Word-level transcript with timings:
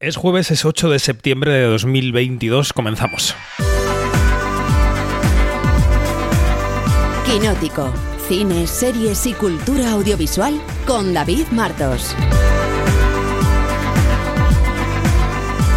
Es 0.00 0.16
jueves, 0.16 0.50
es 0.50 0.64
8 0.64 0.88
de 0.88 0.98
septiembre 0.98 1.52
de 1.52 1.64
2022. 1.64 2.72
Comenzamos. 2.72 3.36
Quinótico. 7.26 7.92
Cine, 8.26 8.66
series 8.66 9.26
y 9.26 9.34
cultura 9.34 9.90
audiovisual 9.90 10.58
con 10.86 11.12
David 11.12 11.48
Martos. 11.50 12.16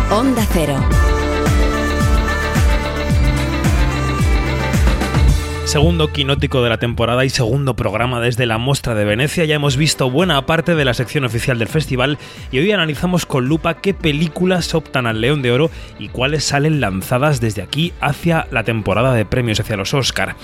Onda 0.10 0.48
Cero. 0.54 0.80
Segundo 5.74 6.14
quinótico 6.14 6.62
de 6.62 6.70
la 6.70 6.78
temporada 6.78 7.26
y 7.26 7.32
segundo 7.32 7.76
programa 7.76 8.20
desde 8.20 8.46
la 8.46 8.60
Mostra 8.60 8.94
de 8.94 9.06
Venecia. 9.06 9.44
Ya 9.46 9.56
hemos 9.56 9.76
visto 9.76 10.08
buena 10.08 10.46
parte 10.46 10.76
de 10.76 10.86
la 10.86 10.94
sección 10.94 11.26
oficial 11.26 11.58
del 11.58 11.68
festival 11.68 12.20
y 12.52 12.60
hoy 12.60 12.72
analizamos 12.72 13.26
con 13.26 13.48
lupa 13.48 13.82
qué 13.82 13.96
películas 13.96 14.76
optan 14.76 15.08
al 15.08 15.20
León 15.20 15.42
de 15.42 15.52
Oro 15.52 15.72
y 15.98 16.10
cuáles 16.10 16.44
salen 16.44 16.80
lanzadas 16.80 17.42
desde 17.42 17.64
aquí 17.64 17.92
hacia 18.02 18.46
la 18.52 18.64
temporada 18.64 19.16
de 19.16 19.26
premios, 19.26 19.60
hacia 19.60 19.76
los 19.76 19.96
Oscar. 19.96 20.36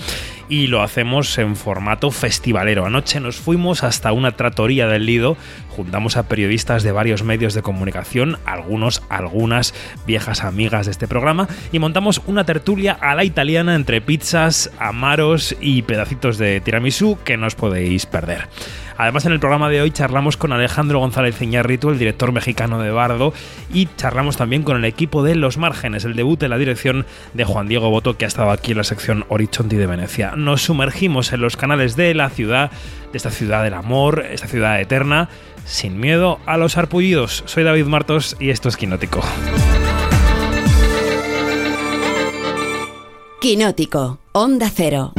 Y 0.50 0.66
lo 0.66 0.82
hacemos 0.82 1.38
en 1.38 1.54
formato 1.54 2.10
festivalero. 2.10 2.84
Anoche 2.84 3.20
nos 3.20 3.36
fuimos 3.36 3.84
hasta 3.84 4.12
una 4.12 4.32
tratoría 4.32 4.88
del 4.88 5.06
Lido, 5.06 5.36
juntamos 5.68 6.16
a 6.16 6.24
periodistas 6.24 6.82
de 6.82 6.90
varios 6.90 7.22
medios 7.22 7.54
de 7.54 7.62
comunicación, 7.62 8.36
algunos, 8.44 9.02
algunas 9.08 9.72
viejas 10.06 10.42
amigas 10.42 10.86
de 10.86 10.92
este 10.92 11.06
programa, 11.06 11.48
y 11.70 11.78
montamos 11.78 12.20
una 12.26 12.44
tertulia 12.44 12.98
a 13.00 13.14
la 13.14 13.22
italiana 13.22 13.76
entre 13.76 14.00
pizzas, 14.00 14.72
amar 14.78 15.20
y 15.60 15.82
pedacitos 15.82 16.38
de 16.38 16.60
tiramisú 16.60 17.18
que 17.24 17.36
no 17.36 17.46
os 17.46 17.54
podéis 17.54 18.06
perder. 18.06 18.48
Además, 19.00 19.24
en 19.24 19.32
el 19.32 19.40
programa 19.40 19.70
de 19.70 19.80
hoy 19.80 19.92
charlamos 19.92 20.36
con 20.36 20.52
Alejandro 20.52 20.98
González 20.98 21.40
Iñárritu, 21.40 21.88
el 21.88 21.98
director 21.98 22.32
mexicano 22.32 22.78
de 22.82 22.90
Bardo, 22.90 23.32
y 23.72 23.88
charlamos 23.96 24.36
también 24.36 24.62
con 24.62 24.76
el 24.76 24.84
equipo 24.84 25.22
de 25.22 25.36
Los 25.36 25.56
Márgenes, 25.56 26.04
el 26.04 26.14
debut 26.14 26.42
en 26.42 26.50
la 26.50 26.58
dirección 26.58 27.06
de 27.32 27.44
Juan 27.44 27.66
Diego 27.66 27.88
Boto, 27.88 28.18
que 28.18 28.26
ha 28.26 28.28
estado 28.28 28.50
aquí 28.50 28.72
en 28.72 28.76
la 28.76 28.84
sección 28.84 29.24
Horizonte 29.28 29.78
de 29.78 29.86
Venecia. 29.86 30.32
Nos 30.36 30.60
sumergimos 30.60 31.32
en 31.32 31.40
los 31.40 31.56
canales 31.56 31.96
de 31.96 32.12
la 32.12 32.28
ciudad, 32.28 32.72
de 33.10 33.16
esta 33.16 33.30
ciudad 33.30 33.64
del 33.64 33.72
amor, 33.72 34.26
esta 34.30 34.48
ciudad 34.48 34.78
eterna, 34.78 35.30
sin 35.64 35.98
miedo 35.98 36.38
a 36.44 36.58
los 36.58 36.76
arpullidos. 36.76 37.42
Soy 37.46 37.64
David 37.64 37.86
Martos 37.86 38.36
y 38.38 38.50
esto 38.50 38.68
es 38.68 38.76
Quinótico. 38.76 39.22
Quinótico, 43.40 44.18
Onda 44.32 44.68
Cero. 44.68 45.14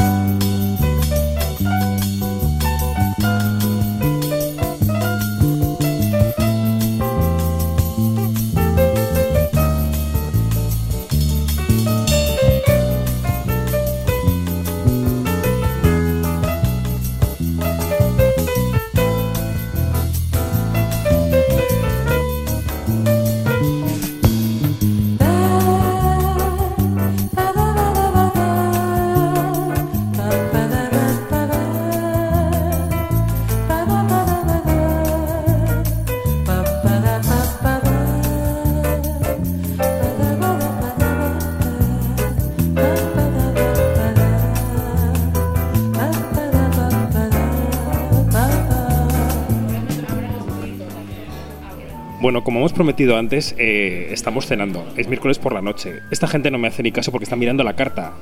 Bueno, 52.31 52.45
como 52.45 52.59
hemos 52.59 52.71
prometido 52.71 53.17
antes, 53.17 53.53
eh, 53.58 54.08
estamos 54.11 54.47
cenando. 54.47 54.87
Es 54.95 55.09
miércoles 55.09 55.37
por 55.37 55.52
la 55.52 55.61
noche. 55.61 55.99
Esta 56.11 56.27
gente 56.27 56.49
no 56.49 56.58
me 56.58 56.69
hace 56.69 56.81
ni 56.81 56.93
caso 56.93 57.11
porque 57.11 57.25
está 57.25 57.36
mirando 57.36 57.61
la 57.61 57.75
carta. 57.75 58.14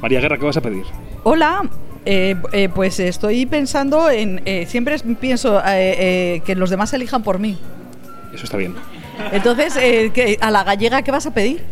María 0.00 0.20
Guerra, 0.20 0.36
¿qué 0.36 0.44
vas 0.44 0.56
a 0.56 0.60
pedir? 0.60 0.82
Hola, 1.22 1.70
eh, 2.04 2.34
eh, 2.52 2.68
pues 2.74 2.98
estoy 2.98 3.46
pensando 3.46 4.10
en. 4.10 4.42
siempre 4.66 4.96
pienso 5.20 5.62
que 5.64 6.54
los 6.56 6.70
demás 6.70 6.92
elijan 6.92 7.22
por 7.22 7.38
mí. 7.38 7.56
Eso 8.34 8.42
está 8.42 8.56
bien. 8.56 8.74
Entonces, 9.30 9.78
¿a 10.40 10.50
la 10.50 10.64
gallega 10.64 11.02
qué 11.02 11.12
vas 11.12 11.26
a 11.26 11.32
pedir? 11.32 11.62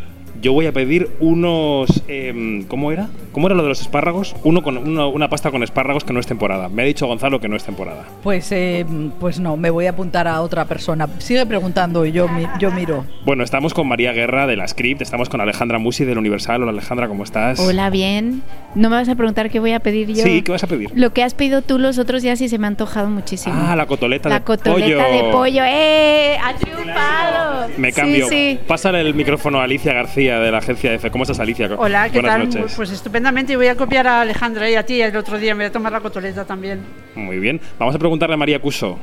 Yo 0.41 0.53
voy 0.53 0.67
a 0.67 0.73
pedir 0.73 1.11
unos. 1.19 2.05
Em, 2.07 2.63
¿Cómo 2.69 2.93
era? 2.93 3.09
¿Cómo 3.33 3.47
era 3.47 3.55
lo 3.55 3.63
de 3.63 3.69
los 3.69 3.81
espárragos? 3.81 4.35
Uno 4.43 4.63
con 4.63 4.77
una, 4.77 5.29
pasta 5.29 5.51
con 5.51 5.63
espárragos 5.63 6.05
que 6.05 6.13
no 6.13 6.19
es 6.19 6.27
temporada. 6.27 6.69
Me 6.69 6.83
ha 6.83 6.85
dicho 6.85 7.07
Gonzalo 7.07 7.41
que 7.41 7.49
no 7.49 7.57
es 7.57 7.63
temporada. 7.63 8.05
Pues, 8.23 8.51
eh, 8.51 8.85
pues 9.21 9.39
no, 9.39 9.57
me 9.57 9.71
voy 9.71 9.87
a 9.87 9.91
apuntar 9.91 10.27
a 10.27 10.41
otra 10.41 10.65
persona. 10.65 11.09
Sigue 11.19 11.47
preguntando 11.47 12.05
y 12.05 12.13
yo, 12.13 12.27
yo 12.59 12.73
miro. 12.73 13.05
Bueno, 13.25 13.45
estamos 13.45 13.73
con 13.73 13.87
María 13.87 14.13
Guerra 14.13 14.49
de 14.49 14.57
la 14.57 14.67
Script, 14.67 15.03
estamos 15.03 15.29
con 15.29 15.41
Alejandra 15.41 15.79
Musi 15.79 16.05
del 16.05 16.19
Universal. 16.19 16.63
Hola 16.63 16.73
Alejandra, 16.73 17.07
¿cómo 17.07 17.23
estás? 17.23 17.61
Hola, 17.61 17.89
bien. 17.91 18.43
¿No 18.75 18.91
me 18.91 18.97
vas 18.97 19.09
a 19.09 19.15
preguntar 19.15 19.51
qué 19.51 19.61
voy 19.61 19.73
a 19.73 19.81
pedir 19.81 20.09
yo? 20.09 20.23
Sí, 20.23 20.43
¿qué 20.43 20.51
vas 20.51 20.65
a 20.65 20.67
pedir? 20.67 20.91
Lo 20.95 21.13
que 21.13 21.23
has 21.23 21.35
pedido 21.35 21.63
tú 21.63 21.79
los 21.79 21.99
otros 21.99 22.23
días 22.23 22.41
y 22.41 22.49
se 22.49 22.59
me 22.59 22.67
ha 22.67 22.69
antojado 22.69 23.09
muchísimo. 23.09 23.55
Ah, 23.57 23.77
la 23.77 23.87
cotoleta 23.87 24.29
de 24.29 24.41
pollo. 24.41 24.57
La 24.57 24.65
cotoleta 24.65 25.09
de 25.09 25.33
pollo. 25.33 25.63
¡Eh! 25.65 26.37
¡Ha 26.43 26.57
chupado! 26.57 27.69
Me 27.79 27.93
cambio. 27.93 28.29
Sí, 28.29 28.59
Pásale 28.67 29.01
el 29.01 29.15
micrófono 29.15 29.61
a 29.61 29.65
Alicia 29.65 29.93
García 29.93 30.41
de 30.41 30.51
la 30.51 30.59
agencia 30.59 30.93
EFE. 30.93 31.11
¿Cómo 31.11 31.23
estás, 31.23 31.41
Alicia? 31.41 31.69
Hola, 31.77 32.09
¿qué 32.11 32.21
tal? 32.21 32.49
Pues 32.49 32.91
estupendamente 33.21 33.53
y 33.53 33.57
voy 33.57 33.67
a 33.67 33.77
copiar 33.77 34.07
a 34.07 34.23
Alejandra 34.23 34.71
y 34.71 34.75
a 34.75 34.85
ti 34.85 35.01
el 35.01 35.15
otro 35.15 35.39
día 35.39 35.55
me 35.55 35.65
voy 35.65 35.69
a 35.69 35.73
tomar 35.73 35.93
la 35.93 36.01
cotoleta 36.01 36.47
también. 36.47 36.81
Muy 37.15 37.39
bien. 37.39 37.61
Vamos 37.79 37.95
a 37.95 37.99
preguntarle 37.99 38.35
a 38.35 38.39
María 38.39 38.61
Cuso. 38.61 38.99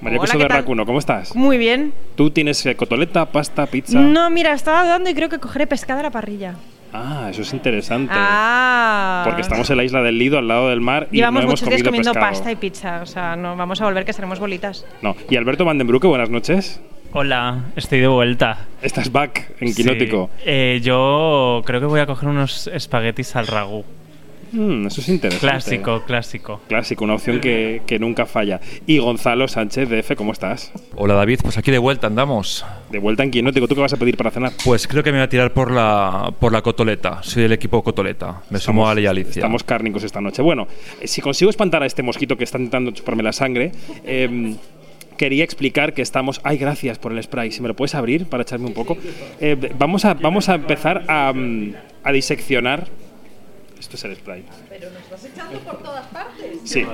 María 0.00 0.18
Cuso 0.18 0.38
de 0.38 0.48
Racuno, 0.48 0.86
¿cómo 0.86 0.98
estás? 0.98 1.36
Muy 1.36 1.58
bien. 1.58 1.92
¿Tú 2.14 2.30
tienes 2.30 2.64
eh, 2.64 2.74
cotoleta, 2.74 3.26
pasta, 3.26 3.66
pizza? 3.66 4.00
No, 4.00 4.30
mira, 4.30 4.54
estaba 4.54 4.82
dudando 4.84 5.10
y 5.10 5.14
creo 5.14 5.28
que 5.28 5.38
cogeré 5.38 5.66
pescada 5.66 6.00
a 6.00 6.04
la 6.04 6.10
parrilla. 6.10 6.54
Ah, 6.92 7.28
eso 7.30 7.42
es 7.42 7.52
interesante. 7.52 8.12
Ah. 8.16 9.22
Porque 9.26 9.42
estamos 9.42 9.68
en 9.68 9.76
la 9.76 9.84
isla 9.84 10.02
del 10.02 10.18
Lido, 10.18 10.38
al 10.38 10.48
lado 10.48 10.70
del 10.70 10.80
mar, 10.80 11.08
y 11.12 11.16
Llevamos 11.16 11.42
no 11.42 11.48
hemos 11.50 11.60
muchos 11.60 11.68
días 11.68 11.82
comiendo 11.82 12.14
pasta 12.14 12.50
y 12.50 12.56
pizza. 12.56 13.02
O 13.02 13.06
sea, 13.06 13.36
no 13.36 13.56
vamos 13.56 13.80
a 13.82 13.84
volver 13.84 14.06
que 14.06 14.14
seremos 14.14 14.40
bolitas. 14.40 14.86
No. 15.02 15.14
Y 15.28 15.36
Alberto 15.36 15.66
Vandenbrucke, 15.66 16.06
buenas 16.06 16.30
noches. 16.30 16.80
Hola, 17.12 17.64
estoy 17.74 17.98
de 17.98 18.06
vuelta. 18.06 18.68
Estás 18.80 19.10
back 19.10 19.56
en 19.58 19.74
Quinótico. 19.74 20.30
Eh, 20.46 20.80
yo 20.80 21.60
creo 21.66 21.80
que 21.80 21.86
voy 21.86 21.98
a 21.98 22.06
coger 22.06 22.28
unos 22.28 22.68
espaguetis 22.68 23.34
al 23.34 23.48
ragú. 23.48 23.84
Mm, 24.52 24.86
eso 24.86 25.00
es 25.00 25.08
interesante. 25.08 25.40
Clásico, 25.40 26.02
clásico. 26.06 26.60
Clásico, 26.68 27.04
una 27.04 27.14
opción 27.14 27.40
que, 27.40 27.98
nunca 27.98 28.26
falla. 28.26 28.60
Y 28.86 28.98
Gonzalo 28.98 29.48
Sánchez 29.48 29.88
de 29.88 29.98
F, 29.98 30.14
¿cómo 30.14 30.30
estás? 30.30 30.72
Hola 30.94 31.14
David, 31.14 31.40
pues 31.42 31.58
aquí 31.58 31.72
de 31.72 31.78
vuelta 31.78 32.06
andamos. 32.06 32.64
De 32.92 33.00
vuelta 33.00 33.24
en 33.24 33.32
Quinótico, 33.32 33.66
¿tú 33.66 33.74
qué 33.74 33.80
vas 33.80 33.92
a 33.92 33.96
pedir 33.96 34.16
para 34.16 34.30
cenar? 34.30 34.52
Pues 34.64 34.86
creo 34.86 35.02
que 35.02 35.10
me 35.10 35.18
voy 35.18 35.24
a 35.24 35.28
tirar 35.28 35.52
por 35.52 35.72
la, 35.72 36.32
por 36.38 36.52
la 36.52 36.62
cotoleta. 36.62 37.24
Soy 37.24 37.42
del 37.42 37.52
equipo 37.52 37.82
cotoleta. 37.82 38.42
Me 38.50 38.60
sumo 38.60 38.86
a 38.86 38.92
Ale 38.92 39.02
y 39.02 39.06
Alicia. 39.06 39.40
Estamos 39.40 39.64
cárnicos 39.64 40.04
esta 40.04 40.20
noche. 40.20 40.42
Bueno, 40.42 40.68
eh, 41.00 41.08
si 41.08 41.20
consigo 41.20 41.50
espantar 41.50 41.82
a 41.82 41.86
este 41.86 42.04
mosquito 42.04 42.36
que 42.36 42.44
está 42.44 42.58
intentando 42.58 42.92
chuparme 42.92 43.24
la 43.24 43.32
sangre, 43.32 43.72
eh, 44.04 44.54
quería 45.20 45.44
explicar 45.44 45.92
que 45.92 46.00
estamos. 46.00 46.40
Ay, 46.44 46.56
gracias 46.56 46.98
por 46.98 47.12
el 47.12 47.22
spray. 47.22 47.52
Si 47.52 47.60
me 47.60 47.68
lo 47.68 47.76
puedes 47.76 47.94
abrir 47.94 48.24
para 48.24 48.42
echarme 48.42 48.68
un 48.68 48.72
poco. 48.72 48.96
Eh, 49.38 49.54
vamos, 49.78 50.06
a, 50.06 50.14
vamos 50.14 50.48
a 50.48 50.54
empezar 50.54 51.04
a, 51.08 51.30
mm, 51.34 51.74
a, 52.02 52.10
diseccionar. 52.10 52.86
Esto 53.78 53.96
es 53.96 54.04
el 54.04 54.16
spray. 54.16 54.44
Pero 54.70 54.88
nos 54.90 55.02
estás 55.02 55.22
echando 55.26 55.58
por 55.58 55.82
todas 55.82 56.06
partes. 56.06 56.60
Sí. 56.64 56.86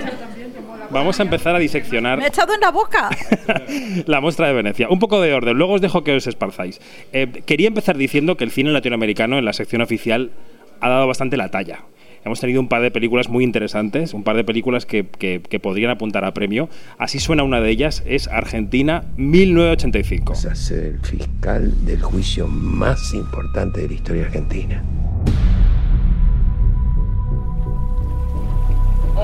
Vamos 0.90 1.20
a 1.20 1.22
empezar 1.22 1.54
a 1.54 1.60
diseccionar. 1.60 2.18
Me 2.18 2.24
he 2.24 2.28
echado 2.28 2.52
en 2.52 2.60
la 2.60 2.72
boca. 2.72 3.10
la 4.06 4.20
muestra 4.20 4.48
de 4.48 4.54
Venecia. 4.54 4.88
Un 4.88 4.98
poco 4.98 5.20
de 5.20 5.32
orden. 5.32 5.56
Luego 5.56 5.74
os 5.74 5.80
dejo 5.80 6.02
que 6.02 6.16
os 6.16 6.26
esparzáis. 6.26 6.80
Eh, 7.12 7.44
quería 7.46 7.68
empezar 7.68 7.96
diciendo 7.96 8.36
que 8.36 8.42
el 8.42 8.50
cine 8.50 8.72
latinoamericano 8.72 9.38
en 9.38 9.44
la 9.44 9.52
sección 9.52 9.82
oficial 9.82 10.32
ha 10.80 10.88
dado 10.88 11.06
bastante 11.06 11.36
la 11.36 11.52
talla 11.52 11.84
hemos 12.26 12.40
tenido 12.40 12.60
un 12.60 12.68
par 12.68 12.82
de 12.82 12.90
películas 12.90 13.28
muy 13.28 13.44
interesantes, 13.44 14.12
un 14.12 14.24
par 14.24 14.36
de 14.36 14.42
películas 14.42 14.84
que, 14.84 15.06
que, 15.06 15.60
podrían 15.60 15.92
apuntar 15.92 16.24
a 16.24 16.34
premio. 16.34 16.68
Así 16.98 17.20
suena 17.20 17.44
una 17.44 17.60
de 17.60 17.70
ellas, 17.70 18.02
es 18.04 18.26
Argentina 18.26 19.04
1985. 19.16 20.32
Vas 20.32 20.44
a 20.44 20.54
ser 20.56 20.84
el 20.84 21.00
fiscal 21.00 21.86
del 21.86 22.02
juicio 22.02 22.48
más 22.48 23.14
importante 23.14 23.82
de 23.82 23.88
la 23.88 23.94
historia 23.94 24.24
argentina. 24.24 24.82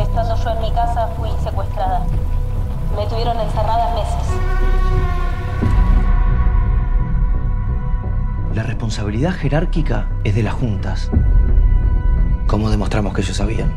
Estando 0.01 0.37
yo 0.43 0.51
en 0.51 0.61
mi 0.61 0.71
casa 0.73 1.09
fui 1.17 1.29
secuestrada. 1.43 2.07
Me 2.97 3.07
tuvieron 3.09 3.37
encerrada 3.41 3.95
meses. 3.97 4.41
La 8.55 8.63
responsabilidad 8.63 9.33
jerárquica 9.33 10.09
es 10.23 10.37
de 10.37 10.45
las 10.45 10.55
juntas. 10.55 11.11
¿Cómo 12.53 12.71
demostramos 12.71 13.15
que 13.15 13.23
ellos 13.23 13.35
sabían? 13.35 13.73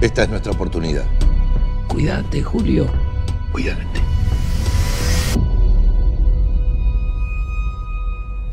Esta 0.00 0.22
es 0.22 0.28
nuestra 0.28 0.52
oportunidad. 0.52 1.04
Cuídate, 1.88 2.40
Julio. 2.40 2.86
Cuídate. 3.50 3.82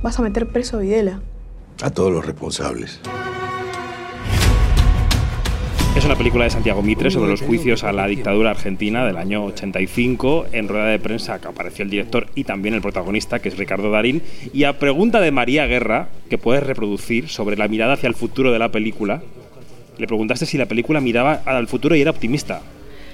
Vas 0.02 0.18
a 0.18 0.24
meter 0.24 0.48
preso 0.48 0.78
a 0.78 0.80
Videla. 0.80 1.22
A 1.84 1.92
todos 1.92 2.12
los 2.12 2.26
responsables. 2.26 3.00
Es 6.02 6.06
una 6.06 6.18
película 6.18 6.46
de 6.46 6.50
Santiago 6.50 6.82
Mitre 6.82 7.12
sobre 7.12 7.30
los 7.30 7.44
juicios 7.44 7.84
a 7.84 7.92
la 7.92 8.08
dictadura 8.08 8.50
argentina 8.50 9.06
del 9.06 9.18
año 9.18 9.46
85. 9.46 10.48
En 10.52 10.68
rueda 10.68 10.88
de 10.88 10.98
prensa 10.98 11.40
que 11.40 11.48
apareció 11.48 11.84
el 11.84 11.92
director 11.92 12.26
y 12.34 12.44
también 12.44 12.74
el 12.74 12.82
protagonista, 12.82 13.38
que 13.38 13.50
es 13.50 13.58
Ricardo 13.60 13.92
Darín. 13.92 14.24
Y 14.52 14.64
a 14.64 14.80
pregunta 14.80 15.22
de 15.22 15.30
María 15.30 15.68
Guerra, 15.68 16.10
que 16.28 16.40
puedes 16.40 16.64
reproducir 16.64 17.30
sobre 17.30 17.56
la 17.56 17.68
mirada 17.68 17.94
hacia 17.94 18.10
el 18.10 18.16
futuro 18.16 18.52
de 18.52 18.58
la 18.58 18.72
película, 18.72 19.22
le 20.00 20.08
preguntaste 20.08 20.48
si 20.48 20.58
la 20.58 20.66
película 20.66 21.02
miraba 21.02 21.34
al 21.46 21.68
futuro 21.68 21.96
y 21.96 22.02
era 22.02 22.10
optimista. 22.10 22.64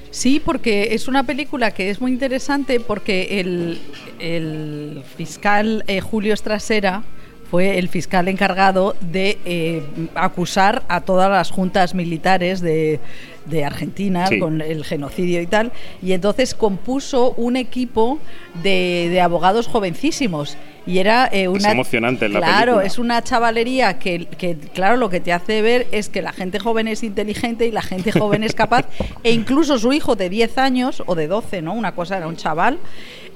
Sí, 0.10 0.42
porque 0.44 0.96
es 0.96 1.10
una 1.10 1.24
película 1.24 1.72
que 1.72 1.90
es 1.90 2.00
muy 2.00 2.14
interesante 2.14 2.80
porque 2.80 3.42
el, 3.42 3.80
el 4.20 5.04
fiscal 5.18 5.84
eh, 5.88 6.00
Julio 6.00 6.34
Estrasera 6.34 7.04
fue 7.50 7.78
el 7.80 7.88
fiscal 7.88 8.28
encargado 8.28 8.96
de 9.00 9.38
eh, 9.46 9.84
acusar 10.16 10.84
a 10.90 11.02
todas 11.02 11.30
las 11.30 11.50
juntas 11.52 11.94
militares 11.96 12.60
de, 12.62 13.00
de 13.46 13.64
Argentina 13.66 14.28
Sí. 14.28 14.40
con 14.40 14.62
el 14.62 14.84
genocidio 14.84 15.42
y 15.42 15.48
tal, 15.48 15.72
y 16.02 16.12
entonces 16.14 16.54
compuso 16.54 17.32
un 17.38 17.56
equipo 17.56 18.20
de, 18.64 19.08
de 19.10 19.22
abogados 19.22 19.68
jovencísimos. 19.68 20.58
Y 20.86 21.00
era 21.00 21.28
eh, 21.34 21.50
una. 21.50 21.72
emocionante 21.72 22.28
en 22.28 22.34
la 22.34 22.40
Claro, 22.40 22.56
película. 22.76 22.86
es 22.86 22.98
una 22.98 23.22
chavalería 23.22 24.00
que, 24.00 24.26
que, 24.26 24.56
claro, 24.56 24.96
lo 24.96 25.10
que 25.10 25.20
te 25.20 25.34
hace 25.34 25.62
ver 25.62 25.86
es 25.92 26.08
que 26.08 26.22
la 26.22 26.32
gente 26.32 26.60
joven 26.60 26.88
es 26.88 27.04
inteligente 27.04 27.66
y 27.68 27.72
la 27.72 27.82
gente 27.82 28.14
joven 28.14 28.42
es 28.44 28.56
capaz, 28.56 28.86
e 29.24 29.32
incluso 29.34 29.78
su 29.80 29.92
hijo 29.92 30.16
de 30.16 30.30
10 30.30 30.58
años 30.58 31.04
o 31.06 31.16
de 31.16 31.28
12, 31.28 31.62
¿no? 31.62 31.74
Una 31.74 31.94
cosa 31.94 32.16
era 32.18 32.28
un 32.28 32.38
chaval. 32.38 32.78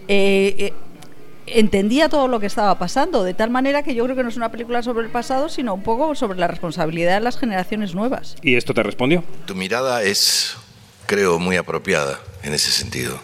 eh, 0.07 0.73
entendía 1.47 2.09
todo 2.09 2.27
lo 2.27 2.39
que 2.39 2.45
estaba 2.45 2.77
pasando, 2.77 3.23
de 3.23 3.33
tal 3.33 3.49
manera 3.49 3.83
que 3.83 3.95
yo 3.95 4.03
creo 4.03 4.15
que 4.15 4.23
no 4.23 4.29
es 4.29 4.37
una 4.37 4.51
película 4.51 4.83
sobre 4.83 5.05
el 5.05 5.11
pasado, 5.11 5.49
sino 5.49 5.73
un 5.73 5.83
poco 5.83 6.15
sobre 6.15 6.39
la 6.39 6.47
responsabilidad 6.47 7.15
de 7.15 7.21
las 7.21 7.37
generaciones 7.37 7.95
nuevas. 7.95 8.35
¿Y 8.41 8.55
esto 8.55 8.73
te 8.73 8.83
respondió? 8.83 9.23
Tu 9.45 9.55
mirada 9.55 10.03
es, 10.03 10.55
creo, 11.05 11.39
muy 11.39 11.57
apropiada 11.57 12.19
en 12.43 12.53
ese 12.53 12.71
sentido, 12.71 13.19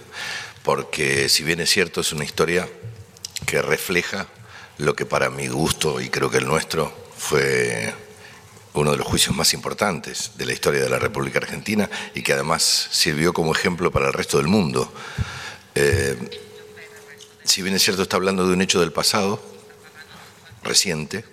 porque 0.64 1.30
si 1.30 1.44
bien 1.44 1.60
es 1.60 1.70
cierto, 1.70 2.02
es 2.02 2.12
una 2.12 2.24
historia 2.24 2.68
que 3.46 3.62
refleja 3.62 4.28
lo 4.78 4.96
que 4.96 5.06
para 5.06 5.30
mi 5.30 5.48
gusto 5.48 6.02
y 6.02 6.10
creo 6.10 6.30
que 6.30 6.38
el 6.38 6.48
nuestro 6.48 6.94
fue 7.16 7.94
uno 8.74 8.92
de 8.92 8.98
los 8.98 9.08
juicios 9.08 9.36
más 9.36 9.54
importantes 9.54 10.32
de 10.36 10.46
la 10.46 10.54
historia 10.54 10.82
de 10.82 10.90
la 10.90 11.00
República 11.00 11.40
Argentina 11.40 11.90
y 12.14 12.22
que 12.22 12.34
además 12.34 12.90
sirvió 12.92 13.34
como 13.34 13.54
ejemplo 13.54 13.92
para 13.92 14.08
el 14.08 14.14
resto 14.14 14.38
del 14.38 14.48
mundo. 14.48 14.92
Eh, 15.74 16.47
si 17.48 17.62
bien 17.62 17.76
es 17.76 17.84
cierto, 17.84 18.02
está 18.02 18.18
hablando 18.18 18.46
de 18.46 18.54
un 18.54 18.62
hecho 18.62 18.82
del 18.82 18.92
pasado, 18.92 19.42
reciente, 20.64 21.24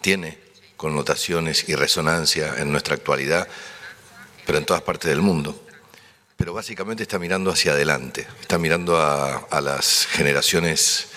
tiene 0.00 0.38
connotaciones 0.76 1.68
y 1.68 1.74
resonancia 1.74 2.54
en 2.58 2.70
nuestra 2.70 2.94
actualidad, 2.94 3.48
pero 4.46 4.58
en 4.58 4.64
todas 4.64 4.82
partes 4.82 5.10
del 5.10 5.20
mundo. 5.20 5.60
Pero 6.36 6.54
básicamente 6.54 7.02
está 7.02 7.18
mirando 7.18 7.50
hacia 7.50 7.72
adelante, 7.72 8.26
está 8.40 8.58
mirando 8.58 8.98
a, 8.98 9.60
las 9.60 10.06
generaciones 10.06 11.08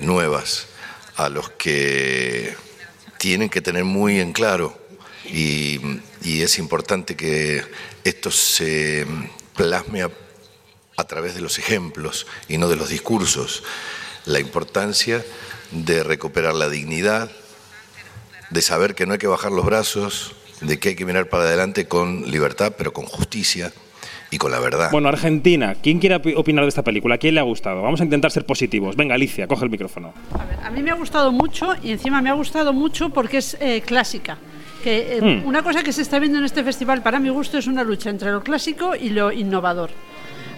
nuevas, 0.00 0.68
a 1.16 1.28
los 1.28 1.50
que 1.50 2.56
tienen 3.18 3.50
que 3.50 3.60
tener 3.60 3.84
muy 3.84 4.20
en 4.20 4.32
claro 4.32 4.78
y, 5.24 6.00
y 6.22 6.42
es 6.42 6.58
importante 6.58 7.16
que 7.16 7.62
esto 8.04 8.30
se 8.30 9.06
plasme 9.54 10.02
a 10.96 11.04
través 11.04 11.34
de 11.34 11.40
los 11.40 11.58
ejemplos 11.58 12.26
y 12.48 12.58
no 12.58 12.68
de 12.68 12.76
los 12.76 12.88
discursos. 12.88 13.62
La 14.26 14.40
importancia 14.40 15.24
de 15.70 16.02
recuperar 16.02 16.54
la 16.54 16.68
dignidad, 16.68 17.30
de 18.50 18.62
saber 18.62 18.94
que 18.94 19.06
no 19.06 19.12
hay 19.14 19.18
que 19.18 19.26
bajar 19.26 19.52
los 19.52 19.64
brazos, 19.66 20.34
de 20.60 20.78
que 20.78 20.90
hay 20.90 20.94
que 20.94 21.04
mirar 21.04 21.28
para 21.28 21.44
adelante 21.44 21.88
con 21.88 22.30
libertad, 22.30 22.74
pero 22.78 22.92
con 22.92 23.06
justicia 23.06 23.72
y 24.30 24.38
con 24.38 24.50
la 24.50 24.60
verdad. 24.60 24.90
Bueno, 24.92 25.08
Argentina, 25.08 25.74
¿quién 25.82 25.98
quiere 25.98 26.16
opi- 26.16 26.34
opinar 26.36 26.64
de 26.64 26.68
esta 26.68 26.82
película? 26.82 27.16
¿A 27.16 27.18
quién 27.18 27.34
le 27.34 27.40
ha 27.40 27.44
gustado? 27.44 27.82
Vamos 27.82 28.00
a 28.00 28.04
intentar 28.04 28.30
ser 28.30 28.46
positivos. 28.46 28.96
Venga, 28.96 29.14
Alicia, 29.14 29.46
coge 29.46 29.64
el 29.64 29.70
micrófono. 29.70 30.14
A 30.62 30.70
mí 30.70 30.82
me 30.82 30.90
ha 30.90 30.94
gustado 30.94 31.32
mucho 31.32 31.74
y 31.82 31.90
encima 31.92 32.22
me 32.22 32.30
ha 32.30 32.34
gustado 32.34 32.72
mucho 32.72 33.10
porque 33.10 33.38
es 33.38 33.56
eh, 33.60 33.82
clásica. 33.84 34.38
Que, 34.82 35.16
eh, 35.16 35.20
Hmm. 35.20 35.46
Una 35.46 35.62
cosa 35.62 35.82
que 35.82 35.92
se 35.92 36.02
está 36.02 36.18
viendo 36.18 36.38
en 36.38 36.44
este 36.44 36.62
festival, 36.62 37.02
para 37.02 37.18
mi 37.18 37.28
gusto, 37.30 37.58
es 37.58 37.66
una 37.66 37.82
lucha 37.82 38.10
entre 38.10 38.30
lo 38.32 38.42
clásico 38.42 38.94
y 38.94 39.10
lo 39.10 39.32
innovador. 39.32 39.90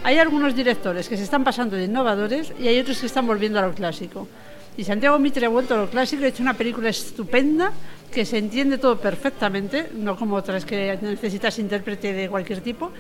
Hay 0.07 0.19
algunos 0.21 0.55
directores 0.55 1.09
que 1.09 1.17
se 1.17 1.25
están 1.25 1.43
pasando 1.43 1.75
de 1.75 1.87
innovadores 1.87 2.53
y 2.61 2.69
hay 2.69 2.79
otros 2.79 3.01
que 3.01 3.07
están 3.07 3.27
volviendo 3.27 3.59
a 3.59 3.63
lo 3.67 3.75
clásico. 3.75 4.29
Y 4.77 4.85
Santiago 4.85 5.19
Mitre 5.19 5.47
ha 5.47 5.49
vuelto 5.49 5.75
a 5.75 5.79
lo 5.79 5.91
clásico 5.91 6.23
ha 6.23 6.29
hecho 6.29 6.45
una 6.45 6.55
película 6.55 6.91
estupenda 6.91 7.73
que 8.13 8.25
se 8.25 8.39
entiende 8.39 8.79
todo 8.79 9.01
perfectamente, 9.01 9.91
no 9.97 10.15
como 10.17 10.37
otras 10.37 10.65
que 10.65 10.97
necesitas 11.03 11.59
intérprete 11.59 12.13
de 12.13 12.29
cualquier 12.29 12.61
tipo. 12.61 12.93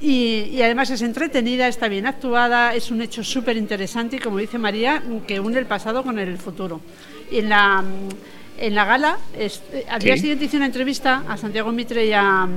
Y, 0.00 0.48
y 0.52 0.62
además 0.62 0.88
es 0.88 1.02
entretenida, 1.02 1.68
está 1.68 1.86
bien 1.88 2.06
actuada, 2.06 2.74
es 2.74 2.90
un 2.90 3.02
hecho 3.02 3.22
súper 3.22 3.58
interesante 3.58 4.16
y 4.16 4.18
como 4.20 4.38
dice 4.38 4.56
María, 4.56 5.02
que 5.26 5.38
une 5.40 5.58
el 5.58 5.66
pasado 5.66 6.02
con 6.02 6.18
el 6.18 6.38
futuro. 6.38 6.80
Y 7.30 7.40
en 7.40 7.50
la, 7.50 7.84
en 8.56 8.74
la 8.74 8.84
gala, 8.86 9.18
es- 9.38 9.62
al 9.90 10.00
día 10.00 10.14
Sí. 10.14 10.20
siguiente 10.20 10.46
hice 10.46 10.56
una 10.56 10.66
entrevista 10.66 11.24
a 11.28 11.36
Santiago 11.36 11.70
Mitre 11.72 12.06
y 12.06 12.12
a, 12.14 12.48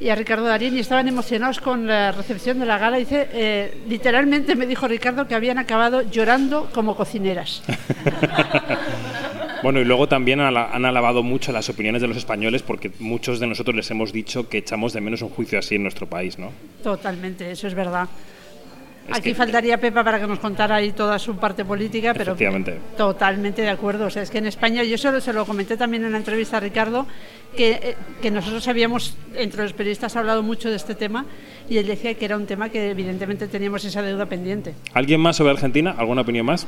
y 0.00 0.08
a 0.08 0.14
Ricardo 0.14 0.44
Darín 0.44 0.76
y 0.76 0.80
estaban 0.80 1.08
emocionados 1.08 1.60
con 1.60 1.86
la 1.86 2.12
recepción 2.12 2.58
de 2.58 2.66
la 2.66 2.78
gala. 2.78 2.98
Dice, 2.98 3.28
eh, 3.32 3.82
literalmente 3.88 4.54
me 4.56 4.66
dijo 4.66 4.86
Ricardo 4.86 5.26
que 5.26 5.34
habían 5.34 5.58
acabado 5.58 6.02
llorando 6.02 6.68
como 6.72 6.96
cocineras. 6.96 7.62
Bueno, 9.62 9.80
y 9.80 9.84
luego 9.84 10.06
también 10.06 10.38
han 10.38 10.84
alabado 10.84 11.22
mucho 11.22 11.50
las 11.50 11.68
opiniones 11.68 12.02
de 12.02 12.06
los 12.06 12.16
españoles 12.16 12.62
porque 12.62 12.92
muchos 13.00 13.40
de 13.40 13.46
nosotros 13.46 13.74
les 13.74 13.90
hemos 13.90 14.12
dicho 14.12 14.48
que 14.48 14.58
echamos 14.58 14.92
de 14.92 15.00
menos 15.00 15.22
un 15.22 15.30
juicio 15.30 15.58
así 15.58 15.74
en 15.76 15.82
nuestro 15.82 16.06
país, 16.06 16.38
¿no? 16.38 16.52
Totalmente, 16.82 17.50
eso 17.50 17.66
es 17.66 17.74
verdad. 17.74 18.08
Es 19.08 19.18
Aquí 19.18 19.30
que- 19.30 19.34
faltaría 19.34 19.78
Pepa 19.78 20.02
para 20.02 20.18
que 20.20 20.26
nos 20.26 20.38
contara 20.38 20.76
ahí 20.76 20.92
toda 20.92 21.18
su 21.18 21.36
parte 21.36 21.64
política, 21.64 22.12
pero 22.14 22.36
totalmente 22.96 23.62
de 23.62 23.70
acuerdo. 23.70 24.06
O 24.06 24.10
sea, 24.10 24.22
es 24.22 24.30
que 24.30 24.38
en 24.38 24.46
España, 24.46 24.82
yo 24.82 24.98
solo 24.98 25.20
se 25.20 25.32
lo 25.32 25.44
comenté 25.44 25.76
también 25.76 26.04
en 26.04 26.12
la 26.12 26.18
entrevista 26.18 26.56
a 26.56 26.60
Ricardo, 26.60 27.06
que, 27.56 27.70
eh, 27.72 27.96
que 28.20 28.30
nosotros 28.30 28.66
habíamos, 28.68 29.16
entre 29.34 29.62
los 29.62 29.72
periodistas, 29.72 30.16
hablado 30.16 30.42
mucho 30.42 30.68
de 30.70 30.76
este 30.76 30.94
tema 30.94 31.24
y 31.68 31.78
él 31.78 31.86
decía 31.86 32.14
que 32.14 32.24
era 32.24 32.36
un 32.36 32.46
tema 32.46 32.68
que 32.68 32.90
evidentemente 32.90 33.46
teníamos 33.48 33.84
esa 33.84 34.02
deuda 34.02 34.26
pendiente. 34.26 34.74
¿Alguien 34.92 35.20
más 35.20 35.36
sobre 35.36 35.52
Argentina? 35.52 35.94
¿Alguna 35.96 36.22
opinión 36.22 36.46
más? 36.46 36.66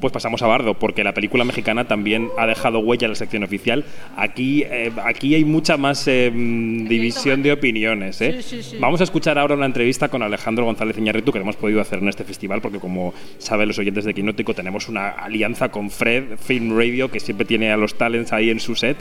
Pues 0.00 0.12
pasamos 0.12 0.42
a 0.42 0.46
Bardo, 0.46 0.74
porque 0.74 1.04
la 1.04 1.14
película 1.14 1.44
mexicana 1.44 1.86
también 1.86 2.28
ha 2.38 2.46
dejado 2.46 2.80
huella 2.80 3.06
en 3.06 3.12
la 3.12 3.16
sección 3.16 3.42
oficial. 3.42 3.84
Aquí, 4.16 4.62
eh, 4.62 4.92
aquí 5.04 5.34
hay 5.34 5.44
mucha 5.44 5.76
más 5.76 6.06
eh, 6.08 6.30
mm, 6.32 6.86
división 6.86 7.42
de 7.42 7.52
opiniones. 7.52 8.20
¿eh? 8.20 8.42
Sí, 8.42 8.56
sí, 8.56 8.62
sí. 8.62 8.76
Vamos 8.78 9.00
a 9.00 9.04
escuchar 9.04 9.38
ahora 9.38 9.54
una 9.54 9.66
entrevista 9.66 10.08
con 10.08 10.22
Alejandro 10.22 10.64
González 10.64 10.98
Iñárritu 10.98 11.32
que 11.32 11.38
hemos 11.38 11.56
podido 11.56 11.80
hacer 11.80 11.98
en 12.00 12.08
este 12.08 12.24
festival, 12.24 12.60
porque 12.60 12.78
como 12.78 13.14
saben 13.38 13.68
los 13.68 13.78
oyentes 13.78 14.04
de 14.04 14.14
Quinótico, 14.14 14.54
tenemos 14.54 14.88
una 14.88 15.08
alianza 15.08 15.70
con 15.70 15.90
Fred 15.90 16.36
Film 16.38 16.76
Radio, 16.76 17.10
que 17.10 17.20
siempre 17.20 17.46
tiene 17.46 17.70
a 17.70 17.76
los 17.76 17.96
talents 17.96 18.32
ahí 18.32 18.50
en 18.50 18.60
su 18.60 18.74
set. 18.74 18.96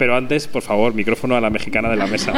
Pero 0.00 0.16
antes, 0.16 0.48
por 0.48 0.62
favor, 0.62 0.94
micrófono 0.94 1.36
a 1.36 1.42
la 1.42 1.50
mexicana 1.50 1.90
de 1.90 1.96
la 1.96 2.06
mesa. 2.06 2.32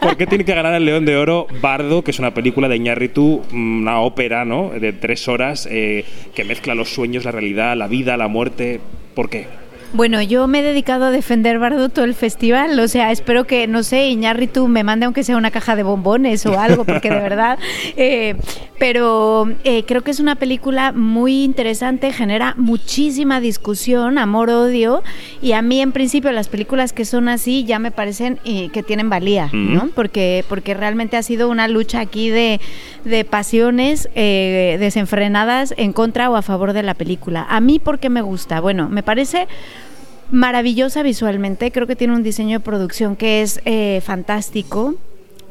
¿Por 0.00 0.16
qué 0.16 0.26
tiene 0.26 0.44
que 0.44 0.54
ganar 0.54 0.74
el 0.74 0.84
León 0.84 1.04
de 1.04 1.16
Oro 1.16 1.48
Bardo, 1.60 2.04
que 2.04 2.12
es 2.12 2.20
una 2.20 2.32
película 2.32 2.68
de 2.68 2.76
Iñárritu, 2.76 3.42
una 3.52 4.00
ópera, 4.00 4.44
¿no? 4.44 4.70
De 4.70 4.92
tres 4.92 5.26
horas 5.26 5.66
eh, 5.68 6.04
que 6.34 6.44
mezcla 6.44 6.74
los 6.74 6.92
sueños, 6.92 7.24
la 7.24 7.32
realidad, 7.32 7.76
la 7.76 7.88
vida, 7.88 8.16
la 8.16 8.28
muerte. 8.28 8.80
¿Por 9.14 9.30
qué? 9.30 9.46
Bueno, 9.92 10.20
yo 10.20 10.46
me 10.46 10.60
he 10.60 10.62
dedicado 10.62 11.06
a 11.06 11.10
defender 11.10 11.58
Bardo 11.58 11.88
todo 11.88 12.04
el 12.04 12.14
festival, 12.14 12.78
o 12.78 12.88
sea, 12.88 13.12
espero 13.12 13.46
que, 13.46 13.66
no 13.66 13.82
sé, 13.82 14.08
Iñárritu 14.08 14.68
me 14.68 14.84
mande 14.84 15.06
aunque 15.06 15.24
sea 15.24 15.36
una 15.36 15.50
caja 15.50 15.76
de 15.76 15.84
bombones 15.84 16.44
o 16.44 16.58
algo, 16.58 16.84
porque 16.84 17.08
de 17.08 17.20
verdad, 17.20 17.58
eh, 17.96 18.36
pero 18.78 19.48
eh, 19.64 19.84
creo 19.86 20.02
que 20.02 20.10
es 20.10 20.20
una 20.20 20.34
película 20.34 20.92
muy 20.92 21.44
interesante, 21.44 22.12
genera 22.12 22.54
muchísima 22.58 23.40
discusión, 23.40 24.18
amor-odio, 24.18 25.02
y 25.40 25.52
a 25.52 25.62
mí 25.62 25.80
en 25.80 25.92
principio 25.92 26.32
las 26.32 26.48
películas 26.48 26.92
que 26.92 27.04
son 27.04 27.28
así 27.28 27.64
ya 27.64 27.78
me 27.78 27.90
parecen 27.90 28.38
eh, 28.44 28.68
que 28.72 28.82
tienen 28.82 29.08
valía, 29.08 29.48
¿no? 29.52 29.88
Porque, 29.94 30.44
porque 30.48 30.74
realmente 30.74 31.16
ha 31.16 31.22
sido 31.22 31.48
una 31.48 31.68
lucha 31.68 32.00
aquí 32.00 32.28
de, 32.28 32.60
de 33.04 33.24
pasiones 33.24 34.08
desenfrenadas 34.14 35.72
en 35.76 35.92
contra 35.92 36.28
o 36.28 36.36
a 36.36 36.42
favor 36.42 36.72
de 36.72 36.82
la 36.82 36.94
película. 36.94 37.46
A 37.48 37.60
mí, 37.60 37.78
¿por 37.78 37.98
qué 37.98 38.10
me 38.10 38.20
gusta? 38.20 38.60
Bueno, 38.60 38.88
me 38.88 39.02
parece 39.02 39.46
maravillosa 40.30 41.02
visualmente, 41.02 41.70
creo 41.70 41.86
que 41.86 41.96
tiene 41.96 42.14
un 42.14 42.22
diseño 42.22 42.58
de 42.58 42.64
producción 42.64 43.16
que 43.16 43.42
es 43.42 43.60
eh, 43.64 44.00
fantástico. 44.04 44.94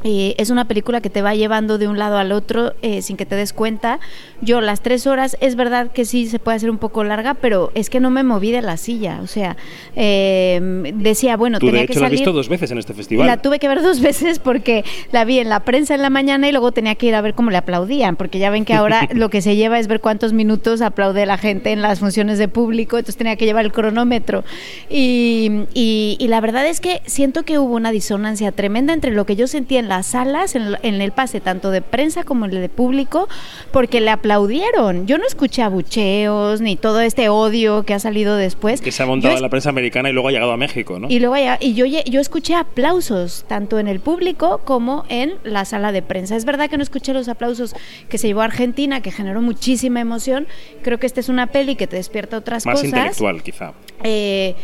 Eh, 0.08 0.36
es 0.38 0.52
una 0.52 0.68
película 0.68 1.02
que 1.02 1.10
te 1.10 1.24
va 1.24 1.34
llevando 1.34 1.80
de 1.80 1.88
un 1.88 1.98
lado 1.98 2.18
al 2.20 2.32
otro 2.32 2.74
eh, 2.84 3.02
sin 3.02 3.18
que 3.18 3.26
te 3.26 3.36
des 3.36 3.54
cuenta. 3.54 4.00
Yo 4.40 4.62
las 4.62 4.82
tres 4.82 5.08
horas, 5.08 5.36
es 5.42 5.56
verdad 5.56 5.92
que 5.92 6.06
sí 6.06 6.28
se 6.28 6.38
puede 6.38 6.58
hacer 6.58 6.70
un 6.70 6.78
poco 6.78 7.04
larga, 7.04 7.34
pero 7.34 7.72
es 7.74 7.90
que 7.90 8.00
no 8.00 8.12
me 8.12 8.22
moví 8.24 8.52
de 8.52 8.62
la 8.62 8.78
silla. 8.78 9.20
O 9.24 9.28
sea, 9.28 9.58
eh, 9.96 10.92
decía, 10.96 11.38
bueno, 11.38 11.58
Tú, 11.60 11.66
tenía 11.66 11.80
de 11.82 11.86
hecho, 11.86 11.94
que 11.96 12.00
la 12.02 12.06
has 12.06 12.10
salir. 12.12 12.20
visto 12.20 12.34
dos 12.34 12.50
veces 12.50 12.70
en 12.70 12.78
este 12.78 12.94
festival. 12.94 13.26
La 13.26 13.38
tuve 13.42 13.58
que 13.58 13.68
ver 13.68 13.82
dos 13.82 14.00
veces 14.02 14.38
porque 14.38 14.86
la 15.12 15.26
vi 15.26 15.40
en 15.40 15.50
la 15.50 15.62
prensa 15.62 15.96
en 15.96 16.04
la 16.04 16.12
mañana 16.12 16.48
y 16.48 16.52
luego 16.52 16.72
tenía 16.72 16.94
que 16.94 17.08
ir 17.08 17.16
a 17.16 17.22
ver 17.22 17.34
cómo 17.34 17.50
le 17.50 17.58
aplaudían, 17.58 18.16
porque 18.16 18.38
ya 18.38 18.52
ven 18.52 18.64
que 18.64 18.74
ahora 18.76 19.10
lo 19.14 19.30
que 19.32 19.42
se 19.42 19.56
lleva 19.56 19.80
es 19.80 19.88
ver 19.88 20.02
cuántos 20.02 20.34
minutos 20.34 20.82
aplaude 20.82 21.26
la 21.26 21.40
gente 21.40 21.72
en 21.72 21.82
las 21.82 22.00
funciones 22.00 22.38
de 22.38 22.48
público, 22.48 22.98
entonces 22.98 23.18
tenía 23.18 23.38
que 23.38 23.46
llevar 23.46 23.66
el 23.66 23.72
cronómetro. 23.72 24.44
Y, 24.88 25.64
y- 25.74 26.18
y 26.20 26.28
la 26.28 26.42
verdad 26.42 26.68
es 26.68 26.80
que 26.80 27.02
siento 27.08 27.44
que 27.44 27.58
hubo 27.58 27.74
una 27.76 27.92
disonancia 27.92 28.52
tremenda 28.52 28.94
entre 28.94 29.12
lo 29.12 29.26
que 29.26 29.36
yo 29.36 29.48
sentía 29.48 29.80
en 29.80 29.88
las 29.98 30.08
salas, 30.08 30.56
en, 30.56 30.62
el- 30.64 30.78
en 30.84 31.02
el 31.02 31.12
pase 31.12 31.40
tanto 31.42 31.72
de 31.72 31.82
prensa 31.82 32.24
como 32.24 32.46
en 32.46 32.52
el 32.52 32.62
de 32.62 32.70
público, 32.70 33.28
porque 33.72 34.02
le 34.02 34.10
aplaudieron. 34.12 35.08
Yo 35.08 35.18
no 35.18 35.26
escuché 35.26 35.62
abucheos 35.62 36.62
ni 36.62 36.76
todo 36.76 37.02
este 37.02 37.30
odio 37.30 37.84
que 37.84 37.94
ha 37.94 38.00
salido 38.00 38.36
después. 38.36 38.82
Que 38.82 38.92
se 38.92 39.04
ha 39.04 39.06
montado 39.06 39.36
en 39.36 39.42
la 39.42 39.50
prensa 39.50 39.70
americana 39.70 40.10
y 40.10 40.14
luego 40.14 40.28
ha 40.28 40.32
llegado 40.32 40.52
a 40.52 40.58
México, 40.58 41.00
¿no? 41.00 41.08
y 41.10 41.20
luego 41.20 41.36
y 41.60 41.74
yo, 41.74 41.86
yo 41.86 42.20
escuché 42.22 42.56
aplausos, 42.56 43.46
tanto 43.48 43.80
en 43.80 43.88
el 43.88 44.00
público 44.00 44.62
como 44.66 45.06
en 45.10 45.36
la 45.44 45.66
sala 45.66 45.92
de 45.92 46.02
prensa. 46.02 46.36
Es 46.36 46.46
verdad 46.46 46.70
que 46.70 46.78
no 46.78 46.84
escuché 46.84 47.14
los 47.14 47.28
aplausos 47.30 47.74
que 48.10 48.18
se 48.18 48.28
llevó 48.28 48.42
a 48.42 48.46
Argentina, 48.46 49.02
que 49.02 49.12
generó 49.12 49.42
muchísima 49.42 50.00
emoción. 50.02 50.48
Creo 50.84 51.00
que 51.00 51.08
esta 51.08 51.20
es 51.20 51.30
una 51.30 51.48
peli 51.48 51.76
que 51.76 51.88
te 51.88 51.96
despierta 51.96 52.38
otras 52.38 52.66
Más 52.66 52.76
cosas. 52.76 52.90
intelectual, 52.90 53.44
quizá. 53.44 53.74
Eh, 54.04 54.56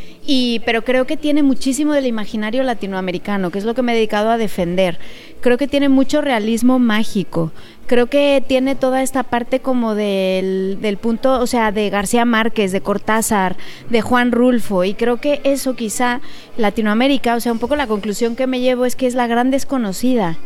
pero 0.65 0.83
creo 0.83 1.05
que 1.05 1.17
tiene 1.17 1.43
muchísimo 1.43 1.93
del 1.93 2.05
imaginario 2.05 2.63
latinoamericano, 2.63 3.49
que 3.49 3.59
es 3.59 3.65
lo 3.65 3.73
que 3.73 3.81
me 3.81 3.91
he 3.91 3.95
dedicado 3.95 4.29
a 4.29 4.37
defender. 4.37 4.99
Creo 5.41 5.57
que 5.57 5.67
tiene 5.67 5.89
mucho 5.89 6.21
realismo 6.21 6.79
mágico. 6.79 7.51
Creo 7.87 8.07
que 8.07 8.43
tiene 8.47 8.75
toda 8.75 9.01
esta 9.01 9.23
parte 9.23 9.59
como 9.59 9.95
del 9.95 10.97
punto, 11.01 11.39
o 11.41 11.47
sea, 11.47 11.71
de 11.71 11.89
García 11.89 12.23
Márquez, 12.23 12.71
de 12.71 12.81
Cortázar, 12.81 13.57
de 13.89 14.01
Juan 14.01 14.31
Rulfo. 14.31 14.83
Y 14.83 14.93
creo 14.93 15.17
que 15.17 15.41
eso 15.43 15.75
quizá 15.75 16.21
Latinoamérica, 16.55 17.35
o 17.35 17.39
sea, 17.39 17.51
un 17.51 17.59
poco 17.59 17.75
la 17.75 17.87
conclusión 17.87 18.35
que 18.35 18.47
me 18.47 18.61
llevo 18.61 18.85
es 18.85 18.95
que 18.95 19.07
es 19.07 19.15
la 19.15 19.27
gran 19.27 19.51
desconocida. 19.51 20.37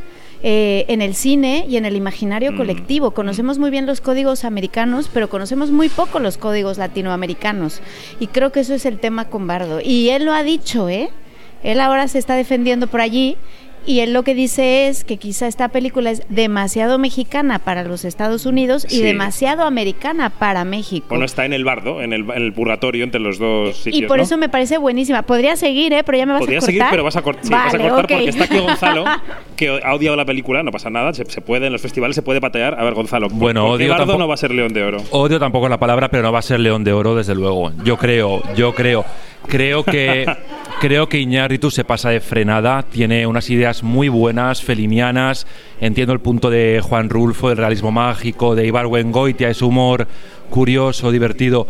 Eh, 0.47 0.85
en 0.89 1.01
el 1.01 1.15
cine 1.15 1.65
y 1.67 1.77
en 1.77 1.85
el 1.85 1.95
imaginario 1.95 2.51
Mm. 2.51 2.57
colectivo. 2.57 3.11
Conocemos 3.11 3.57
muy 3.57 3.71
bien 3.71 3.87
los 3.87 3.99
códigos 3.99 4.45
americanos, 4.45 5.09
pero 5.11 5.27
conocemos 5.27 5.71
muy 5.71 5.89
poco 5.89 6.19
los 6.19 6.37
códigos 6.37 6.77
latinoamericanos. 6.77 7.81
Y 8.19 8.27
creo 8.27 8.51
que 8.51 8.59
eso 8.59 8.75
es 8.75 8.85
el 8.85 8.99
tema 8.99 9.25
con 9.25 9.47
Bardo. 9.47 9.79
Y 9.83 10.09
él 10.09 10.23
lo 10.25 10.33
ha 10.33 10.43
dicho, 10.43 10.87
¿eh? 10.87 11.09
Él 11.63 11.79
ahora 11.79 12.07
se 12.07 12.19
está 12.19 12.35
defendiendo 12.35 12.85
por 12.85 13.01
allí. 13.01 13.37
Y 13.87 13.99
él 13.99 14.13
lo 14.13 14.23
que 14.23 14.33
dice 14.33 14.87
es 14.87 15.03
que 15.03 15.17
quizá 15.17 15.47
esta 15.47 15.67
película 15.69 16.09
es 16.09 16.23
demasiado 16.29 16.97
mexicana 16.97 17.59
para 17.59 17.83
los 17.83 18.03
Estados 18.03 18.45
Unidos 18.47 18.85
y 18.85 18.95
Sí. 18.95 19.01
demasiado 19.03 19.63
americana 19.63 20.31
para 20.31 20.65
México. 20.65 21.05
Bueno, 21.09 21.25
está 21.25 21.45
en 21.45 21.53
el 21.53 21.63
bardo, 21.63 22.01
en 22.01 22.11
el, 22.13 22.21
en 22.21 22.41
el 22.41 22.53
purgatorio 22.53 23.03
entre 23.03 23.19
los 23.21 23.37
dos 23.37 23.77
sitios. 23.77 24.03
y 24.03 24.07
por 24.07 24.17
¿no? 24.17 24.23
eso 24.23 24.37
me 24.37 24.49
parece 24.49 24.77
buenísima. 24.79 25.21
Podría 25.21 25.55
seguir, 25.55 25.93
¿eh? 25.93 26.03
Pero 26.03 26.17
ya 26.17 26.25
me 26.25 26.33
vas 26.33 26.39
Podría 26.39 26.57
a 26.57 26.61
cortar. 26.61 26.73
seguir, 26.73 26.83
pero 26.89 27.03
vas 27.03 27.15
a, 27.15 27.23
cort- 27.23 27.37
sí, 27.43 27.49
vas 27.51 27.73
a 27.73 27.77
Vale, 27.77 27.89
cortar 27.89 28.05
ok. 28.05 28.09
porque 28.11 28.29
está 28.29 28.43
aquí 28.45 28.57
Gonzalo, 28.57 29.03
que 29.55 29.79
ha 29.83 29.93
odiado 29.93 30.15
la 30.15 30.25
película, 30.25 30.63
no 30.63 30.71
pasa 30.71 30.89
nada, 30.89 31.13
se, 31.13 31.23
se 31.25 31.41
puede, 31.41 31.67
en 31.67 31.73
los 31.73 31.81
festivales 31.81 32.15
se 32.15 32.21
puede 32.23 32.41
patear. 32.41 32.79
A 32.79 32.83
ver, 32.83 32.93
Gonzalo, 32.95 33.29
¿por- 33.29 33.37
Bueno, 33.37 33.67
¿por 33.67 33.77
qué 33.77 33.83
odio 33.83 33.89
Bardo 33.91 34.03
tampoco- 34.05 34.19
no 34.19 34.27
va 34.27 34.33
a 34.33 34.37
ser 34.37 34.51
León 34.51 34.73
de 34.73 34.83
Oro? 34.83 34.97
Odio 35.11 35.39
tampoco 35.39 35.69
la 35.69 35.77
palabra, 35.79 36.09
pero 36.09 36.23
no 36.23 36.31
va 36.31 36.39
a 36.39 36.41
ser 36.41 36.59
León 36.59 36.83
de 36.83 36.91
Oro, 36.93 37.15
desde 37.15 37.35
luego. 37.35 37.71
Yo 37.83 37.97
creo, 37.97 38.41
yo 38.55 38.73
creo. 38.73 39.05
Creo 39.47 39.83
que 39.83 40.25
creo 40.81 41.09
que 41.09 41.19
Iñárritu 41.19 41.71
se 41.71 41.83
pasa 41.83 42.09
de 42.09 42.19
frenada, 42.19 42.83
tiene 42.83 43.25
unas 43.27 43.49
ideas 43.49 43.83
muy 43.83 44.09
buenas, 44.09 44.61
felinianas. 44.63 45.47
Entiendo 45.81 46.13
el 46.13 46.19
punto 46.19 46.49
de 46.49 46.81
Juan 46.83 47.09
Rulfo, 47.09 47.49
del 47.49 47.57
realismo 47.57 47.91
mágico, 47.91 48.55
de 48.55 48.65
Ibar 48.67 48.87
Wengoitia, 48.87 49.49
ese 49.49 49.65
humor 49.65 50.07
curioso, 50.49 51.11
divertido. 51.11 51.67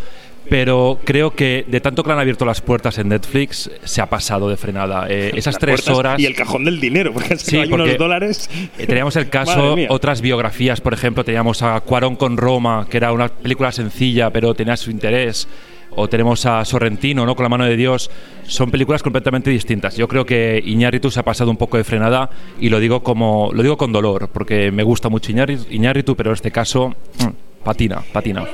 Pero 0.47 0.99
creo 1.03 1.31
que 1.31 1.65
de 1.67 1.81
tanto 1.81 2.03
que 2.03 2.09
le 2.09 2.13
han 2.13 2.19
abierto 2.19 2.45
las 2.45 2.61
puertas 2.61 2.99
en 2.99 3.09
Netflix, 3.09 3.71
se 3.83 3.99
ha 4.01 4.05
pasado 4.07 4.47
de 4.47 4.57
frenada. 4.57 5.07
Eh, 5.09 5.31
esas 5.33 5.55
Las 5.55 5.59
tres 5.59 5.87
horas. 5.89 6.19
Y 6.19 6.27
el 6.27 6.35
cajón 6.35 6.65
del 6.65 6.79
dinero, 6.79 7.11
porque 7.13 7.29
que 7.29 7.37
Sí, 7.37 7.57
hay 7.57 7.67
porque 7.67 7.83
unos 7.83 7.97
dólares. 7.97 8.47
eh, 8.77 8.85
Teníamos 8.85 9.15
el 9.15 9.27
caso, 9.31 9.75
otras 9.89 10.21
biografías, 10.21 10.81
por 10.81 10.93
ejemplo, 10.93 11.23
teníamos 11.23 11.63
a 11.63 11.79
Cuarón 11.81 12.15
con 12.15 12.37
Roma, 12.37 12.85
que 12.87 12.97
era 12.97 13.11
una 13.11 13.29
película 13.29 13.71
sencilla, 13.71 14.29
pero 14.29 14.53
tenía 14.53 14.77
su 14.77 14.91
interés. 14.91 15.47
O 15.95 16.07
tenemos 16.07 16.45
a 16.45 16.63
Sorrentino, 16.65 17.25
¿no? 17.25 17.35
Con 17.35 17.43
la 17.43 17.49
mano 17.49 17.65
de 17.65 17.75
Dios. 17.75 18.09
Son 18.47 18.69
películas 18.71 19.01
completamente 19.01 19.49
distintas. 19.49 19.95
Yo 19.95 20.07
creo 20.07 20.25
que 20.25 20.61
Iñárritu 20.65 21.09
se 21.09 21.19
ha 21.19 21.23
pasado 21.23 21.49
un 21.51 21.57
poco 21.57 21.77
de 21.77 21.83
frenada 21.83 22.29
y 22.59 22.69
lo 22.69 22.79
digo 22.79 23.01
como 23.03 23.51
lo 23.53 23.63
digo 23.63 23.77
con 23.77 23.91
dolor, 23.91 24.29
porque 24.31 24.71
me 24.71 24.83
gusta 24.83 25.09
mucho 25.09 25.31
Iñárritu, 25.31 26.15
pero 26.15 26.31
en 26.31 26.35
este 26.35 26.51
caso 26.51 26.89
mm, 26.89 27.63
patina, 27.63 28.03
patina. 28.11 28.45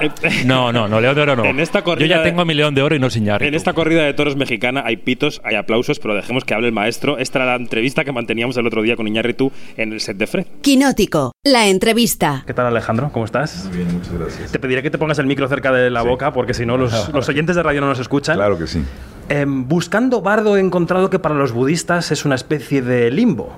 No, 0.46 0.72
no, 0.72 0.88
no, 0.88 1.00
León 1.00 1.14
de 1.14 1.20
Oro 1.22 1.36
no. 1.36 1.44
En 1.44 1.60
esta 1.60 1.80
Yo 1.80 1.84
corrida 1.84 2.06
ya 2.08 2.18
de- 2.22 2.30
tengo 2.30 2.44
mi 2.44 2.54
León 2.54 2.74
de 2.74 2.82
Oro 2.82 2.94
y 2.94 2.98
no 2.98 3.08
Iñárritu. 3.14 3.48
En 3.48 3.54
esta 3.54 3.72
corrida 3.72 4.02
de 4.04 4.14
toros 4.14 4.36
mexicana 4.36 4.82
hay 4.86 4.96
pitos, 4.96 5.40
hay 5.44 5.56
aplausos, 5.56 5.98
pero 5.98 6.14
dejemos 6.14 6.44
que 6.44 6.54
hable 6.54 6.68
el 6.68 6.72
maestro. 6.72 7.18
Esta 7.18 7.38
era 7.40 7.46
la 7.46 7.56
entrevista 7.56 8.04
que 8.04 8.12
manteníamos 8.12 8.56
el 8.56 8.66
otro 8.66 8.82
día 8.82 8.96
con 8.96 9.06
Iñárritu 9.08 9.50
en 9.76 9.92
el 9.92 10.00
set 10.00 10.16
de 10.16 10.26
Fred. 10.26 10.46
Quinótico, 10.62 11.32
la 11.44 11.66
entrevista. 11.68 12.44
¿Qué 12.46 12.54
tal 12.54 12.66
Alejandro? 12.66 13.10
¿Cómo 13.12 13.24
estás? 13.24 13.66
Muy 13.66 13.78
bien, 13.78 13.92
muchas 13.94 14.12
gracias. 14.12 14.52
Te 14.52 14.58
pediré 14.58 14.82
que 14.82 14.90
te 14.90 14.98
pongas 14.98 15.18
el 15.18 15.26
micro 15.26 15.48
cerca 15.48 15.72
de 15.72 15.90
la 15.90 16.02
boca 16.02 16.32
porque 16.32 16.54
si 16.54 16.64
no 16.66 16.76
los, 16.76 17.08
los 17.14 17.28
oyentes 17.28 17.56
de 17.56 17.62
radio 17.62 17.80
no 17.80 17.88
nos 17.88 17.98
escuchan. 17.98 18.36
Claro 18.36 18.58
que 18.58 18.66
sí. 18.66 18.82
Em, 19.28 19.68
buscando 19.68 20.22
Bardo 20.22 20.56
he 20.56 20.60
encontrado 20.60 21.10
que 21.10 21.18
para 21.18 21.34
los 21.34 21.52
budistas 21.52 22.10
es 22.10 22.24
una 22.24 22.34
especie 22.34 22.82
de 22.82 23.10
limbo. 23.10 23.52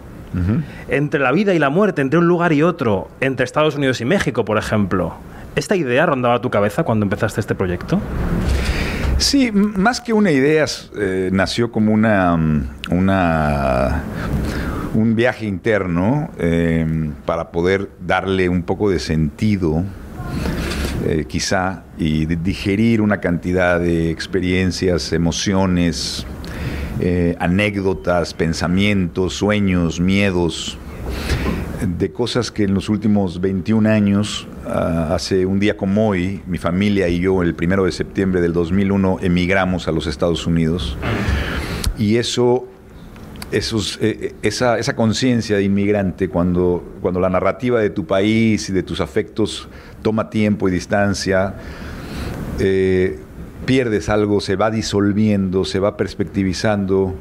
Entre 0.89 1.21
la 1.21 1.31
vida 1.31 1.53
y 1.53 1.59
la 1.59 1.69
muerte, 1.69 2.01
entre 2.01 2.19
un 2.19 2.27
lugar 2.27 2.55
y 2.55 2.63
otro, 2.63 3.09
entre 3.21 3.45
Estados 3.45 3.77
Unidos 3.77 4.01
y 4.01 4.07
México, 4.07 4.47
por 4.47 4.57
ejemplo. 4.57 5.15
¿Esta 5.55 5.77
idea 5.77 6.07
rondaba 6.07 6.41
tu 6.41 6.51
cabeza 6.51 6.83
cuando 6.83 7.05
empezaste 7.05 7.41
este 7.41 7.55
proyecto? 7.55 8.01
Sí, 9.19 9.53
más 9.53 10.01
que 10.01 10.13
una 10.13 10.31
idea, 10.31 10.65
eh, 10.99 11.31
nació 11.33 11.71
como 11.71 11.93
una, 11.93 12.37
mm, 12.37 12.69
una 12.91 14.03
un 14.95 15.15
viaje 15.15 15.47
interno 15.47 16.31
eh, 16.39 17.11
para 17.25 17.51
poder 17.51 17.91
darle 18.07 18.49
un 18.49 18.63
poco 18.63 18.91
de 18.91 18.99
sentido, 18.99 19.85
eh, 21.07 21.25
quizá, 21.27 21.85
y 21.99 22.27
digerir 22.27 23.01
una 23.01 23.21
cantidad 23.21 23.81
de 23.81 24.11
experiencias, 24.11 25.13
emociones, 25.13 26.27
eh, 27.01 27.37
anécdotas, 27.39 28.35
pensamientos, 28.35 29.35
sueños, 29.35 29.99
miedos, 29.99 30.79
de 31.87 32.13
cosas 32.13 32.51
que 32.51 32.65
en 32.65 32.75
los 32.75 32.89
últimos 32.89 33.41
21 33.41 33.89
años, 33.89 34.47
ah, 34.67 35.15
hace 35.15 35.47
un 35.47 35.59
día 35.59 35.77
como 35.77 36.09
hoy, 36.09 36.41
mi 36.47 36.59
familia 36.59 37.09
y 37.09 37.21
yo, 37.21 37.43
el 37.43 37.55
primero 37.55 37.85
de 37.85 37.93
septiembre 37.93 38.41
del 38.41 38.53
2001, 38.53 39.19
emigramos 39.23 39.89
a 39.89 39.93
los 39.93 40.07
Estados 40.07 40.47
Unidos. 40.47 40.97
Y 41.99 42.17
eso, 42.17 42.69
esos, 43.51 43.99
eh, 44.01 44.35
esa, 44.43 44.79
esa 44.79 44.95
conciencia 44.95 45.57
de 45.57 45.65
inmigrante, 45.65 46.29
cuando, 46.29 46.85
cuando 47.01 47.21
la 47.21 47.29
narrativa 47.29 47.81
de 47.81 47.91
tu 47.91 48.07
país 48.07 48.69
y 48.69 48.73
de 48.73 48.83
tus 48.83 49.01
afectos 49.01 49.69
toma 50.03 50.31
tiempo 50.31 50.69
y 50.69 50.73
distancia, 50.73 51.55
eh, 52.59 53.19
pierdes 53.67 54.09
algo, 54.09 54.41
se 54.41 54.57
va 54.57 54.71
disolviendo, 54.71 55.65
se 55.65 55.79
va 55.79 55.97
perspectivizando 55.97 57.15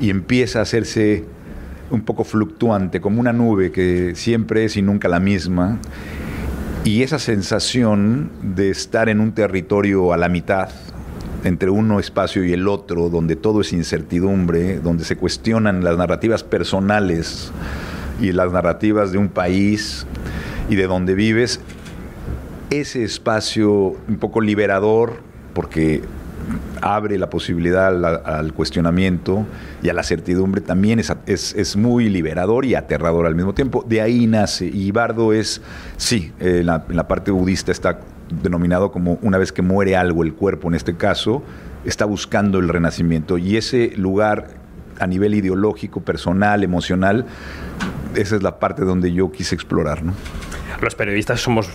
y 0.00 0.10
empieza 0.10 0.60
a 0.60 0.62
hacerse 0.62 1.24
un 1.90 2.02
poco 2.02 2.24
fluctuante, 2.24 3.00
como 3.00 3.20
una 3.20 3.32
nube 3.32 3.72
que 3.72 4.14
siempre 4.14 4.64
es 4.64 4.76
y 4.76 4.82
nunca 4.82 5.08
la 5.08 5.20
misma. 5.20 5.78
Y 6.84 7.02
esa 7.02 7.18
sensación 7.18 8.30
de 8.42 8.70
estar 8.70 9.08
en 9.08 9.20
un 9.20 9.32
territorio 9.32 10.12
a 10.12 10.16
la 10.16 10.28
mitad, 10.28 10.70
entre 11.44 11.70
uno 11.70 12.00
espacio 12.00 12.44
y 12.44 12.52
el 12.52 12.68
otro, 12.68 13.08
donde 13.08 13.36
todo 13.36 13.60
es 13.60 13.72
incertidumbre, 13.72 14.80
donde 14.80 15.04
se 15.04 15.16
cuestionan 15.16 15.84
las 15.84 15.96
narrativas 15.96 16.44
personales 16.44 17.52
y 18.20 18.32
las 18.32 18.52
narrativas 18.52 19.12
de 19.12 19.18
un 19.18 19.28
país 19.28 20.06
y 20.68 20.76
de 20.76 20.86
donde 20.86 21.14
vives, 21.14 21.60
ese 22.70 23.02
espacio 23.02 23.96
un 24.08 24.16
poco 24.18 24.40
liberador, 24.40 25.14
porque 25.54 26.02
abre 26.80 27.18
la 27.18 27.30
posibilidad 27.30 27.88
al, 28.24 28.52
cuestionamiento 28.52 29.46
y 29.82 29.88
a 29.88 29.92
la 29.94 30.02
certidumbre, 30.02 30.60
también 30.60 30.98
es, 30.98 31.12
es, 31.26 31.54
es, 31.54 31.76
muy 31.76 32.08
liberador 32.08 32.64
y 32.64 32.74
aterrador 32.74 33.26
al 33.26 33.34
mismo 33.34 33.54
tiempo. 33.54 33.84
De 33.86 34.00
ahí 34.00 34.26
nace. 34.26 34.66
Y 34.66 34.90
Bardo 34.90 35.32
es, 35.32 35.60
sí, 35.96 36.32
eh, 36.40 36.62
la, 36.64 36.84
en 36.88 36.96
parte 37.08 37.30
budista 37.30 37.72
está 37.72 38.00
denominado 38.42 38.90
como 38.92 39.18
una 39.22 39.38
vez 39.38 39.52
que 39.52 39.62
muere 39.62 39.96
algo, 39.96 40.22
el 40.22 40.34
cuerpo 40.34 40.68
en 40.68 40.74
este 40.74 40.96
caso, 40.96 41.42
está 41.84 42.04
buscando 42.04 42.58
el 42.58 42.68
renacimiento. 42.68 43.38
Y 43.38 43.56
ese 43.56 43.92
lugar 43.96 44.48
a 44.98 45.06
nivel 45.06 45.34
ideológico, 45.34 46.00
personal, 46.00 46.64
emocional, 46.64 47.26
esa 48.14 48.36
es 48.36 48.42
la 48.42 48.58
parte 48.58 48.84
donde 48.84 49.12
yo 49.12 49.30
quise 49.30 49.54
explorar. 49.54 50.02
Los 50.80 50.94
periodistas 50.94 51.40
somos 51.40 51.68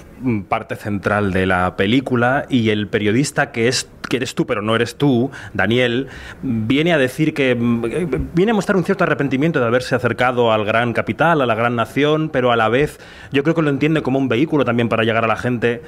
parte 0.48 0.76
central 0.76 1.34
de 1.34 1.46
la 1.46 1.76
película 1.76 2.46
y 2.50 2.70
el 2.70 2.88
periodista 2.88 3.52
que 3.52 3.68
es 3.68 3.90
que 4.14 4.18
eres 4.18 4.36
tú, 4.36 4.46
pero 4.46 4.62
no 4.62 4.76
eres 4.76 4.96
tú, 4.96 5.32
Daniel, 5.56 6.08
viene 6.44 6.94
a 6.94 7.00
decir 7.00 7.34
que. 7.34 7.56
mm, 7.56 8.30
viene 8.36 8.52
a 8.52 8.54
mostrar 8.54 8.78
un 8.78 8.84
cierto 8.84 9.04
arrepentimiento 9.04 9.60
de 9.60 9.66
haberse 9.66 9.96
acercado 9.96 10.52
al 10.52 10.66
gran 10.66 10.94
capital, 10.94 11.42
a 11.42 11.48
la 11.48 11.56
gran 11.56 11.76
nación, 11.76 12.30
pero 12.30 12.52
a 12.52 12.56
la 12.56 12.70
vez 12.70 13.00
yo 13.32 13.42
creo 13.42 13.56
que 13.56 13.64
lo 13.64 13.72
entiende 13.72 14.04
como 14.04 14.20
un 14.20 14.30
vehículo 14.30 14.66
también 14.66 14.88
para 14.88 15.04
llegar 15.04 15.24
a 15.24 15.28
la 15.28 15.36
gente. 15.36 15.82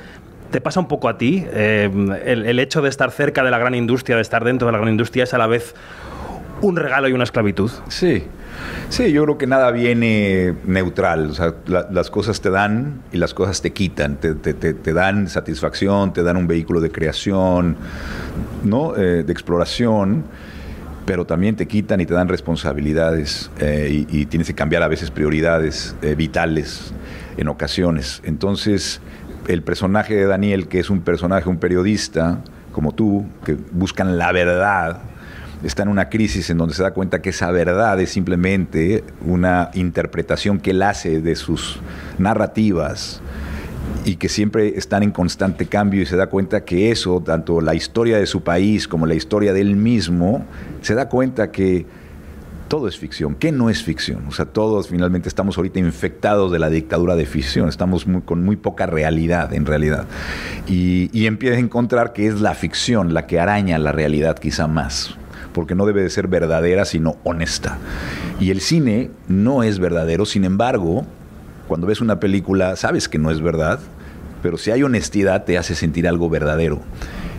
¿Te 0.50 0.60
pasa 0.60 0.80
un 0.80 0.88
poco 0.88 1.08
a 1.08 1.20
ti? 1.20 1.46
Eh, 1.52 1.88
el, 2.26 2.48
el 2.48 2.60
hecho 2.60 2.82
de 2.82 2.90
estar 2.90 3.12
cerca 3.12 3.44
de 3.44 3.52
la 3.52 3.60
gran 3.60 3.76
industria, 3.76 4.16
de 4.16 4.24
estar 4.24 4.44
dentro 4.44 4.66
de 4.66 4.72
la 4.72 4.80
gran 4.80 4.90
industria, 4.90 5.26
es 5.26 5.34
a 5.36 5.38
la 5.38 5.46
vez 5.46 5.76
un 6.66 6.76
regalo 6.76 7.08
y 7.08 7.14
una 7.14 7.24
esclavitud. 7.24 7.70
Sí, 7.90 8.24
sí, 8.90 9.12
yo 9.12 9.24
creo 9.24 9.38
que 9.38 9.48
nada 9.48 9.72
viene 9.72 10.54
neutral. 10.66 11.32
Las 11.68 12.10
cosas 12.10 12.42
te 12.42 12.50
dan 12.50 13.02
y 13.12 13.18
las 13.18 13.34
cosas 13.34 13.62
te 13.62 13.72
quitan. 13.72 14.16
Te, 14.18 14.34
te- 14.36 14.54
te- 14.54 14.94
dan 14.94 15.28
satisfacción, 15.30 16.14
te 16.14 16.24
dan 16.24 16.38
un 16.38 16.48
vehículo 16.48 16.80
de 16.82 16.92
creación, 16.92 17.76
¿no? 18.64 18.96
Eh, 18.96 19.24
de 19.24 19.32
exploración, 19.32 20.24
pero 21.06 21.26
también 21.26 21.56
te 21.56 21.68
quitan 21.68 22.02
y 22.02 22.06
te 22.06 22.14
dan 22.14 22.28
responsabilidades 22.28 23.52
eh, 23.60 24.06
y, 24.10 24.22
y 24.22 24.26
tienes 24.26 24.48
que 24.48 24.56
cambiar 24.56 24.82
a 24.84 24.88
veces 24.88 25.12
prioridades 25.12 25.96
eh, 26.02 26.16
vitales 26.16 26.94
en 27.38 27.48
ocasiones. 27.48 28.22
Entonces, 28.24 29.02
el 29.48 29.62
personaje 29.62 30.16
de 30.16 30.26
Daniel, 30.26 30.68
que 30.68 30.80
es 30.80 30.90
un 30.90 31.02
personaje, 31.02 31.48
un 31.50 31.58
periodista, 31.58 32.40
como 32.72 32.94
tú, 32.94 33.26
que 33.46 33.56
buscan 33.72 34.18
la 34.18 34.32
verdad, 34.32 35.00
está 35.64 35.84
en 35.84 35.90
una 35.90 36.10
crisis 36.10 36.50
en 36.50 36.58
donde 36.58 36.76
se 36.76 36.84
da 36.84 36.92
cuenta 36.92 37.22
que 37.22 37.30
esa 37.30 37.52
verdad 37.52 38.00
es 38.00 38.10
simplemente 38.10 39.04
una 39.26 39.72
interpretación 39.74 40.60
que 40.60 40.72
él 40.72 40.82
hace 40.82 41.22
de 41.22 41.36
sus 41.36 41.80
narrativas 42.18 43.22
y 44.04 44.18
que 44.18 44.30
siempre 44.30 44.78
están 44.78 45.04
en 45.04 45.12
constante 45.12 45.66
cambio 45.66 46.02
y 46.02 46.06
se 46.06 46.16
da 46.16 46.28
cuenta 46.28 46.64
que 46.64 46.92
eso, 46.92 47.22
tanto 47.22 47.62
la 47.62 47.74
historia 47.74 48.18
de 48.18 48.28
su 48.28 48.44
país 48.44 48.88
como 48.88 49.06
la 49.06 49.16
historia 49.16 49.54
de 49.54 49.62
él 49.62 49.76
mismo, 49.76 50.46
se 50.82 50.94
da 50.94 51.10
cuenta 51.10 51.52
que 51.52 51.86
todo 52.68 52.88
es 52.88 52.98
ficción. 52.98 53.36
¿Qué 53.36 53.52
no 53.52 53.70
es 53.70 53.84
ficción? 53.84 54.28
O 54.28 54.32
sea, 54.32 54.46
todos 54.46 54.90
finalmente 54.90 55.30
estamos 55.30 55.58
ahorita 55.58 55.80
infectados 55.80 56.52
de 56.52 56.60
la 56.60 56.70
dictadura 56.70 57.16
de 57.16 57.26
ficción, 57.26 57.70
estamos 57.70 58.06
con 58.26 58.44
muy 58.44 58.56
poca 58.56 58.86
realidad 58.86 59.54
en 59.54 59.66
realidad. 59.66 60.06
Y, 60.68 61.10
y 61.18 61.28
empieza 61.28 61.58
a 61.58 61.60
encontrar 61.60 62.14
que 62.14 62.28
es 62.28 62.42
la 62.42 62.54
ficción 62.54 63.14
la 63.14 63.28
que 63.28 63.40
araña 63.40 63.78
la 63.78 63.92
realidad 63.92 64.38
quizá 64.38 64.68
más, 64.68 65.16
porque 65.56 65.74
no 65.74 65.86
debe 65.86 66.04
de 66.04 66.10
ser 66.10 66.28
verdadera, 66.28 66.84
sino 66.84 67.16
honesta. 67.24 67.80
Y 68.40 68.52
el 68.52 68.60
cine 68.60 69.10
no 69.30 69.64
es 69.64 69.80
verdadero, 69.80 70.26
sin 70.26 70.44
embargo, 70.44 71.06
cuando 71.68 71.88
ves 71.88 72.02
una 72.02 72.20
película 72.20 72.76
sabes 72.76 73.08
que 73.08 73.18
no 73.18 73.32
es 73.32 73.42
verdad, 73.42 73.80
pero 74.44 74.58
si 74.58 74.70
hay 74.72 74.84
honestidad 74.84 75.46
te 75.46 75.58
hace 75.58 75.74
sentir 75.74 76.08
algo 76.08 76.30
verdadero. 76.30 76.82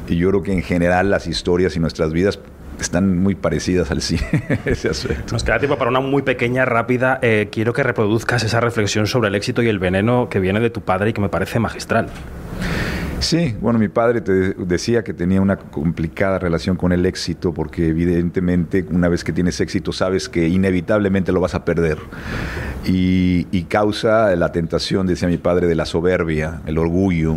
Y 0.08 0.16
yo 0.16 0.30
creo 0.30 0.42
que 0.42 0.52
en 0.52 0.62
general 0.62 1.10
las 1.10 1.26
historias 1.26 1.76
y 1.76 1.80
nuestras 1.80 2.12
vidas 2.12 2.40
están 2.80 3.18
muy 3.18 3.34
parecidas 3.34 3.90
al 3.90 4.00
cine 4.00 4.26
ese 4.64 4.88
aspecto. 4.88 5.32
Nos 5.32 5.44
queda 5.44 5.58
tiempo 5.58 5.76
para 5.76 5.90
una 5.90 6.00
muy 6.00 6.22
pequeña, 6.22 6.64
rápida. 6.64 7.18
Eh, 7.20 7.48
quiero 7.52 7.74
que 7.74 7.82
reproduzcas 7.82 8.42
esa 8.44 8.60
reflexión 8.60 9.06
sobre 9.06 9.28
el 9.28 9.34
éxito 9.34 9.62
y 9.62 9.68
el 9.68 9.78
veneno 9.78 10.28
que 10.30 10.40
viene 10.40 10.60
de 10.60 10.70
tu 10.70 10.80
padre 10.80 11.10
y 11.10 11.12
que 11.12 11.20
me 11.20 11.28
parece 11.28 11.58
magistral. 11.58 12.08
Sí, 13.20 13.56
bueno, 13.60 13.78
mi 13.78 13.88
padre 13.88 14.20
te 14.20 14.32
decía 14.32 15.02
que 15.02 15.14
tenía 15.14 15.40
una 15.40 15.56
complicada 15.56 16.38
relación 16.38 16.76
con 16.76 16.92
el 16.92 17.06
éxito 17.06 17.52
porque 17.52 17.88
evidentemente 17.88 18.84
una 18.90 19.08
vez 19.08 19.24
que 19.24 19.32
tienes 19.32 19.60
éxito 19.60 19.90
sabes 19.92 20.28
que 20.28 20.48
inevitablemente 20.48 21.32
lo 21.32 21.40
vas 21.40 21.54
a 21.54 21.64
perder 21.64 21.98
y, 22.84 23.46
y 23.50 23.64
causa 23.64 24.34
la 24.36 24.52
tentación, 24.52 25.06
decía 25.06 25.28
mi 25.28 25.38
padre, 25.38 25.66
de 25.66 25.74
la 25.74 25.86
soberbia, 25.86 26.60
el 26.66 26.78
orgullo. 26.78 27.36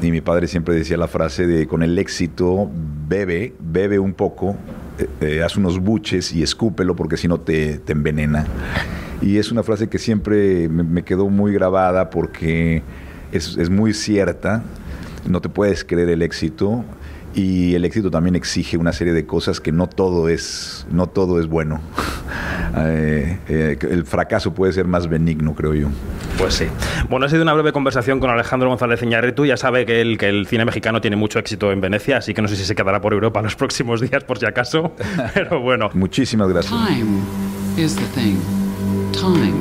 Y 0.00 0.10
mi 0.10 0.20
padre 0.20 0.48
siempre 0.48 0.74
decía 0.74 0.96
la 0.96 1.08
frase 1.08 1.46
de 1.46 1.66
con 1.66 1.82
el 1.82 1.98
éxito 1.98 2.70
bebe, 3.08 3.54
bebe 3.58 3.98
un 3.98 4.12
poco, 4.12 4.56
eh, 4.98 5.08
eh, 5.20 5.42
haz 5.42 5.56
unos 5.56 5.78
buches 5.78 6.32
y 6.32 6.42
escúpelo 6.42 6.94
porque 6.94 7.16
si 7.16 7.26
no 7.26 7.40
te, 7.40 7.78
te 7.78 7.92
envenena. 7.92 8.46
Y 9.22 9.38
es 9.38 9.50
una 9.50 9.62
frase 9.62 9.88
que 9.88 9.98
siempre 9.98 10.68
me, 10.68 10.82
me 10.82 11.02
quedó 11.02 11.28
muy 11.28 11.52
grabada 11.52 12.10
porque 12.10 12.82
es, 13.32 13.56
es 13.56 13.70
muy 13.70 13.94
cierta, 13.94 14.62
no 15.26 15.40
te 15.40 15.48
puedes 15.48 15.84
creer 15.84 16.08
el 16.10 16.22
éxito 16.22 16.84
y 17.34 17.74
el 17.74 17.84
éxito 17.84 18.10
también 18.10 18.36
exige 18.36 18.76
una 18.76 18.92
serie 18.92 19.12
de 19.12 19.26
cosas 19.26 19.60
que 19.60 19.72
no 19.72 19.88
todo 19.88 20.28
es, 20.28 20.86
no 20.90 21.08
todo 21.08 21.40
es 21.40 21.46
bueno. 21.46 21.80
Eh, 22.76 23.38
eh, 23.48 23.78
el 23.88 24.04
fracaso 24.04 24.52
puede 24.52 24.72
ser 24.72 24.86
más 24.86 25.08
benigno, 25.08 25.54
creo 25.54 25.74
yo. 25.74 25.88
Pues 26.36 26.54
sí. 26.54 26.66
Bueno, 27.08 27.26
ha 27.26 27.28
sido 27.28 27.42
una 27.42 27.52
breve 27.52 27.70
conversación 27.70 28.18
con 28.18 28.30
Alejandro 28.30 28.68
González 28.68 29.00
Iñárritu. 29.00 29.46
Ya 29.46 29.56
sabe 29.56 29.86
que 29.86 30.00
el, 30.00 30.18
que 30.18 30.28
el 30.28 30.48
cine 30.48 30.64
mexicano 30.64 31.00
tiene 31.00 31.14
mucho 31.14 31.38
éxito 31.38 31.70
en 31.70 31.80
Venecia, 31.80 32.16
así 32.16 32.34
que 32.34 32.42
no 32.42 32.48
sé 32.48 32.56
si 32.56 32.64
se 32.64 32.74
quedará 32.74 33.00
por 33.00 33.12
Europa 33.12 33.40
los 33.42 33.54
próximos 33.56 34.00
días, 34.00 34.24
por 34.24 34.38
si 34.38 34.46
acaso. 34.46 34.92
Pero 35.34 35.60
bueno. 35.60 35.90
Muchísimas 35.94 36.48
gracias. 36.48 36.72
Time 36.72 37.20
is 37.76 37.94
the 37.94 38.20
thing. 38.20 38.40
Time 39.12 39.54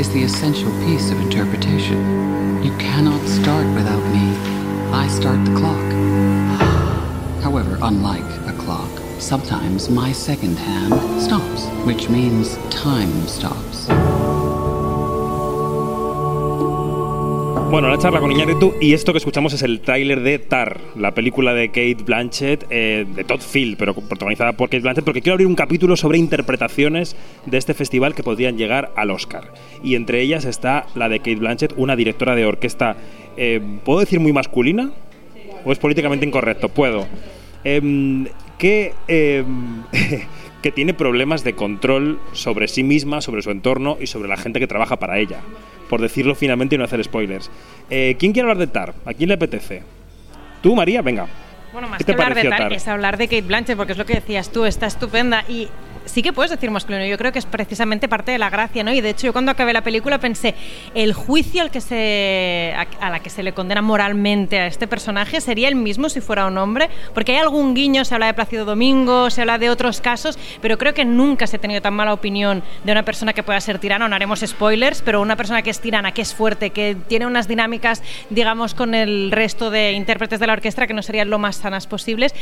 is 0.00 0.08
the 0.08 0.22
essential 0.24 0.70
piece 0.86 1.12
of 1.12 1.20
interpretation. 1.20 2.62
You 2.64 2.72
cannot 2.78 3.20
start 3.28 3.66
without 3.74 4.02
me. 4.14 4.53
I 4.94 5.08
start 5.08 5.44
the 5.44 5.56
clock. 5.56 5.92
However, 7.42 7.76
unlike 7.82 8.22
a 8.46 8.52
clock, 8.56 8.88
sometimes 9.18 9.90
my 9.90 10.12
second 10.12 10.56
hand 10.56 11.20
stops, 11.20 11.66
which 11.84 12.08
means 12.08 12.56
time 12.70 13.26
stops. 13.26 13.88
Bueno, 17.74 17.88
la 17.88 17.98
charla 17.98 18.20
con 18.20 18.30
Iñárritu 18.30 18.74
y 18.80 18.94
esto 18.94 19.10
que 19.10 19.18
escuchamos 19.18 19.52
es 19.52 19.62
el 19.62 19.80
tráiler 19.80 20.20
de 20.20 20.38
Tar, 20.38 20.78
la 20.94 21.12
película 21.12 21.54
de 21.54 21.70
Kate 21.70 22.04
Blanchett, 22.04 22.66
eh, 22.70 23.04
de 23.16 23.24
Todd 23.24 23.40
Field, 23.40 23.76
pero 23.76 23.94
protagonizada 23.94 24.52
por 24.52 24.68
Kate 24.68 24.82
Blanchett, 24.82 25.04
porque 25.04 25.20
quiero 25.20 25.34
abrir 25.34 25.48
un 25.48 25.56
capítulo 25.56 25.96
sobre 25.96 26.18
interpretaciones 26.18 27.16
de 27.46 27.58
este 27.58 27.74
festival 27.74 28.14
que 28.14 28.22
podrían 28.22 28.56
llegar 28.56 28.92
al 28.94 29.10
Oscar. 29.10 29.52
Y 29.82 29.96
entre 29.96 30.20
ellas 30.20 30.44
está 30.44 30.86
la 30.94 31.08
de 31.08 31.18
Kate 31.18 31.34
Blanchett, 31.34 31.74
una 31.76 31.96
directora 31.96 32.36
de 32.36 32.46
orquesta, 32.46 32.94
eh, 33.36 33.60
¿puedo 33.84 33.98
decir 33.98 34.20
muy 34.20 34.32
masculina? 34.32 34.92
¿O 35.64 35.72
es 35.72 35.78
políticamente 35.80 36.24
incorrecto? 36.24 36.68
Puedo. 36.68 37.08
Em, 37.64 38.28
que, 38.56 38.92
em, 39.08 39.82
que 40.64 40.72
tiene 40.72 40.94
problemas 40.94 41.44
de 41.44 41.52
control 41.52 42.18
sobre 42.32 42.68
sí 42.68 42.82
misma, 42.82 43.20
sobre 43.20 43.42
su 43.42 43.50
entorno 43.50 43.98
y 44.00 44.06
sobre 44.06 44.30
la 44.30 44.38
gente 44.38 44.60
que 44.60 44.66
trabaja 44.66 44.98
para 44.98 45.18
ella. 45.18 45.40
Por 45.90 46.00
decirlo 46.00 46.34
finalmente 46.34 46.74
y 46.74 46.78
no 46.78 46.84
hacer 46.84 47.04
spoilers. 47.04 47.50
Eh, 47.90 48.16
¿Quién 48.18 48.32
quiere 48.32 48.48
hablar 48.48 48.66
de 48.66 48.72
Tar? 48.72 48.94
¿A 49.04 49.12
quién 49.12 49.28
le 49.28 49.34
apetece? 49.34 49.82
¿Tú, 50.62 50.74
María? 50.74 51.02
Venga. 51.02 51.26
Bueno, 51.70 51.88
más 51.88 51.98
¿Qué 51.98 52.06
que 52.06 52.14
te 52.14 52.22
hablar 52.22 52.42
de 52.42 52.48
Tar? 52.48 52.72
es 52.72 52.88
hablar 52.88 53.18
de 53.18 53.26
Kate 53.28 53.42
Blanchett, 53.42 53.76
porque 53.76 53.92
es 53.92 53.98
lo 53.98 54.06
que 54.06 54.14
decías 54.14 54.50
tú, 54.50 54.64
está 54.64 54.86
estupenda. 54.86 55.44
Y 55.50 55.68
sí 56.04 56.22
que 56.22 56.32
puedes 56.32 56.50
decir 56.50 56.70
masculino, 56.70 57.04
yo 57.04 57.18
creo 57.18 57.32
que 57.32 57.38
es 57.38 57.46
precisamente 57.46 58.08
parte 58.08 58.32
de 58.32 58.38
la 58.38 58.50
gracia, 58.50 58.84
¿no? 58.84 58.92
Y 58.92 59.00
de 59.00 59.10
hecho, 59.10 59.26
yo 59.26 59.32
cuando 59.32 59.50
acabé 59.50 59.72
la 59.72 59.82
película 59.82 60.18
pensé, 60.18 60.54
el 60.94 61.12
juicio 61.12 61.62
al 61.62 61.70
que 61.70 61.80
se, 61.80 62.74
a, 63.00 63.10
la 63.10 63.20
que 63.20 63.30
se 63.30 63.42
le 63.42 63.52
condena 63.52 63.82
moralmente 63.82 64.58
a 64.58 64.66
este 64.66 64.86
personaje 64.86 65.40
sería 65.40 65.68
el 65.68 65.74
mismo 65.74 66.08
si 66.08 66.20
fuera 66.20 66.46
un 66.46 66.58
hombre, 66.58 66.88
porque 67.14 67.32
hay 67.32 67.38
algún 67.38 67.74
guiño, 67.74 68.04
se 68.04 68.14
habla 68.14 68.26
de 68.26 68.34
Plácido 68.34 68.64
Domingo, 68.64 69.30
se 69.30 69.40
habla 69.40 69.58
de 69.58 69.70
otros 69.70 70.00
casos, 70.00 70.38
pero 70.60 70.78
creo 70.78 70.94
que 70.94 71.04
nunca 71.04 71.46
se 71.46 71.56
ha 71.56 71.60
tenido 71.60 71.80
tan 71.80 71.94
mala 71.94 72.12
opinión 72.12 72.62
de 72.84 72.92
una 72.92 73.04
persona 73.04 73.32
que 73.32 73.42
pueda 73.42 73.60
ser 73.60 73.78
tirana, 73.78 74.08
no 74.08 74.14
haremos 74.14 74.40
spoilers, 74.40 75.02
pero 75.02 75.20
una 75.20 75.36
persona 75.36 75.62
que 75.62 75.70
es 75.70 75.80
tirana, 75.80 76.12
que 76.12 76.22
es 76.22 76.34
fuerte, 76.34 76.70
que 76.70 76.96
tiene 77.08 77.26
unas 77.26 77.48
dinámicas, 77.48 78.02
digamos, 78.30 78.74
con 78.74 78.94
el 78.94 79.30
resto 79.30 79.70
de 79.70 79.92
intérpretes 79.92 80.40
de 80.40 80.46
la 80.46 80.52
orquesta 80.54 80.86
que 80.86 80.94
no 80.94 81.02
serían 81.02 81.30
lo 81.30 81.38
más 81.38 81.56
sanas 81.56 81.86
posibles. 81.86 82.34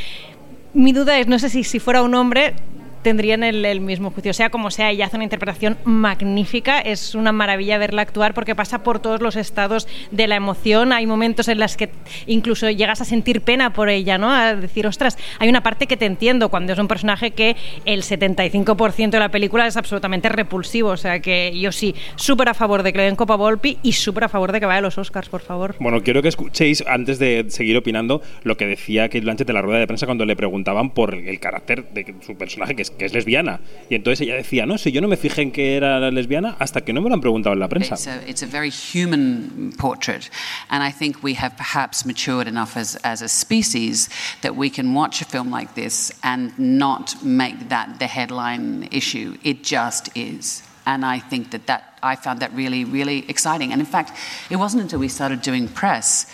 Mi 0.74 0.92
duda 0.92 1.18
es, 1.18 1.28
no 1.28 1.38
sé 1.38 1.50
si 1.50 1.64
si 1.64 1.78
fuera 1.78 2.02
un 2.02 2.14
hombre 2.14 2.54
tendrían 3.02 3.42
el, 3.42 3.80
mismo 3.80 4.10
juicio. 4.10 4.32
Sea 4.32 4.50
como 4.50 4.70
sea, 4.70 4.90
ella 4.90 5.06
hace 5.06 5.16
una 5.16 5.24
interpretación 5.24 5.76
magnífica. 5.84 6.80
Es 6.80 7.14
una 7.14 7.32
maravilla 7.32 7.78
verla 7.78 8.02
actuar 8.02 8.34
porque 8.34 8.54
pasa 8.54 8.82
por 8.82 9.00
todos 9.00 9.20
los 9.20 9.36
estados 9.36 9.88
de 10.10 10.26
la 10.26 10.36
emoción. 10.36 10.92
Hay 10.92 11.06
momentos 11.06 11.48
en 11.48 11.58
los 11.58 11.76
que 11.76 11.90
incluso 12.26 12.70
llegas 12.70 13.00
a 13.00 13.04
sentir 13.04 13.42
pena 13.42 13.72
por 13.72 13.88
ella, 13.88 14.18
¿no? 14.18 14.32
A 14.32 14.54
decir, 14.54 14.86
ostras, 14.86 15.18
hay 15.38 15.48
una 15.48 15.62
parte 15.62 15.86
que 15.86 15.96
te 15.96 16.06
entiendo 16.06 16.48
cuando 16.48 16.72
es 16.72 16.78
un 16.78 16.88
personaje 16.88 17.32
que 17.32 17.56
el 17.84 18.02
75% 18.02 19.10
de 19.10 19.18
la 19.18 19.30
película 19.30 19.66
es 19.66 19.76
absolutamente 19.76 20.28
repulsivo. 20.28 20.90
O 20.90 20.96
sea 20.96 21.20
que 21.20 21.58
yo 21.58 21.72
sí, 21.72 21.94
súper 22.16 22.48
a 22.48 22.54
favor 22.54 22.82
de 22.82 22.92
que 22.92 22.98
le 22.98 23.04
den 23.04 23.16
Copa 23.16 23.36
Volpi 23.36 23.78
y 23.82 23.92
súper 23.92 24.24
a 24.24 24.28
favor 24.28 24.52
de 24.52 24.60
que 24.60 24.66
vaya 24.66 24.78
a 24.78 24.82
los 24.82 24.98
Oscars, 24.98 25.28
por 25.28 25.40
favor. 25.40 25.74
Bueno, 25.78 26.02
quiero 26.02 26.22
que 26.22 26.28
escuchéis, 26.28 26.84
antes 26.86 27.18
de 27.18 27.46
seguir 27.48 27.76
opinando, 27.76 28.22
lo 28.44 28.56
que 28.56 28.66
decía 28.66 29.08
Kate 29.08 29.20
Blanchett 29.20 29.48
en 29.48 29.54
la 29.54 29.62
rueda 29.62 29.80
de 29.80 29.86
prensa 29.86 30.06
cuando 30.06 30.24
le 30.24 30.36
preguntaban 30.36 30.90
por 30.90 31.14
el 31.14 31.40
carácter 31.40 31.84
de 31.92 32.14
su 32.24 32.36
personaje, 32.36 32.74
que 32.76 32.82
es, 32.82 32.91
que 32.98 33.04
es 33.04 33.12
lesbiana. 33.12 33.60
Y 33.88 33.94
entonces 33.94 34.20
ella 34.22 34.34
decía, 34.34 34.66
no, 34.66 34.78
si 34.78 34.92
yo 34.92 35.00
no 35.00 35.08
me 35.08 35.16
fijé 35.16 35.42
en 35.42 35.52
que 35.52 35.76
era 35.76 36.10
lesbiana 36.10 36.56
hasta 36.58 36.82
que 36.82 36.92
no 36.92 37.00
me 37.00 37.08
lo 37.08 37.14
han 37.14 37.20
preguntado 37.20 37.52
en 37.54 37.60
la 37.60 37.68
prensa. 37.68 37.94
It's 37.94 38.06
a, 38.06 38.28
it's 38.28 38.42
a 38.42 38.46
very 38.46 38.70
human 38.70 39.72
portrait, 39.78 40.30
and 40.70 40.82
I 40.82 40.92
think 40.92 41.22
we 41.22 41.34
have 41.34 41.56
perhaps 41.56 42.04
matured 42.04 42.46
enough 42.46 42.76
as, 42.76 42.96
as 43.04 43.22
a 43.22 43.28
species 43.28 44.08
that 44.42 44.56
we 44.56 44.70
can 44.70 44.94
watch 44.94 45.20
a 45.20 45.24
film 45.24 45.50
like 45.50 45.74
this 45.74 46.12
and 46.22 46.52
not 46.58 47.22
make 47.22 47.68
that 47.68 47.98
the 47.98 48.06
headline 48.06 48.88
issue. 48.90 49.36
It 49.42 49.64
just 49.64 50.10
is. 50.16 50.62
And 50.84 51.04
I 51.04 51.20
think 51.20 51.52
that, 51.52 51.66
that 51.66 51.98
I 52.02 52.16
found 52.16 52.40
that 52.40 52.52
really, 52.54 52.84
really 52.84 53.24
exciting. 53.28 53.72
And 53.72 53.80
in 53.80 53.86
fact, 53.86 54.12
it 54.50 54.56
wasn't 54.56 54.82
until 54.82 54.98
we 54.98 55.08
started 55.08 55.40
doing 55.40 55.68
press 55.68 56.26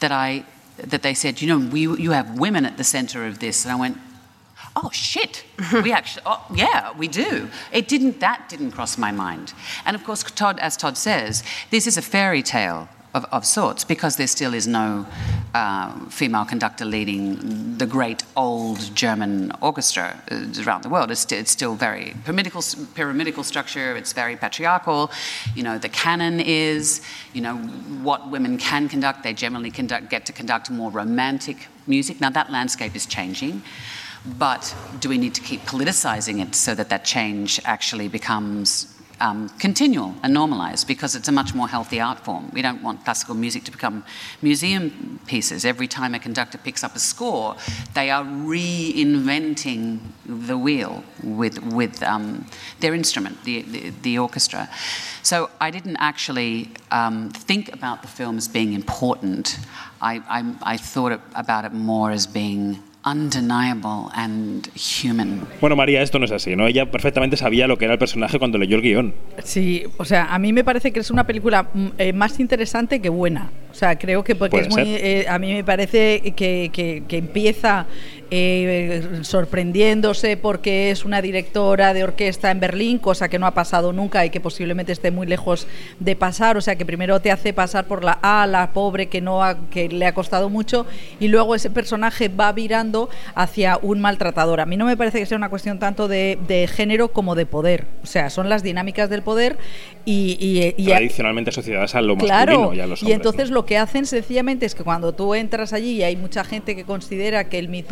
that 0.00 0.10
I 0.10 0.44
that 0.88 1.02
they 1.02 1.14
said, 1.14 1.42
you 1.42 1.48
know, 1.48 1.58
we, 1.58 1.82
you 1.82 2.12
have 2.12 2.38
women 2.38 2.64
at 2.64 2.78
the 2.78 2.84
center 2.84 3.26
of 3.26 3.38
this. 3.38 3.64
And 3.64 3.72
I 3.72 3.76
went, 3.76 3.98
oh 4.82 4.90
shit 4.90 5.44
we 5.84 5.92
actually 6.00 6.22
oh, 6.26 6.44
yeah 6.54 6.92
we 6.96 7.08
do 7.08 7.48
it 7.72 7.88
didn't 7.88 8.20
that 8.20 8.48
didn't 8.48 8.72
cross 8.72 8.96
my 8.96 9.12
mind 9.12 9.52
and 9.84 9.94
of 9.94 10.04
course 10.04 10.22
todd 10.22 10.58
as 10.60 10.76
todd 10.76 10.96
says 10.96 11.42
this 11.70 11.86
is 11.86 11.96
a 11.96 12.02
fairy 12.02 12.42
tale 12.42 12.88
of, 13.14 13.24
of 13.32 13.44
sorts 13.44 13.84
because 13.84 14.16
there 14.16 14.26
still 14.26 14.54
is 14.54 14.66
no 14.66 15.06
uh, 15.54 15.92
female 16.08 16.44
conductor 16.44 16.84
leading 16.84 17.76
the 17.76 17.86
great 17.86 18.22
old 18.36 18.94
German 18.94 19.52
orchestra 19.60 20.20
uh, 20.30 20.44
around 20.64 20.82
the 20.82 20.88
world. 20.88 21.10
It's, 21.10 21.30
it's 21.32 21.50
still 21.50 21.74
very 21.74 22.14
pyramidical, 22.24 22.62
pyramidical 22.94 23.42
structure. 23.42 23.96
It's 23.96 24.12
very 24.12 24.36
patriarchal. 24.36 25.10
You 25.56 25.64
know, 25.64 25.78
the 25.78 25.88
canon 25.88 26.40
is, 26.40 27.02
you 27.32 27.40
know, 27.40 27.56
what 27.56 28.30
women 28.30 28.58
can 28.58 28.88
conduct. 28.88 29.24
They 29.24 29.34
generally 29.34 29.70
conduct, 29.70 30.08
get 30.08 30.24
to 30.26 30.32
conduct 30.32 30.70
more 30.70 30.90
romantic 30.90 31.66
music. 31.86 32.20
Now 32.20 32.30
that 32.30 32.50
landscape 32.50 32.94
is 32.94 33.06
changing. 33.06 33.62
But 34.26 34.74
do 35.00 35.08
we 35.08 35.18
need 35.18 35.34
to 35.34 35.40
keep 35.40 35.62
politicizing 35.62 36.42
it 36.46 36.54
so 36.54 36.74
that 36.74 36.90
that 36.90 37.04
change 37.04 37.60
actually 37.64 38.08
becomes 38.08 39.00
um, 39.20 39.50
continual 39.58 40.14
and 40.22 40.32
normalized 40.32 40.86
because 40.86 41.14
it's 41.14 41.28
a 41.28 41.32
much 41.32 41.54
more 41.54 41.68
healthy 41.68 42.00
art 42.00 42.20
form. 42.20 42.50
We 42.52 42.62
don't 42.62 42.82
want 42.82 43.04
classical 43.04 43.34
music 43.34 43.64
to 43.64 43.70
become 43.70 44.04
museum 44.40 45.20
pieces. 45.26 45.64
Every 45.64 45.86
time 45.86 46.14
a 46.14 46.18
conductor 46.18 46.58
picks 46.58 46.82
up 46.82 46.96
a 46.96 46.98
score, 46.98 47.56
they 47.94 48.10
are 48.10 48.24
reinventing 48.24 50.00
the 50.26 50.56
wheel 50.56 51.04
with, 51.22 51.62
with 51.62 52.02
um, 52.02 52.46
their 52.80 52.94
instrument, 52.94 53.44
the, 53.44 53.62
the, 53.62 53.90
the, 54.02 54.18
orchestra. 54.18 54.68
So 55.22 55.50
I 55.60 55.70
didn't 55.70 55.96
actually 55.96 56.70
um, 56.90 57.30
think 57.30 57.72
about 57.72 58.02
the 58.02 58.08
film 58.08 58.38
as 58.38 58.48
being 58.48 58.72
important. 58.72 59.58
I, 60.00 60.22
I, 60.28 60.72
I 60.74 60.76
thought 60.78 61.20
about 61.34 61.64
it 61.66 61.72
more 61.72 62.10
as 62.10 62.26
being 62.26 62.82
undeniable 63.04 64.10
and 64.14 64.68
human. 64.74 65.40
Bueno, 65.60 65.76
María, 65.76 66.02
esto 66.02 66.18
no 66.18 66.24
es 66.24 66.32
así, 66.32 66.56
¿no? 66.56 66.66
Ella 66.66 66.90
perfectamente 66.90 67.36
sabía 67.36 67.66
lo 67.66 67.78
que 67.78 67.86
era 67.86 67.94
el 67.94 67.98
personaje 67.98 68.38
cuando 68.38 68.58
leyó 68.58 68.76
el 68.76 68.82
guion. 68.82 69.14
Sí, 69.42 69.84
o 69.96 70.04
sea, 70.04 70.26
a 70.26 70.38
mí 70.38 70.52
me 70.52 70.64
parece 70.64 70.92
que 70.92 71.00
es 71.00 71.10
una 71.10 71.26
película 71.26 71.68
mm, 71.72 71.86
eh, 71.98 72.12
más 72.12 72.40
interesante 72.40 73.00
que 73.00 73.08
buena. 73.08 73.50
O 73.70 73.74
sea, 73.74 73.98
creo 73.98 74.24
que 74.24 74.34
porque 74.34 74.60
es 74.60 74.68
muy. 74.68 74.82
Eh, 74.82 75.26
a 75.28 75.38
mí 75.38 75.52
me 75.54 75.64
parece 75.64 76.20
que, 76.36 76.70
que, 76.72 77.04
que 77.06 77.16
empieza 77.16 77.86
eh, 78.30 79.20
sorprendiéndose 79.22 80.36
porque 80.36 80.90
es 80.90 81.04
una 81.04 81.20
directora 81.20 81.92
de 81.92 82.04
orquesta 82.04 82.50
en 82.50 82.60
Berlín, 82.60 82.98
cosa 82.98 83.28
que 83.28 83.38
no 83.38 83.46
ha 83.46 83.54
pasado 83.54 83.92
nunca 83.92 84.24
y 84.24 84.30
que 84.30 84.40
posiblemente 84.40 84.92
esté 84.92 85.10
muy 85.10 85.26
lejos 85.26 85.66
de 85.98 86.14
pasar. 86.16 86.56
O 86.56 86.60
sea, 86.60 86.76
que 86.76 86.86
primero 86.86 87.20
te 87.20 87.30
hace 87.30 87.52
pasar 87.52 87.86
por 87.86 88.04
la 88.04 88.18
A, 88.22 88.46
la 88.46 88.70
pobre 88.72 89.06
que 89.06 89.20
no 89.20 89.40
que 89.70 89.88
le 89.88 90.06
ha 90.06 90.14
costado 90.14 90.48
mucho, 90.48 90.86
y 91.18 91.28
luego 91.28 91.54
ese 91.54 91.70
personaje 91.70 92.28
va 92.28 92.52
virando 92.52 93.10
hacia 93.34 93.78
un 93.82 94.00
maltratador. 94.00 94.60
A 94.60 94.66
mí 94.66 94.76
no 94.76 94.86
me 94.86 94.96
parece 94.96 95.18
que 95.18 95.26
sea 95.26 95.36
una 95.36 95.50
cuestión 95.50 95.78
tanto 95.78 96.08
de, 96.08 96.68
género 96.72 97.08
como 97.08 97.34
de 97.34 97.46
poder. 97.46 97.86
O 98.02 98.06
sea, 98.06 98.30
son 98.30 98.48
las 98.48 98.62
dinámicas 98.62 99.10
del 99.10 99.22
poder 99.22 99.58
y, 100.04 100.72
tradicionalmente 100.84 101.50
asociadas 101.50 101.94
a 101.94 102.00
lo 102.00 102.16
masculino 102.16 102.74
y 102.74 102.80
a 102.80 102.86
los 102.86 103.02
hombres, 103.02 103.10
Y 103.10 103.12
entonces 103.12 103.50
lo 103.50 103.66
que 103.66 103.78
hacen 103.78 104.06
sencillamente 104.06 104.66
es 104.66 104.74
que 104.74 104.84
cuando 104.84 105.12
tú 105.12 105.34
entras 105.34 105.72
allí 105.72 105.96
y 105.96 106.02
hay 106.02 106.16
mucha 106.16 106.44
gente 106.44 106.76
que 106.76 106.84
considera 106.84 107.48
que 107.48 107.58
el 107.58 107.68
Me 107.68 107.82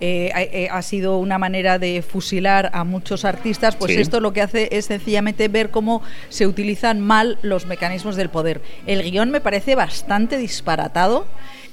eh, 0.00 0.30
eh, 0.34 0.68
ha 0.70 0.82
sido 0.82 1.18
una 1.18 1.38
manera 1.38 1.78
de 1.78 2.02
fusilar 2.02 2.70
a 2.72 2.84
muchos 2.84 3.24
artistas, 3.24 3.76
pues 3.76 3.96
esto 3.96 4.20
lo 4.20 4.32
que 4.32 4.42
hace 4.42 4.68
es 4.72 4.86
sencillamente 4.86 5.48
ver 5.48 5.70
cómo 5.70 6.02
se 6.28 6.46
utilizan 6.46 7.00
mal 7.00 7.38
los 7.42 7.66
mecanismos 7.66 8.16
del 8.16 8.28
poder. 8.28 8.60
El 8.86 9.02
guion 9.02 9.30
me 9.30 9.40
parece 9.40 9.74
bastante 9.74 10.38
disparatado 10.38 11.26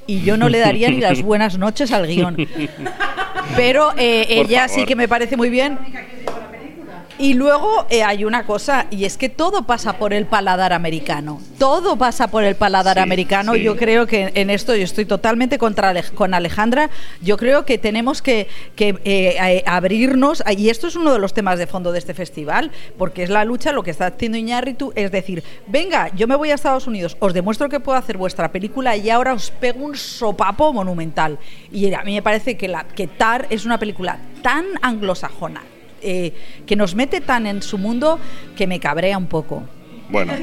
y 0.08 0.22
yo 0.22 0.38
no 0.38 0.50
le 0.50 0.60
daría 0.60 0.90
ni 0.90 1.00
las 1.00 1.22
buenas 1.22 1.58
noches 1.58 1.92
al 1.92 2.08
guion. 2.08 2.36
Pero 3.56 3.92
eh, 3.98 4.26
ella 4.30 4.68
sí 4.68 4.86
que 4.86 4.96
me 4.96 5.08
parece 5.08 5.38
muy 5.38 5.50
bien. 5.50 5.78
Y 7.20 7.36
luego 7.36 7.86
eh, 7.90 8.04
hay 8.04 8.26
una 8.26 8.46
cosa, 8.46 8.88
y 8.90 9.06
es 9.06 9.18
que 9.18 9.30
todo 9.30 9.64
pasa 9.64 9.94
por 9.94 10.14
el 10.14 10.26
paladar 10.26 10.74
americano. 10.74 11.40
Todo 11.60 11.96
pasa 11.96 12.28
por 12.28 12.44
el 12.44 12.56
paladar 12.56 13.00
americano. 13.00 13.56
Yo 13.56 13.76
creo 13.78 14.08
que 14.08 14.32
en 14.34 14.50
esto 14.50 14.76
yo 14.76 14.84
estoy 14.84 15.06
totalmente 15.06 15.58
contra 15.58 15.94
con 16.16 16.34
Alejandra. 16.34 16.90
Yo 17.22 17.38
creo 17.38 17.66
que 17.66 17.78
tenemos 17.78 18.22
que, 18.22 18.48
que 18.76 19.00
eh, 19.06 19.64
abrirnos, 19.68 20.44
y 20.58 20.70
esto 20.70 20.88
es 20.88 20.96
uno 20.96 21.14
de 21.14 21.20
los 21.20 21.34
temas 21.34 21.60
de 21.60 21.68
fondo 21.68 21.92
de 21.92 22.00
este 22.00 22.14
festival, 22.14 22.72
porque 22.98 23.24
es 23.24 23.30
la 23.30 23.46
lucha, 23.46 23.72
lo 23.72 23.84
que 23.84 23.92
está 23.92 24.08
haciendo 24.08 24.38
Iñárritu, 24.38 24.92
es 24.96 25.12
decir, 25.12 25.44
venga, 25.68 26.10
yo 26.16 26.28
me 26.28 26.36
voy 26.36 26.52
a 26.52 26.56
Estados 26.56 26.88
Unidos, 26.88 27.16
os 27.20 27.34
demuestro 27.34 27.70
que 27.70 27.80
puedo 27.80 27.98
hacer 27.98 28.18
vuestra 28.18 28.52
película 28.52 28.98
y 28.98 29.10
ahora 29.10 29.34
os 29.34 29.52
pego 29.52 29.86
un 29.86 29.96
sopapo 29.96 30.74
monumental. 30.74 31.38
Y 31.72 31.94
a 31.94 32.04
mí 32.04 32.16
me 32.16 32.22
parece 32.22 32.58
que, 32.58 32.68
la, 32.68 32.86
que 32.86 33.08
Tar 33.08 33.48
es 33.50 33.66
una 33.66 33.78
película 33.78 34.20
tan 34.42 34.66
anglosajona, 34.82 35.64
eh, 36.04 36.34
que 36.66 36.76
nos 36.76 36.96
mete 36.96 37.22
tan 37.22 37.48
en 37.48 37.62
su 37.62 37.78
mundo 37.78 38.20
que 38.56 38.68
me 38.68 38.80
cabrea 38.80 39.18
un 39.18 39.28
poco. 39.28 39.64
Bueno, 40.10 40.34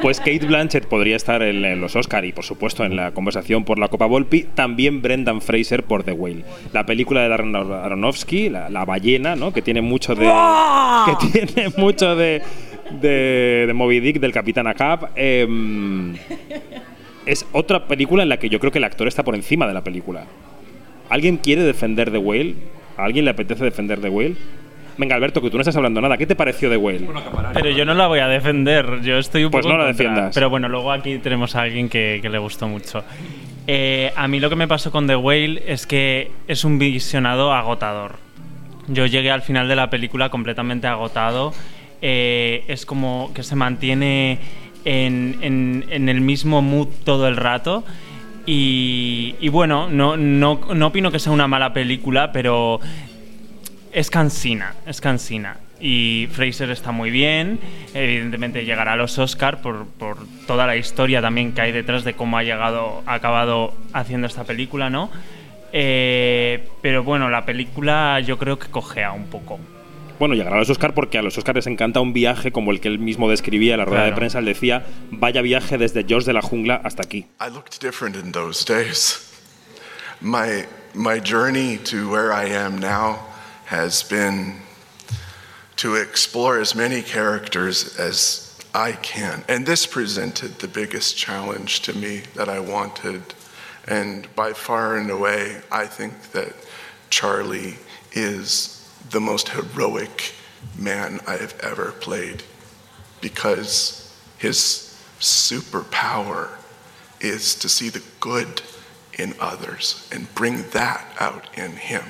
pues 0.00 0.20
Kate 0.20 0.46
Blanchett 0.46 0.86
podría 0.86 1.16
estar 1.16 1.42
en, 1.42 1.80
los 1.80 1.96
Oscar 1.96 2.24
y 2.24 2.32
por 2.32 2.44
supuesto 2.44 2.84
en 2.84 2.96
la 2.96 3.10
conversación 3.10 3.64
por 3.64 3.78
la 3.78 3.88
Copa 3.88 4.06
Volpi, 4.06 4.44
también 4.54 5.02
Brendan 5.02 5.42
Fraser 5.42 5.82
por 5.82 6.04
The 6.04 6.12
Whale, 6.12 6.44
la 6.72 6.86
película 6.86 7.22
de 7.22 7.28
Darren 7.28 7.54
Aronofsky, 7.54 8.48
la, 8.48 8.84
ballena, 8.86 9.36
¿no? 9.36 9.52
Que 9.52 9.60
tiene 9.60 9.82
mucho 9.82 10.14
de 10.14 10.24
que 10.24 11.44
tiene 11.44 11.68
mucho 11.76 12.16
de 12.16 12.42
de, 12.90 13.70
Moby 13.74 14.00
Dick 14.00 14.20
del 14.20 14.32
Capitán 14.32 14.66
Ahab. 14.66 15.10
Em, 15.16 16.14
es 17.26 17.46
otra 17.52 17.86
película 17.86 18.22
en 18.22 18.28
la 18.28 18.38
que 18.38 18.48
yo 18.48 18.58
creo 18.60 18.72
que 18.72 18.78
el 18.78 18.84
actor 18.84 19.08
está 19.08 19.24
por 19.24 19.34
encima 19.34 19.66
de 19.66 19.74
la 19.74 19.84
película. 19.84 20.24
¿Alguien 21.08 21.36
quiere 21.38 21.62
defender 21.62 22.10
The 22.10 22.18
Whale? 22.18 22.54
¿A 22.96 23.04
alguien 23.04 23.24
le 23.24 23.30
apetece 23.30 23.64
defender 23.64 24.00
The 24.00 24.08
Whale? 24.08 24.36
Venga, 24.98 25.14
Alberto, 25.14 25.40
que 25.40 25.48
tú 25.48 25.56
no 25.56 25.60
estás 25.60 25.76
hablando 25.76 26.00
nada. 26.00 26.16
¿Qué 26.16 26.26
te 26.26 26.34
pareció 26.34 26.68
de 26.68 26.76
Whale? 26.76 27.08
Pero 27.54 27.70
yo 27.70 27.84
no 27.84 27.94
la 27.94 28.08
voy 28.08 28.18
a 28.18 28.26
defender. 28.26 29.00
Yo 29.02 29.16
estoy 29.18 29.44
un 29.44 29.52
pues 29.52 29.62
poco. 29.62 29.72
no 29.72 29.80
la 29.80 29.86
defiendas. 29.86 30.34
Pero 30.34 30.50
bueno, 30.50 30.68
luego 30.68 30.90
aquí 30.90 31.18
tenemos 31.18 31.54
a 31.54 31.62
alguien 31.62 31.88
que, 31.88 32.20
le 32.20 32.38
gustó 32.38 32.66
mucho. 32.66 33.04
Eh, 33.68 34.12
a 34.16 34.26
mí 34.26 34.40
lo 34.40 34.50
que 34.50 34.56
me 34.56 34.66
pasó 34.66 34.90
con 34.90 35.06
The 35.06 35.14
Whale 35.14 35.62
es 35.66 35.86
que 35.86 36.32
es 36.48 36.64
un 36.64 36.80
visionado 36.80 37.52
agotador. 37.52 38.16
Yo 38.88 39.06
llegué 39.06 39.30
al 39.30 39.42
final 39.42 39.68
de 39.68 39.76
la 39.76 39.88
película 39.88 40.30
completamente 40.30 40.88
agotado. 40.88 41.54
Eh, 42.02 42.64
es 42.66 42.84
como 42.84 43.30
que 43.34 43.44
se 43.44 43.54
mantiene 43.54 44.38
en, 44.84 45.84
el 45.90 46.20
mismo 46.20 46.60
mood 46.60 46.88
todo 47.04 47.28
el 47.28 47.36
rato. 47.36 47.84
Y, 48.46 49.48
bueno, 49.50 49.88
no, 49.90 50.16
no, 50.16 50.58
no 50.74 50.86
opino 50.86 51.12
que 51.12 51.18
sea 51.18 51.32
una 51.32 51.46
mala 51.46 51.74
película, 51.74 52.32
pero 52.32 52.80
es 53.98 54.10
cansina, 54.10 54.74
es 54.86 55.00
cansina. 55.00 55.56
Y 55.80 56.28
Fraser 56.30 56.70
está 56.70 56.92
muy 56.92 57.10
bien, 57.10 57.58
evidentemente 57.94 58.64
llegará 58.64 58.92
a 58.92 58.96
los 58.96 59.18
Oscar 59.18 59.60
por, 59.60 59.86
por, 59.86 60.18
toda 60.46 60.68
la 60.68 60.76
historia 60.76 61.20
también 61.20 61.52
que 61.52 61.62
hay 61.62 61.72
detrás 61.72 62.04
de 62.04 62.14
cómo 62.14 62.38
ha 62.38 62.44
llegado, 62.44 63.02
ha 63.06 63.14
acabado 63.14 63.74
haciendo 63.92 64.28
esta 64.28 64.44
película, 64.44 64.88
¿no? 64.88 65.10
Eh, 65.72 66.68
pero 66.80 67.02
bueno, 67.02 67.28
la 67.28 67.44
película 67.44 68.20
yo 68.20 68.38
creo 68.38 68.58
que 68.58 68.68
cojea 68.68 69.10
un 69.12 69.26
poco. 69.26 69.58
Bueno, 70.20 70.34
llegará 70.34 70.56
a 70.56 70.58
los 70.60 70.70
Oscar 70.70 70.94
porque 70.94 71.18
a 71.18 71.22
los 71.22 71.36
Oscar 71.36 71.56
les 71.56 71.66
encanta 71.66 72.00
un 72.00 72.12
viaje 72.12 72.52
como 72.52 72.70
el 72.70 72.80
que 72.80 72.88
él 72.88 73.00
mismo 73.00 73.28
describía 73.28 73.74
en 73.74 73.78
la 73.78 73.84
rueda 73.84 74.04
de 74.04 74.12
prensa. 74.12 74.38
Él 74.38 74.44
decía, 74.44 74.84
vaya 75.10 75.42
viaje 75.42 75.76
desde 75.76 76.04
George 76.04 76.26
de 76.26 76.34
la 76.34 76.42
jungla 76.42 76.80
hasta 76.84 77.02
aquí. 77.02 77.26
I 77.40 77.52
looked 77.52 77.80
different 77.80 78.16
in 78.16 78.30
those 78.30 78.64
days. 78.64 79.28
My, 80.20 80.66
my 80.94 81.20
journey 81.20 81.78
to 81.90 82.08
where 82.08 82.32
I 82.32 82.52
am 82.52 82.80
now 82.80 83.27
has 83.68 84.02
been 84.02 84.54
to 85.76 85.94
explore 85.94 86.58
as 86.58 86.74
many 86.74 87.02
characters 87.02 87.98
as 87.98 88.58
I 88.74 88.92
can. 88.92 89.44
And 89.46 89.66
this 89.66 89.84
presented 89.84 90.58
the 90.58 90.68
biggest 90.68 91.18
challenge 91.18 91.82
to 91.82 91.92
me 91.92 92.22
that 92.34 92.48
I 92.48 92.60
wanted. 92.60 93.22
And 93.86 94.26
by 94.34 94.54
far 94.54 94.96
and 94.96 95.10
away, 95.10 95.60
I 95.70 95.84
think 95.84 96.32
that 96.32 96.54
Charlie 97.10 97.76
is 98.12 98.90
the 99.10 99.20
most 99.20 99.50
heroic 99.50 100.32
man 100.78 101.20
I 101.26 101.36
have 101.36 101.54
ever 101.60 101.92
played 101.92 102.44
because 103.20 104.16
his 104.38 104.98
superpower 105.20 106.48
is 107.20 107.54
to 107.56 107.68
see 107.68 107.90
the 107.90 108.02
good 108.18 108.62
in 109.18 109.34
others 109.38 110.08
and 110.10 110.34
bring 110.34 110.62
that 110.70 111.04
out 111.20 111.54
in 111.54 111.72
him. 111.72 112.04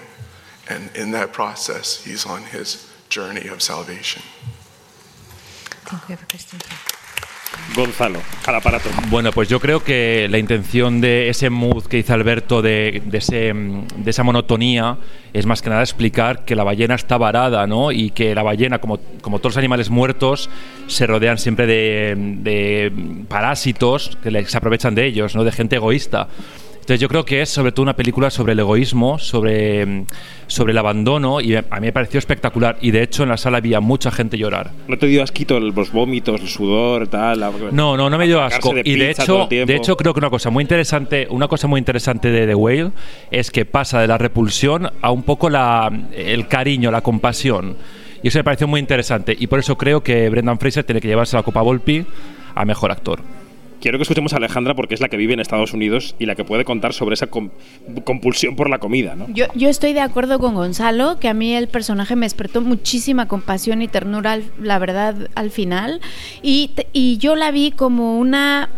And 0.68 0.90
in 0.94 1.12
that 1.12 1.32
process, 1.32 2.04
he's 2.04 2.26
on 2.26 2.42
his 2.52 2.86
journey 3.08 3.48
of 3.48 3.62
salvation. 3.62 4.22
Gonzalo, 7.74 8.20
al 8.46 8.54
aparato. 8.56 8.88
Bueno, 9.08 9.32
pues 9.32 9.48
yo 9.48 9.60
creo 9.60 9.82
que 9.82 10.26
la 10.30 10.38
intención 10.38 11.00
de 11.00 11.28
ese 11.28 11.50
mood 11.50 11.84
que 11.84 11.98
dice 11.98 12.12
Alberto, 12.12 12.62
de, 12.62 13.02
ese, 13.12 13.52
de 13.54 14.10
esa 14.10 14.22
monotonía, 14.22 14.98
es 15.32 15.46
más 15.46 15.62
que 15.62 15.70
nada 15.70 15.82
explicar 15.82 16.44
que 16.44 16.54
la 16.54 16.64
ballena 16.64 16.94
está 16.94 17.18
varada, 17.18 17.66
¿no? 17.66 17.92
Y 17.92 18.10
que 18.10 18.34
la 18.34 18.42
ballena, 18.42 18.80
como, 18.80 18.98
como 19.22 19.38
todos 19.38 19.54
los 19.54 19.58
animales 19.58 19.90
muertos, 19.90 20.50
se 20.86 21.06
rodean 21.06 21.38
siempre 21.38 21.66
de, 21.66 22.14
de 22.16 22.92
parásitos 23.28 24.18
que 24.22 24.44
se 24.44 24.56
aprovechan 24.56 24.94
de 24.94 25.06
ellos, 25.06 25.34
¿no? 25.34 25.44
De 25.44 25.52
gente 25.52 25.76
egoísta. 25.76 26.28
Entonces 26.88 27.02
yo 27.02 27.08
creo 27.10 27.26
que 27.26 27.42
es 27.42 27.50
sobre 27.50 27.70
todo 27.70 27.82
una 27.82 27.94
película 27.96 28.30
sobre 28.30 28.54
el 28.54 28.60
egoísmo, 28.60 29.18
sobre, 29.18 30.06
sobre 30.46 30.72
el 30.72 30.78
abandono 30.78 31.38
y 31.38 31.54
a 31.54 31.60
mí 31.60 31.80
me 31.82 31.92
pareció 31.92 32.16
espectacular 32.16 32.78
y 32.80 32.92
de 32.92 33.02
hecho 33.02 33.24
en 33.24 33.28
la 33.28 33.36
sala 33.36 33.58
había 33.58 33.78
mucha 33.80 34.10
gente 34.10 34.38
llorar. 34.38 34.70
¿No 34.88 34.96
te 34.96 35.06
dio 35.06 35.22
asquito 35.22 35.60
los 35.60 35.92
vómitos, 35.92 36.40
el 36.40 36.48
sudor, 36.48 37.06
tal? 37.08 37.40
la- 37.40 37.52
No, 37.72 37.94
no, 37.94 38.08
no 38.08 38.16
me 38.16 38.26
dio 38.26 38.40
asco. 38.40 38.72
de 38.72 38.80
y 38.86 38.96
de 38.96 39.10
hecho, 39.10 39.46
de 39.50 39.76
hecho 39.76 39.98
creo 39.98 40.14
que 40.14 40.20
una 40.20 40.30
cosa 40.30 40.48
muy 40.48 40.62
interesante, 40.62 41.26
una 41.28 41.46
cosa 41.46 41.66
muy 41.68 41.78
interesante 41.78 42.30
de 42.30 42.46
The 42.46 42.54
Whale 42.54 42.92
es 43.30 43.50
que 43.50 43.66
pasa 43.66 44.00
de 44.00 44.06
la 44.06 44.16
repulsión 44.16 44.88
a 45.02 45.10
un 45.10 45.24
poco 45.24 45.50
la, 45.50 45.92
el 46.16 46.48
cariño, 46.48 46.90
la 46.90 47.02
compasión. 47.02 47.76
Y 48.22 48.28
eso 48.28 48.38
me 48.38 48.44
pareció 48.44 48.66
muy 48.66 48.80
interesante 48.80 49.36
y 49.38 49.46
por 49.46 49.58
eso 49.58 49.76
creo 49.76 50.02
que 50.02 50.30
Brendan 50.30 50.58
Fraser 50.58 50.84
tiene 50.84 51.02
que 51.02 51.08
llevarse 51.08 51.36
la 51.36 51.42
Copa 51.42 51.60
Volpi 51.60 52.06
a 52.54 52.64
mejor 52.64 52.90
actor. 52.92 53.20
Quiero 53.80 53.98
que 53.98 54.02
escuchemos 54.02 54.32
a 54.32 54.36
Alejandra 54.38 54.74
porque 54.74 54.94
es 54.94 55.00
la 55.00 55.08
que 55.08 55.16
vive 55.16 55.34
en 55.34 55.40
Estados 55.40 55.72
Unidos 55.72 56.14
y 56.18 56.26
la 56.26 56.34
que 56.34 56.44
puede 56.44 56.64
contar 56.64 56.92
sobre 56.92 57.14
esa 57.14 57.28
com- 57.28 57.50
compulsión 58.04 58.56
por 58.56 58.68
la 58.68 58.78
comida, 58.78 59.14
¿no? 59.14 59.26
Yo, 59.32 59.68
estoy 59.68 59.92
de 59.92 60.00
acuerdo 60.00 60.38
con 60.40 60.54
Gonzalo, 60.54 61.18
que 61.20 61.28
a 61.28 61.34
mí 61.34 61.54
el 61.54 61.68
personaje 61.68 62.16
me 62.16 62.26
despertó 62.26 62.60
muchísima 62.60 63.28
compasión 63.28 63.80
y 63.82 63.88
ternura, 63.88 64.40
la 64.60 64.78
verdad, 64.78 65.28
al 65.36 65.50
final. 65.50 66.00
Y, 66.42 66.70
y 66.92 67.18
yo 67.18 67.36
la 67.36 67.50
vi 67.52 67.70
como 67.70 68.18
una 68.18 68.68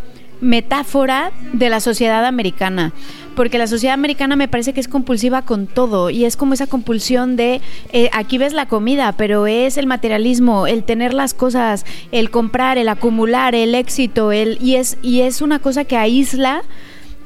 metáfora 0.42 1.32
de 1.52 1.68
la 1.70 1.80
sociedad 1.80 2.24
americana. 2.24 2.92
Porque 3.34 3.58
la 3.58 3.66
sociedad 3.66 3.94
americana 3.94 4.36
me 4.36 4.48
parece 4.48 4.72
que 4.72 4.80
es 4.80 4.88
compulsiva 4.88 5.42
con 5.42 5.66
todo 5.66 6.10
y 6.10 6.24
es 6.24 6.36
como 6.36 6.54
esa 6.54 6.66
compulsión 6.66 7.36
de 7.36 7.60
eh, 7.92 8.10
aquí 8.12 8.38
ves 8.38 8.52
la 8.52 8.66
comida, 8.66 9.12
pero 9.12 9.46
es 9.46 9.76
el 9.76 9.86
materialismo, 9.86 10.66
el 10.66 10.84
tener 10.84 11.14
las 11.14 11.34
cosas, 11.34 11.84
el 12.12 12.30
comprar, 12.30 12.78
el 12.78 12.88
acumular, 12.88 13.54
el 13.54 13.74
éxito, 13.74 14.32
el 14.32 14.58
y 14.60 14.76
es 14.76 14.98
y 15.02 15.20
es 15.20 15.42
una 15.42 15.58
cosa 15.58 15.84
que 15.84 15.96
aísla 15.96 16.62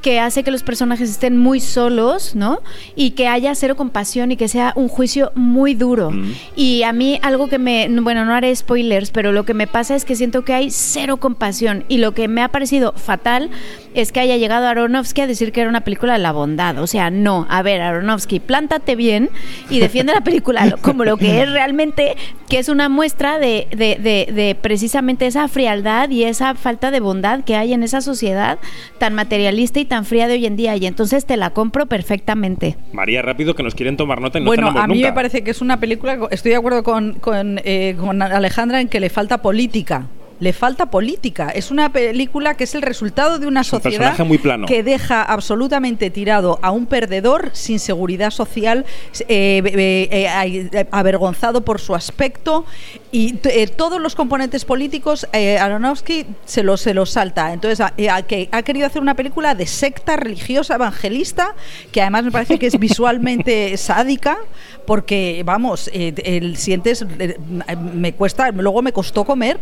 que 0.05 0.21
hace 0.21 0.43
que 0.45 0.51
los 0.51 0.63
personajes 0.63 1.09
estén 1.09 1.39
muy 1.39 1.61
solos, 1.61 2.35
¿no? 2.35 2.59
Y 2.95 3.13
que 3.13 3.27
haya 3.27 3.55
cero 3.55 3.75
compasión 3.75 4.31
y 4.33 4.37
que 4.37 4.49
sea 4.49 4.75
un 4.77 4.89
juicio 4.89 5.33
muy 5.35 5.75
duro. 5.75 6.13
Y 6.55 6.83
a 6.83 6.93
mí 6.93 7.19
algo 7.23 7.49
que 7.49 7.59
me, 7.59 7.89
bueno, 7.89 8.27
no 8.27 8.35
haré 8.35 8.55
spoilers, 8.55 9.11
pero 9.11 9.33
lo 9.33 9.45
que 9.47 9.55
me 9.55 9.67
pasa 9.67 9.95
es 9.97 10.05
que 10.05 10.15
siento 10.15 10.45
que 10.45 10.53
hay 10.53 10.71
cero 10.71 11.17
compasión 11.17 11.85
y 11.89 11.97
lo 11.99 12.13
que 12.13 12.29
me 12.29 12.43
ha 12.43 12.49
parecido 12.51 12.93
fatal 12.93 13.49
es 13.95 14.13
que 14.13 14.21
haya 14.21 14.37
llegado 14.37 14.67
Aronofsky 14.67 15.23
a 15.23 15.27
decir 15.27 15.53
que 15.53 15.61
era 15.63 15.71
una 15.71 15.81
película 15.85 16.13
de 16.13 16.19
la 16.19 16.33
bondad. 16.33 16.79
O 16.81 16.87
sea, 16.87 17.11
no, 17.11 17.47
a 17.49 17.63
ver, 17.63 17.81
Aronofsky, 17.81 18.41
plántate 18.41 18.97
bien 18.97 19.31
y 19.71 19.79
defiende 19.81 20.13
la 20.13 20.21
película 20.23 20.77
como 20.83 21.05
lo 21.07 21.17
que 21.17 21.41
es 21.43 21.51
realmente, 21.51 22.15
que 22.51 22.59
es 22.59 22.69
una 22.69 22.91
muestra 22.91 23.39
de, 23.39 23.69
de- 23.71 23.97
de- 24.03 24.31
de 24.35 24.55
precisamente 24.55 25.27
esa 25.27 25.49
frialdad 25.49 26.11
y 26.11 26.25
esa 26.25 26.55
falta 26.55 26.91
de 26.91 27.01
bondad 27.01 27.43
que 27.45 27.57
hay 27.57 27.73
en 27.73 27.83
esa 27.83 28.03
sociedad 28.03 28.59
tan 28.99 29.15
materialista 29.15 29.81
y 29.81 29.85
tan 29.87 29.94
fría 30.03 30.27
de 30.27 30.35
hoy 30.35 30.47
en 30.47 30.57
día. 30.57 30.75
Y 30.77 30.87
entonces 30.87 31.25
te 31.27 31.37
la 31.37 31.51
compro 31.51 31.87
perfectamente. 31.87 32.77
María, 32.93 33.23
rápido, 33.23 33.55
que 33.55 33.63
nos 33.63 33.77
quieren 33.77 33.97
tomar 33.97 34.21
nota 34.21 34.39
y 34.39 34.43
no 34.43 34.47
bueno, 34.47 34.69
a 34.69 34.87
mí 34.89 34.95
nunca. 34.95 35.09
me 35.09 35.15
parece 35.15 35.45
que 35.45 35.53
es 35.53 35.61
una 35.61 35.79
película, 35.79 36.19
estoy 36.33 36.51
de 36.51 36.57
acuerdo 36.57 36.83
con, 36.83 37.15
con, 37.21 37.61
eh, 37.65 37.95
con 37.99 38.21
Alejandra 38.21 38.81
en 38.81 38.89
que 38.89 38.99
le 38.99 39.11
falta 39.11 39.41
política. 39.43 40.09
Le 40.41 40.53
falta 40.53 40.87
política. 40.91 41.51
Es 41.51 41.71
una 41.71 41.93
película 41.93 42.55
que 42.57 42.65
es 42.65 42.75
el 42.75 42.83
resultado 42.83 43.39
de 43.39 43.47
una 43.47 43.61
un 43.61 43.65
sociedad 43.65 43.99
personaje 43.99 44.25
muy 44.25 44.39
plano. 44.39 44.67
que 44.67 44.83
deja 44.83 45.23
absolutamente 45.23 46.11
tirado 46.11 46.59
a 46.61 46.71
un 46.73 46.87
perdedor 46.87 47.51
sin 47.53 47.79
seguridad 47.79 48.31
social, 48.31 48.85
eh, 49.29 49.63
eh, 49.65 50.69
eh, 50.73 50.87
avergonzado 50.91 51.65
por 51.65 51.81
su 51.81 51.95
aspecto 51.95 52.65
y 53.13 53.35
todos 53.77 54.01
los 54.01 54.15
componentes 54.17 54.65
políticos 54.65 55.27
Aronofsky 55.33 56.27
se 56.45 56.63
los 56.65 56.81
se 56.81 56.95
los 56.95 57.11
salta. 57.11 57.53
Entonces 57.53 57.81
a- 57.81 57.95
a- 58.13 58.23
que 58.23 58.49
ha 58.51 58.63
querido 58.63 58.87
hacer 58.89 59.01
una 59.03 59.15
película 59.15 59.55
de 59.55 59.67
secta 59.67 60.17
religiosa 60.17 60.75
evangelista 60.75 61.55
que 61.93 62.01
además 62.03 62.25
me 62.25 62.33
parece 62.33 62.59
que 62.59 62.67
es 62.67 62.79
visualmente 62.79 63.77
sádica 63.77 64.37
porque 64.87 65.43
vamos 65.47 65.89
el 65.93 66.57
sientes 66.57 67.07
me 67.95 68.13
cuesta 68.15 68.51
luego 68.51 68.83
me 68.83 68.93
costó 68.93 69.25
comer 69.25 69.61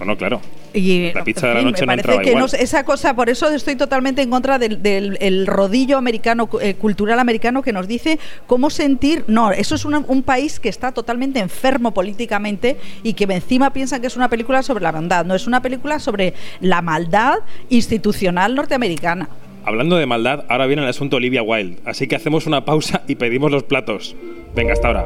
Bueno, 0.00 0.16
claro. 0.16 0.40
y 0.72 1.12
La 1.12 1.24
pizza 1.24 1.48
en 1.48 1.52
de 1.58 1.62
la 1.62 1.70
noche 1.70 1.84
me 1.86 1.94
no 1.94 2.02
parece 2.02 2.22
que 2.22 2.30
igual. 2.30 2.46
no 2.50 2.58
esa 2.58 2.84
cosa, 2.84 3.14
por 3.14 3.28
eso 3.28 3.50
estoy 3.50 3.76
totalmente 3.76 4.22
en 4.22 4.30
contra 4.30 4.58
del, 4.58 4.82
del- 4.82 5.18
el 5.20 5.46
rodillo 5.46 5.98
americano, 5.98 6.48
eh, 6.62 6.72
cultural 6.72 7.18
americano 7.18 7.60
que 7.60 7.74
nos 7.74 7.86
dice 7.86 8.18
cómo 8.46 8.70
sentir. 8.70 9.24
No, 9.26 9.52
eso 9.52 9.74
es 9.74 9.84
una- 9.84 9.98
un 10.08 10.22
país 10.22 10.58
que 10.58 10.70
está 10.70 10.92
totalmente 10.92 11.38
enfermo 11.38 11.92
políticamente 11.92 12.78
y 13.02 13.12
que 13.12 13.24
encima 13.24 13.74
piensan 13.74 14.00
que 14.00 14.06
es 14.06 14.16
una 14.16 14.30
película 14.30 14.62
sobre 14.62 14.82
la 14.84 14.90
bondad. 14.92 15.26
No, 15.26 15.34
es 15.34 15.46
una 15.46 15.60
película 15.60 15.98
sobre 15.98 16.32
la 16.62 16.80
maldad 16.80 17.34
institucional 17.68 18.54
norteamericana. 18.54 19.28
Hablando 19.66 19.96
de 19.96 20.06
maldad, 20.06 20.44
ahora 20.48 20.66
viene 20.66 20.80
el 20.82 20.88
asunto 20.88 21.16
Olivia 21.18 21.42
Wilde. 21.42 21.76
Así 21.84 22.08
que 22.08 22.16
hacemos 22.16 22.46
una 22.46 22.64
pausa 22.64 23.02
y 23.06 23.16
pedimos 23.16 23.50
los 23.50 23.64
platos. 23.64 24.16
Venga, 24.56 24.72
hasta 24.72 24.88
ahora. 24.88 25.04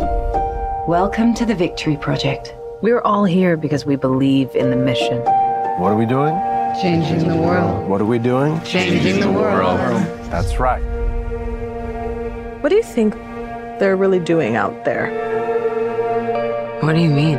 Welcome 0.87 1.35
to 1.35 1.45
the 1.45 1.55
Victory 1.57 1.97
Project. 1.97 2.49
We're 2.85 3.01
all 3.01 3.25
here 3.25 3.57
because 3.57 3.87
we 3.87 3.97
believe 3.97 4.55
in 4.55 4.69
the 4.69 4.77
mission. 4.77 5.17
What 5.81 5.91
are 5.91 5.97
we 5.97 6.05
doing? 6.05 6.35
Changing 6.83 7.27
the 7.27 7.35
world. 7.35 7.89
What 7.89 8.03
are 8.03 8.05
we 8.05 8.19
doing? 8.19 8.61
Changing 8.61 9.21
the 9.21 9.33
world. 9.33 9.79
That's 10.29 10.59
right. 10.61 10.83
What 12.61 12.69
do 12.69 12.75
you 12.75 12.83
think 12.83 13.15
they're 13.81 13.97
really 13.97 14.21
doing 14.21 14.57
out 14.57 14.85
there? 14.85 15.09
What 16.83 16.93
do 16.93 17.01
you 17.01 17.09
mean? 17.09 17.37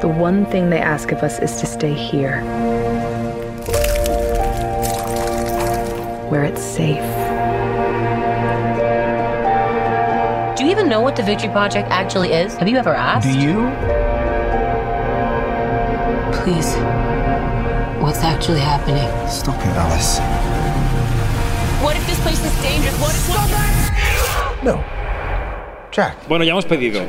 The 0.00 0.08
one 0.08 0.46
thing 0.46 0.70
they 0.70 0.80
ask 0.80 1.12
of 1.12 1.18
us 1.18 1.38
is 1.38 1.60
to 1.60 1.66
stay 1.66 1.92
here, 1.92 2.40
where 6.30 6.44
it's 6.44 6.62
safe. 6.62 7.17
Do 10.58 10.64
you 10.64 10.72
even 10.72 10.88
know 10.88 11.00
what 11.00 11.14
the 11.14 11.22
Victory 11.22 11.50
Project 11.50 11.86
actually 11.88 12.32
is? 12.32 12.56
Have 12.56 12.66
you 12.66 12.78
ever 12.78 12.92
asked? 12.92 13.28
Do 13.28 13.38
you? 13.38 13.70
Please. 16.34 16.74
What's 18.02 18.24
actually 18.24 18.58
happening? 18.58 19.06
Stop 19.28 19.54
it, 19.54 19.70
Alice. 19.78 20.18
What 21.80 21.94
if 21.94 22.04
this 22.08 22.18
place 22.26 22.44
is 22.44 22.50
dangerous? 22.60 22.98
What 22.98 23.14
if 23.14 24.64
No. 24.64 24.82
Jack. 25.92 26.26
Bueno, 26.28 26.44
ya 26.44 26.50
hemos 26.54 26.66
pedido. 26.66 27.06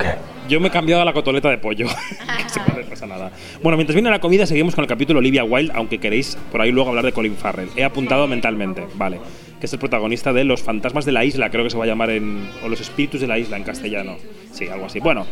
Yo 0.47 0.59
me 0.59 0.67
he 0.67 0.71
cambiado 0.71 1.01
a 1.01 1.05
la 1.05 1.13
cotoleta 1.13 1.49
de 1.49 1.57
pollo. 1.57 1.87
Que 2.43 2.49
se 2.49 2.59
puede, 2.59 2.83
no 2.83 2.89
pasa 2.91 3.07
nada. 3.07 3.31
Bueno, 3.63 3.77
mientras 3.77 3.95
viene 3.95 4.11
la 4.11 4.19
comida, 4.19 4.45
seguimos 4.45 4.75
con 4.75 4.83
el 4.83 4.87
capítulo 4.87 5.17
Olivia 5.17 5.43
Wilde, 5.43 5.73
aunque 5.75 5.97
queréis 5.97 6.37
por 6.51 6.61
ahí 6.61 6.71
luego 6.71 6.89
hablar 6.89 7.05
de 7.05 7.13
Colin 7.13 7.35
Farrell. 7.35 7.69
He 7.75 7.83
apuntado 7.83 8.27
mentalmente, 8.27 8.85
vale. 8.93 9.19
Que 9.59 9.65
es 9.65 9.73
el 9.73 9.79
protagonista 9.79 10.33
de 10.33 10.43
Los 10.43 10.63
fantasmas 10.63 11.05
de 11.05 11.11
la 11.11 11.25
isla, 11.25 11.49
creo 11.49 11.63
que 11.63 11.69
se 11.69 11.77
va 11.77 11.83
a 11.83 11.87
llamar 11.87 12.09
en. 12.09 12.49
O 12.63 12.69
Los 12.69 12.81
espíritus 12.81 13.21
de 13.21 13.27
la 13.27 13.37
isla 13.37 13.57
en 13.57 13.63
castellano. 13.63 14.17
Sí, 14.51 14.67
algo 14.67 14.85
así. 14.85 14.99
Bueno, 14.99 15.25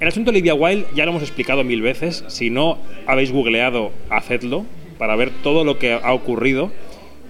el 0.00 0.08
asunto 0.08 0.30
de 0.30 0.38
Olivia 0.38 0.54
Wilde 0.54 0.86
ya 0.94 1.04
lo 1.04 1.10
hemos 1.10 1.22
explicado 1.22 1.64
mil 1.64 1.82
veces. 1.82 2.24
Si 2.28 2.50
no 2.50 2.78
habéis 3.06 3.32
googleado, 3.32 3.92
hacedlo 4.10 4.64
para 4.98 5.16
ver 5.16 5.30
todo 5.42 5.64
lo 5.64 5.78
que 5.78 5.92
ha 5.92 6.12
ocurrido. 6.12 6.70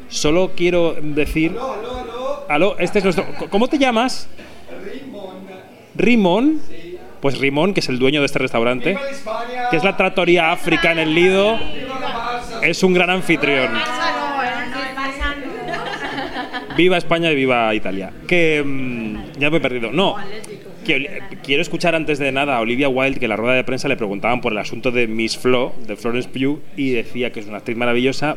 Solo 0.09 0.53
quiero 0.57 0.97
decir. 1.01 1.57
Aló, 2.49 2.79
este 2.79 2.99
es 2.99 3.05
nuestro. 3.05 3.27
¿Cómo 3.51 3.69
te 3.69 3.79
llamas? 3.79 4.29
Rimón. 5.95 6.61
Pues 7.21 7.39
Rimón, 7.39 7.75
que 7.75 7.81
es 7.81 7.89
el 7.89 7.99
dueño 7.99 8.21
de 8.21 8.27
este 8.27 8.39
restaurante, 8.39 8.97
que 9.71 9.77
es 9.77 9.83
la 9.83 9.97
Trattoria 9.97 10.53
África 10.53 10.93
en 10.93 10.99
el 10.99 11.15
Lido, 11.15 11.59
es 12.63 12.83
un 12.85 12.95
gran 12.95 13.11
anfitrión. 13.11 13.73
Viva 16.79 16.97
España 16.97 17.33
y 17.33 17.35
viva 17.35 17.75
Italia. 17.75 18.13
Que 18.29 18.63
mm, 18.65 19.33
ya 19.41 19.51
me 19.51 19.57
he 19.57 19.61
perdido. 19.61 19.91
No, 19.91 20.15
que 20.87 21.21
quiero 21.43 21.61
escuchar 21.61 21.97
antes 21.97 22.21
de 22.21 22.31
nada 22.31 22.57
a 22.57 22.61
Olivia 22.61 22.89
Wilde, 22.89 23.19
que 23.19 23.25
en 23.25 23.31
la 23.31 23.37
rueda 23.37 23.57
de 23.57 23.65
prensa 23.65 23.89
le 23.89 23.97
preguntaban 23.97 24.41
por 24.41 24.53
el 24.53 24.59
asunto 24.59 24.93
de 24.93 25.09
Miss 25.09 25.37
Flo, 25.37 25.75
de 25.89 25.97
Florence 25.97 26.29
Pugh, 26.29 26.61
y 26.77 26.93
decía 26.93 27.33
que 27.33 27.41
es 27.41 27.47
una 27.47 27.57
actriz 27.59 27.77
maravillosa 27.77 28.37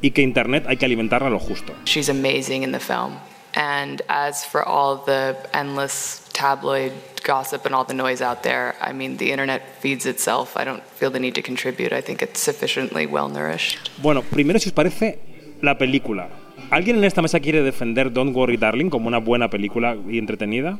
y 0.00 0.12
que 0.12 0.22
Internet 0.22 0.64
hay 0.68 0.76
que 0.76 0.84
alimentarla 0.84 1.28
lo 1.28 1.40
justo. 1.40 1.74
She's 1.84 2.08
amazing 2.08 2.62
in 2.62 2.70
the 2.70 2.78
film. 2.78 3.16
And 3.56 4.00
as 4.08 4.46
for 4.46 4.62
all 4.64 5.02
the 5.04 5.36
endless 5.52 6.22
tabloid 6.32 6.92
gossip 7.24 7.66
and 7.66 7.74
all 7.74 7.84
the 7.84 7.94
noise 7.94 8.22
out 8.22 8.44
there, 8.44 8.76
I 8.80 8.92
mean, 8.92 9.16
the 9.16 9.32
internet 9.32 9.62
feeds 9.80 10.06
itself. 10.06 10.56
I 10.56 10.64
don't 10.64 10.84
feel 10.84 11.10
the 11.10 11.18
need 11.18 11.34
to 11.34 11.42
contribute. 11.42 11.92
I 11.92 12.00
think 12.00 12.22
it's 12.22 12.40
sufficiently 12.40 13.06
well 13.06 13.28
nourished. 13.28 13.90
Bueno, 14.00 14.22
primero 14.22 14.60
si 14.60 14.68
os 14.68 14.72
parece 14.72 15.18
la 15.60 15.76
película. 15.76 16.41
¿Alguien 16.70 16.96
en 16.96 17.04
esta 17.04 17.20
mesa 17.22 17.40
quiere 17.40 17.62
defender 17.62 18.12
Don't 18.12 18.34
Worry 18.34 18.56
Darling 18.56 18.88
como 18.88 19.08
una 19.08 19.18
buena 19.18 19.48
película 19.48 19.96
y 20.08 20.18
entretenida? 20.18 20.78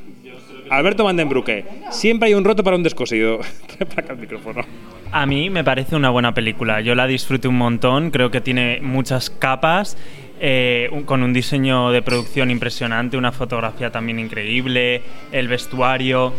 Alberto 0.70 1.04
Vandenbrucke, 1.04 1.64
siempre 1.90 2.28
hay 2.28 2.34
un 2.34 2.44
roto 2.44 2.64
para 2.64 2.76
un 2.76 2.82
descosido. 2.82 3.40
El 4.08 4.16
micrófono. 4.16 4.62
A 5.10 5.26
mí 5.26 5.50
me 5.50 5.62
parece 5.62 5.94
una 5.96 6.08
buena 6.08 6.32
película. 6.32 6.80
Yo 6.80 6.94
la 6.94 7.06
disfruté 7.06 7.46
un 7.46 7.58
montón. 7.58 8.10
Creo 8.10 8.30
que 8.30 8.40
tiene 8.40 8.80
muchas 8.80 9.28
capas. 9.28 9.98
eh, 10.44 10.90
con 11.04 11.22
un 11.22 11.32
diseño 11.32 11.92
de 11.92 12.02
producción 12.02 12.50
impresionante, 12.50 13.16
una 13.16 13.30
fotografía 13.30 13.92
también 13.92 14.18
increíble, 14.18 15.02
el 15.30 15.46
vestuario. 15.46 16.32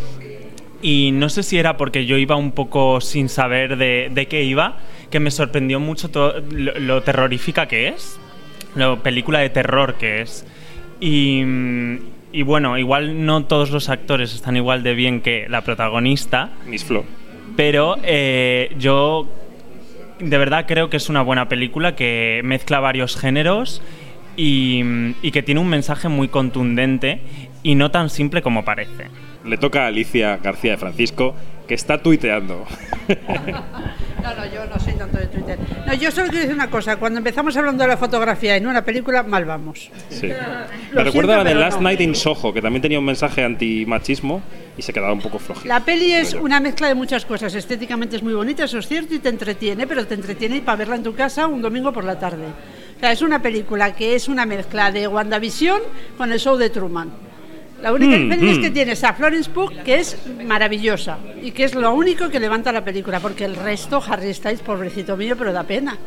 Y 0.82 1.10
no 1.12 1.30
sé 1.30 1.42
si 1.42 1.56
era 1.56 1.78
porque 1.78 2.04
yo 2.04 2.18
iba 2.18 2.36
un 2.36 2.52
poco 2.52 3.00
sin 3.00 3.30
saber 3.30 3.78
de, 3.78 4.10
de 4.12 4.26
qué 4.26 4.42
iba, 4.42 4.76
que 5.10 5.20
me 5.20 5.30
sorprendió 5.30 5.80
mucho 5.80 6.10
lo, 6.50 6.78
lo 6.78 7.02
terrorífica 7.02 7.66
que 7.66 7.88
es, 7.88 8.20
lo 8.74 9.02
película 9.02 9.40
de 9.40 9.50
terror 9.50 9.94
que 9.94 10.22
es. 10.22 10.46
Y, 11.00 11.42
y 12.32 12.42
bueno, 12.42 12.78
igual 12.78 13.24
no 13.24 13.44
todos 13.44 13.70
los 13.70 13.88
actores 13.88 14.34
están 14.34 14.56
igual 14.56 14.82
de 14.82 14.94
bien 14.94 15.20
que 15.20 15.46
la 15.48 15.62
protagonista. 15.62 16.50
Miss 16.66 16.84
Flo. 16.84 17.04
Pero 17.56 17.96
eh, 18.02 18.74
yo 18.78 19.28
de 20.18 20.38
verdad 20.38 20.66
creo 20.66 20.90
que 20.90 20.96
es 20.96 21.08
una 21.08 21.22
buena 21.22 21.48
película 21.48 21.94
que 21.94 22.40
mezcla 22.44 22.80
varios 22.80 23.16
géneros 23.16 23.82
y, 24.36 24.82
y 25.22 25.30
que 25.30 25.42
tiene 25.42 25.60
un 25.60 25.68
mensaje 25.68 26.08
muy 26.08 26.28
contundente 26.28 27.20
y 27.62 27.74
no 27.74 27.90
tan 27.90 28.10
simple 28.10 28.42
como 28.42 28.64
parece. 28.64 29.06
Le 29.44 29.58
toca 29.58 29.84
a 29.84 29.86
Alicia 29.88 30.38
García 30.38 30.72
de 30.72 30.76
Francisco, 30.76 31.34
que 31.66 31.74
está 31.74 32.02
tuiteando. 32.02 32.64
No, 34.22 34.34
no, 34.34 34.46
yo 34.46 34.64
no 34.64 34.78
soy 34.78 34.94
tanto 34.94 35.18
de 35.18 35.26
Twitter. 35.26 35.58
No, 35.86 35.92
yo 35.92 36.10
solo 36.10 36.28
quiero 36.28 36.40
decir 36.40 36.54
una 36.54 36.70
cosa. 36.70 36.96
Cuando 36.96 37.18
empezamos 37.18 37.54
hablando 37.56 37.82
de 37.84 37.88
la 37.88 37.98
fotografía 37.98 38.56
en 38.56 38.66
una 38.66 38.82
película, 38.82 39.22
mal 39.22 39.44
vamos. 39.44 39.90
Sí. 40.08 40.30
Me 40.94 41.04
recuerda 41.04 41.36
la 41.36 41.44
de 41.44 41.54
Last 41.54 41.76
no. 41.76 41.82
Night 41.82 42.00
in 42.00 42.14
Soho, 42.14 42.52
que 42.52 42.62
también 42.62 42.80
tenía 42.80 42.98
un 42.98 43.04
mensaje 43.04 43.44
antimachismo 43.44 44.42
y 44.78 44.82
se 44.82 44.92
quedaba 44.92 45.12
un 45.12 45.20
poco 45.20 45.38
flojito. 45.38 45.68
La 45.68 45.80
peli 45.80 46.14
es 46.14 46.32
yo. 46.32 46.42
una 46.42 46.58
mezcla 46.60 46.88
de 46.88 46.94
muchas 46.94 47.26
cosas. 47.26 47.54
Estéticamente 47.54 48.16
es 48.16 48.22
muy 48.22 48.32
bonita, 48.32 48.64
eso 48.64 48.78
es 48.78 48.88
cierto, 48.88 49.14
y 49.14 49.18
te 49.18 49.28
entretiene, 49.28 49.86
pero 49.86 50.06
te 50.06 50.14
entretiene 50.14 50.62
para 50.62 50.76
verla 50.76 50.96
en 50.96 51.02
tu 51.02 51.14
casa 51.14 51.46
un 51.46 51.60
domingo 51.60 51.92
por 51.92 52.04
la 52.04 52.18
tarde. 52.18 52.46
O 52.96 53.00
sea, 53.00 53.12
es 53.12 53.20
una 53.20 53.42
película 53.42 53.94
que 53.94 54.14
es 54.14 54.28
una 54.28 54.46
mezcla 54.46 54.90
de 54.90 55.06
WandaVision 55.06 55.80
con 56.16 56.32
el 56.32 56.38
show 56.38 56.56
de 56.56 56.70
Truman. 56.70 57.33
La 57.84 57.92
única 57.92 58.16
Mm, 58.16 58.22
diferencia 58.22 58.50
es 58.52 58.58
que 58.60 58.70
tienes 58.70 59.04
a 59.04 59.12
Florence 59.12 59.50
Pugh, 59.50 59.70
que 59.84 59.96
es 60.00 60.16
maravillosa, 60.46 61.18
y 61.42 61.50
que 61.50 61.64
es 61.64 61.74
lo 61.74 61.92
único 61.92 62.30
que 62.30 62.40
levanta 62.40 62.72
la 62.72 62.82
película, 62.82 63.20
porque 63.20 63.44
el 63.44 63.56
resto, 63.56 64.02
Harry 64.08 64.32
Styles, 64.32 64.60
pobrecito 64.60 65.18
mío, 65.18 65.36
pero 65.36 65.52
da 65.52 65.64
pena. 65.64 65.98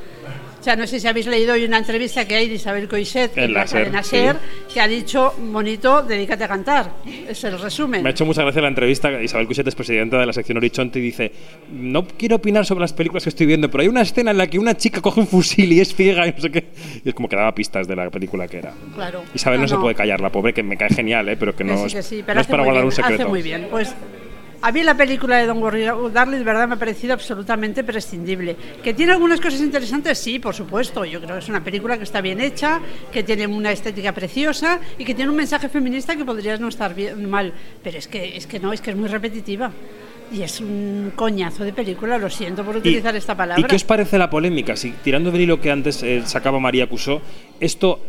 O 0.59 0.63
sea, 0.63 0.75
no 0.75 0.87
sé 0.87 0.99
si 0.99 1.07
habéis 1.07 1.27
leído 1.27 1.53
hoy 1.53 1.63
una 1.65 1.77
entrevista 1.77 2.27
que 2.27 2.35
hay 2.35 2.49
de 2.49 2.55
Isabel 2.55 2.87
Coixet 2.87 3.37
En 3.37 3.45
en 3.45 3.53
la 3.53 3.67
SER, 3.67 4.35
sí. 4.35 4.73
Que 4.73 4.81
ha 4.81 4.87
dicho, 4.87 5.33
bonito, 5.39 6.03
dedícate 6.03 6.43
a 6.43 6.47
cantar. 6.47 6.91
Es 7.27 7.43
el 7.43 7.59
resumen. 7.59 8.03
Me 8.03 8.09
ha 8.09 8.11
hecho 8.11 8.25
mucha 8.25 8.41
gracia 8.41 8.61
la 8.61 8.67
entrevista. 8.67 9.21
Isabel 9.21 9.47
Cuset 9.47 9.67
es 9.67 9.75
presidenta 9.75 10.17
de 10.19 10.25
la 10.25 10.33
sección 10.33 10.57
Horizonte 10.57 10.99
y 10.99 11.01
dice: 11.03 11.31
No 11.71 12.05
quiero 12.05 12.37
opinar 12.37 12.65
sobre 12.65 12.81
las 12.81 12.93
películas 12.93 13.23
que 13.23 13.29
estoy 13.29 13.45
viendo, 13.45 13.69
pero 13.69 13.83
hay 13.83 13.87
una 13.87 14.01
escena 14.01 14.31
en 14.31 14.37
la 14.37 14.47
que 14.47 14.59
una 14.59 14.75
chica 14.75 15.01
coge 15.01 15.19
un 15.21 15.27
fusil 15.27 15.71
y 15.71 15.79
es 15.79 15.95
ciega 15.95 16.27
y 16.27 16.31
no 16.31 16.39
sé 16.39 16.51
qué. 16.51 16.65
Y 17.03 17.09
es 17.09 17.15
como 17.15 17.29
que 17.29 17.35
daba 17.35 17.53
pistas 17.53 17.87
de 17.87 17.95
la 17.95 18.09
película 18.09 18.47
que 18.47 18.57
era. 18.57 18.73
Claro. 18.95 19.23
Isabel 19.33 19.59
no, 19.59 19.63
No, 19.63 19.67
se 19.69 19.77
puede 19.77 19.95
callar, 19.95 20.19
la 20.21 20.31
pobre, 20.31 20.53
que 20.53 20.63
me 20.63 20.77
cae 20.77 20.89
genial, 20.89 21.29
¿eh? 21.29 21.37
pero 21.37 21.53
que 21.53 21.59
Que 21.59 21.63
no, 21.63 21.77
sí, 21.77 21.85
es, 21.87 21.93
que 21.93 22.03
sí, 22.03 22.17
no 22.19 22.25
pero 22.25 22.39
es 22.39 22.45
hace 22.45 22.51
para 22.51 22.63
guardar 22.63 22.83
bien, 22.83 22.85
un 22.85 22.91
secreto. 22.91 23.23
Hace 23.23 23.29
muy 23.29 23.41
bien. 23.41 23.67
Pues 23.69 23.93
a 24.61 24.71
mí 24.71 24.83
la 24.83 24.95
película 24.95 25.37
de 25.37 25.45
Don 25.45 26.13
Darling, 26.13 26.39
de 26.39 26.43
verdad, 26.43 26.67
me 26.67 26.75
ha 26.75 26.79
parecido 26.79 27.13
absolutamente 27.13 27.83
prescindible. 27.83 28.55
¿Que 28.83 28.93
tiene 28.93 29.13
algunas 29.13 29.39
cosas 29.39 29.61
interesantes? 29.61 30.17
Sí, 30.17 30.39
por 30.39 30.55
supuesto. 30.55 31.05
Yo 31.05 31.19
creo 31.21 31.35
que 31.35 31.39
es 31.39 31.49
una 31.49 31.63
película 31.63 31.97
que 31.97 32.03
está 32.03 32.21
bien 32.21 32.41
hecha, 32.41 32.81
que 33.11 33.23
tiene 33.23 33.47
una 33.47 33.71
estética 33.71 34.13
preciosa 34.13 34.79
y 34.97 35.05
que 35.05 35.13
tiene 35.13 35.29
un 35.29 35.37
mensaje 35.37 35.69
feminista 35.69 36.15
que 36.15 36.25
podría 36.25 36.57
no 36.57 36.69
estar 36.69 36.93
bien, 36.95 37.29
mal. 37.29 37.53
Pero 37.83 37.97
es 37.97 38.07
que, 38.07 38.35
es 38.35 38.47
que 38.47 38.59
no, 38.59 38.73
es 38.73 38.81
que 38.81 38.91
es 38.91 38.97
muy 38.97 39.09
repetitiva. 39.09 39.71
Y 40.31 40.41
es 40.41 40.59
un 40.59 41.13
coñazo 41.15 41.63
de 41.63 41.71
película, 41.71 42.17
lo 42.17 42.29
siento 42.29 42.63
por 42.63 42.75
utilizar 42.77 43.15
esta 43.15 43.35
palabra. 43.35 43.61
¿Y 43.61 43.63
qué 43.63 43.75
os 43.77 43.83
parece 43.85 44.17
la 44.17 44.29
polémica? 44.29 44.75
Si 44.75 44.91
tirando 44.91 45.31
del 45.31 45.41
hilo 45.41 45.61
que 45.61 45.71
antes 45.71 46.03
eh, 46.03 46.21
sacaba 46.25 46.59
María 46.59 46.87
Cusó, 46.87 47.21
esto, 47.59 48.01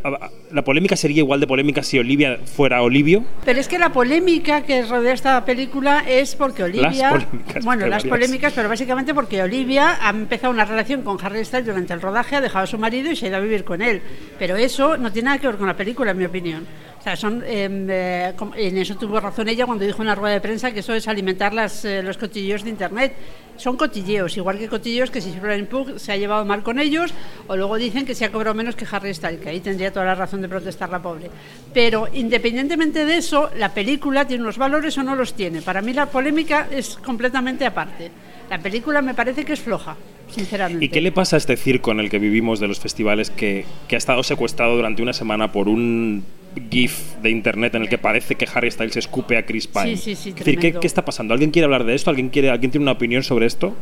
la 0.51 0.63
polémica 0.63 0.97
sería 0.97 1.19
igual 1.19 1.41
de 1.41 1.47
polémica 1.47 1.83
si 1.83 1.99
Olivia 1.99 2.39
fuera 2.45 2.83
Olivio. 2.83 3.25
Pero 3.45 3.61
es 3.61 3.69
que 3.69 3.79
la 3.79 3.93
polémica 3.93 4.63
que 4.63 4.83
rodea 4.83 5.15
esta 5.15 5.45
película 5.45 6.05
es 6.09 6.35
porque 6.35 6.65
Olivia. 6.65 7.11
polémicas, 7.11 7.65
bueno, 7.65 7.87
las 7.87 8.03
varias. 8.03 8.19
polémicas, 8.19 8.53
pero 8.53 8.69
básicamente 8.69 9.15
porque 9.15 9.41
Olivia 9.41 9.99
ha 10.01 10.11
empezado 10.11 10.53
una 10.53 10.65
relación 10.65 11.03
con 11.03 11.19
Harry 11.25 11.45
Styles 11.45 11.67
durante 11.67 11.95
el 11.95 12.01
rodaje, 12.01 12.37
ha 12.37 12.41
dejado 12.41 12.65
a 12.65 12.67
su 12.67 12.79
marido 12.79 13.11
y 13.11 13.17
se 13.17 13.27
ha 13.27 13.29
ido 13.29 13.39
a 13.39 13.41
vivir 13.41 13.65
con 13.65 13.81
él. 13.81 14.03
Pero 14.39 14.57
eso 14.57 14.97
no 14.97 15.13
tiene 15.13 15.27
nada 15.27 15.39
que 15.39 15.47
ver 15.47 15.57
con 15.57 15.69
la 15.69 15.77
película, 15.77 16.11
en 16.11 16.19
mi 16.19 16.25
opinión. 16.25 16.67
Sea, 17.09 17.17
son, 17.17 17.43
em, 17.47 17.89
eh, 17.89 18.35
en 18.57 18.77
eso 18.77 18.95
tuvo 18.95 19.19
razón 19.19 19.49
ella 19.49 19.65
cuando 19.65 19.83
dijo 19.83 20.03
en 20.03 20.09
una 20.09 20.15
rueda 20.15 20.35
de 20.35 20.43
prensa 20.43 20.73
que 20.73 20.81
eso 20.81 20.93
es 20.93 21.09
alimentar 21.09 21.55
eh, 21.85 22.03
los 22.03 22.19
cotilleos 22.19 22.65
de 22.65 22.69
Internet. 22.69 23.15
Son 23.57 23.79
cotilleos, 23.79 24.37
igual 24.37 24.59
que 24.59 24.69
cotilleos 24.69 25.11
que 25.11 25.23
si 25.23 25.33
Florence 25.33 25.71
Pugh 25.71 25.99
se 25.99 26.13
ha 26.13 26.19
llevado 26.19 26.45
mal 26.45 26.63
con 26.63 26.79
ellos, 26.79 27.15
o 27.47 27.57
luego 27.57 27.77
dicen 27.77 28.05
que 28.05 28.15
se 28.15 28.27
ha 28.27 28.31
cobrado 28.31 28.55
menos 28.55 28.77
que 28.77 28.87
Harry 28.91 29.15
Styles, 29.15 29.41
que 29.41 29.49
ahí 29.49 29.61
tendría 29.61 29.91
toda 29.91 30.05
la 30.05 30.17
razón 30.17 30.43
de 30.43 30.51
protestar 30.51 30.91
la 30.91 31.01
pobre. 31.01 31.31
Pero 31.73 32.09
independientemente 32.13 33.07
de 33.07 33.17
eso, 33.17 33.49
la 33.57 33.73
película 33.73 34.27
tiene 34.27 34.43
unos 34.43 34.59
valores 34.59 34.99
o 34.99 35.03
no 35.03 35.17
los 35.17 35.33
tiene. 35.33 35.63
Para 35.63 35.81
mí 35.81 35.95
la 35.95 36.11
polémica 36.11 36.69
es 36.71 36.99
completamente 36.99 37.65
aparte. 37.65 38.11
La 38.51 38.59
película 38.59 39.01
me 39.01 39.15
parece 39.15 39.47
que 39.47 39.55
es 39.55 39.61
floja, 39.61 39.97
sinceramente. 40.31 40.85
¿Y 40.85 40.89
qué 40.91 41.01
le 41.01 41.11
pasa 41.11 41.37
a 41.37 41.39
este 41.39 41.57
circo 41.57 41.91
en 41.91 42.01
el 42.01 42.11
que 42.11 42.19
vivimos 42.19 42.61
de 42.61 42.69
los 42.69 42.81
festivales 42.81 43.31
que 43.31 43.65
ha 43.91 43.97
estado 43.97 44.23
secuestrado 44.23 44.77
durante 44.77 45.03
una 45.03 45.15
semana 45.15 45.51
por 45.53 45.69
un 45.69 46.23
GIF 46.71 47.17
de 47.23 47.31
internet 47.31 47.75
en 47.75 47.83
el 47.83 47.89
que 47.89 47.99
parece 47.99 48.35
que 48.35 48.47
Harry 48.53 48.71
Styles 48.71 48.97
escupe 48.97 49.37
a 49.37 49.45
Chris 49.45 49.67
Pine? 49.67 49.97
Sí, 49.97 50.15
sí, 50.15 50.17
sí, 50.17 50.29
Es 50.31 50.37
decir, 50.37 50.59
¿qué, 50.59 50.73
qué 50.75 50.87
está 50.87 51.05
pasando? 51.05 51.35
¿Alguien 51.35 51.51
quiere 51.51 51.65
hablar 51.65 51.85
de 51.85 51.95
esto? 51.95 52.11
¿Alguien, 52.11 52.29
quiere, 52.29 52.51
¿Alguien 52.51 52.71
tiene 52.71 52.85
una 52.85 52.93
opinión 52.93 53.23
sobre 53.23 53.47
esto? 53.47 53.75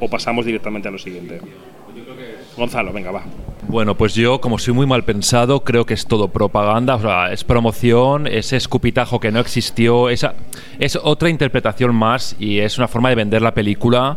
¿O 0.00 0.08
pasamos 0.08 0.44
directamente 0.44 0.88
a 0.88 0.90
lo 0.90 0.98
siguiente? 0.98 1.40
Gonzalo, 2.56 2.92
venga, 2.92 3.10
va. 3.10 3.22
Bueno, 3.68 3.96
pues 3.96 4.14
yo, 4.14 4.40
como 4.40 4.58
soy 4.58 4.72
muy 4.72 4.86
mal 4.86 5.04
pensado, 5.04 5.62
creo 5.62 5.84
que 5.84 5.94
es 5.94 6.06
todo 6.06 6.28
propaganda, 6.28 6.94
o 6.94 7.00
sea, 7.00 7.32
es 7.32 7.44
promoción, 7.44 8.26
es 8.26 8.52
escupitajo 8.52 9.20
que 9.20 9.30
no 9.30 9.40
existió, 9.40 10.08
esa, 10.08 10.34
es 10.78 10.96
otra 10.96 11.28
interpretación 11.28 11.94
más 11.94 12.36
y 12.38 12.60
es 12.60 12.78
una 12.78 12.88
forma 12.88 13.10
de 13.10 13.16
vender 13.16 13.42
la 13.42 13.52
película 13.52 14.16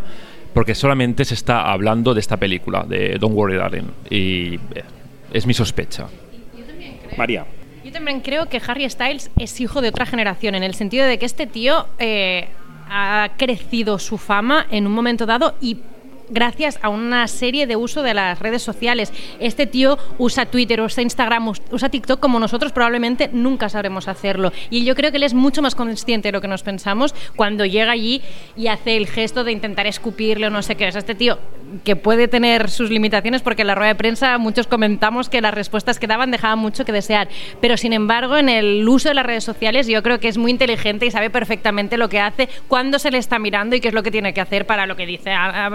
porque 0.53 0.73
solamente 0.73 1.25
se 1.25 1.33
está 1.33 1.71
hablando 1.71 2.13
de 2.13 2.19
esta 2.21 2.37
película, 2.37 2.83
de 2.83 3.17
Don't 3.19 3.35
Worry 3.35 3.57
Darling, 3.57 3.87
y 4.09 4.55
eh, 4.55 4.59
es 5.33 5.45
mi 5.45 5.53
sospecha. 5.53 6.07
María. 7.17 7.45
Yo 7.89 7.93
también 7.93 8.19
creo 8.19 8.45
que 8.45 8.61
Harry 8.67 8.87
Styles 8.87 9.31
es 9.39 9.59
hijo 9.59 9.81
de 9.81 9.89
otra 9.89 10.05
generación, 10.05 10.53
en 10.53 10.61
el 10.61 10.75
sentido 10.75 11.07
de 11.07 11.17
que 11.17 11.25
este 11.25 11.47
tío 11.47 11.87
eh, 11.97 12.47
ha 12.87 13.29
crecido 13.35 13.97
su 13.97 14.19
fama 14.19 14.67
en 14.69 14.85
un 14.85 14.93
momento 14.93 15.25
dado 15.25 15.55
y 15.59 15.79
gracias 16.29 16.79
a 16.81 16.89
una 16.89 17.27
serie 17.27 17.67
de 17.67 17.75
uso 17.75 18.01
de 18.03 18.13
las 18.13 18.39
redes 18.39 18.61
sociales. 18.61 19.11
Este 19.39 19.67
tío 19.67 19.97
usa 20.17 20.45
Twitter, 20.45 20.81
usa 20.81 21.01
Instagram, 21.03 21.47
us- 21.49 21.61
usa 21.71 21.89
TikTok 21.89 22.19
como 22.19 22.39
nosotros 22.39 22.71
probablemente 22.71 23.29
nunca 23.31 23.69
sabremos 23.69 24.07
hacerlo. 24.07 24.51
Y 24.69 24.83
yo 24.85 24.95
creo 24.95 25.11
que 25.11 25.17
él 25.17 25.23
es 25.23 25.33
mucho 25.33 25.61
más 25.61 25.75
consciente 25.75 26.29
de 26.29 26.31
lo 26.33 26.41
que 26.41 26.47
nos 26.47 26.63
pensamos 26.63 27.13
cuando 27.35 27.65
llega 27.65 27.91
allí 27.91 28.21
y 28.55 28.67
hace 28.67 28.97
el 28.97 29.07
gesto 29.07 29.43
de 29.43 29.51
intentar 29.51 29.87
escupirle 29.87 30.47
o 30.47 30.49
no 30.49 30.61
sé 30.61 30.75
qué. 30.75 30.91
Sea, 30.91 30.99
este 30.99 31.15
tío 31.15 31.39
que 31.83 31.95
puede 31.95 32.27
tener 32.27 32.69
sus 32.69 32.89
limitaciones 32.89 33.41
porque 33.41 33.61
en 33.61 33.67
la 33.67 33.75
rueda 33.75 33.89
de 33.89 33.95
prensa 33.95 34.37
muchos 34.37 34.65
comentamos 34.67 35.29
que 35.29 35.41
las 35.41 35.53
respuestas 35.53 35.99
que 35.99 36.07
daban 36.07 36.31
dejaban 36.31 36.59
mucho 36.59 36.85
que 36.85 36.91
desear. 36.91 37.27
Pero 37.61 37.77
sin 37.77 37.93
embargo, 37.93 38.37
en 38.37 38.49
el 38.49 38.87
uso 38.87 39.09
de 39.09 39.15
las 39.15 39.25
redes 39.25 39.43
sociales 39.43 39.87
yo 39.87 40.01
creo 40.03 40.19
que 40.19 40.27
es 40.27 40.37
muy 40.37 40.51
inteligente 40.51 41.05
y 41.05 41.11
sabe 41.11 41.29
perfectamente 41.29 41.97
lo 41.97 42.09
que 42.09 42.19
hace, 42.19 42.49
cuándo 42.67 42.99
se 42.99 43.11
le 43.11 43.17
está 43.17 43.39
mirando 43.39 43.75
y 43.75 43.81
qué 43.81 43.89
es 43.89 43.93
lo 43.93 44.03
que 44.03 44.11
tiene 44.11 44.33
que 44.33 44.41
hacer 44.41 44.65
para 44.65 44.85
lo 44.85 44.95
que 44.95 45.05
dice, 45.05 45.31
ah, 45.31 45.65
ah, 45.65 45.69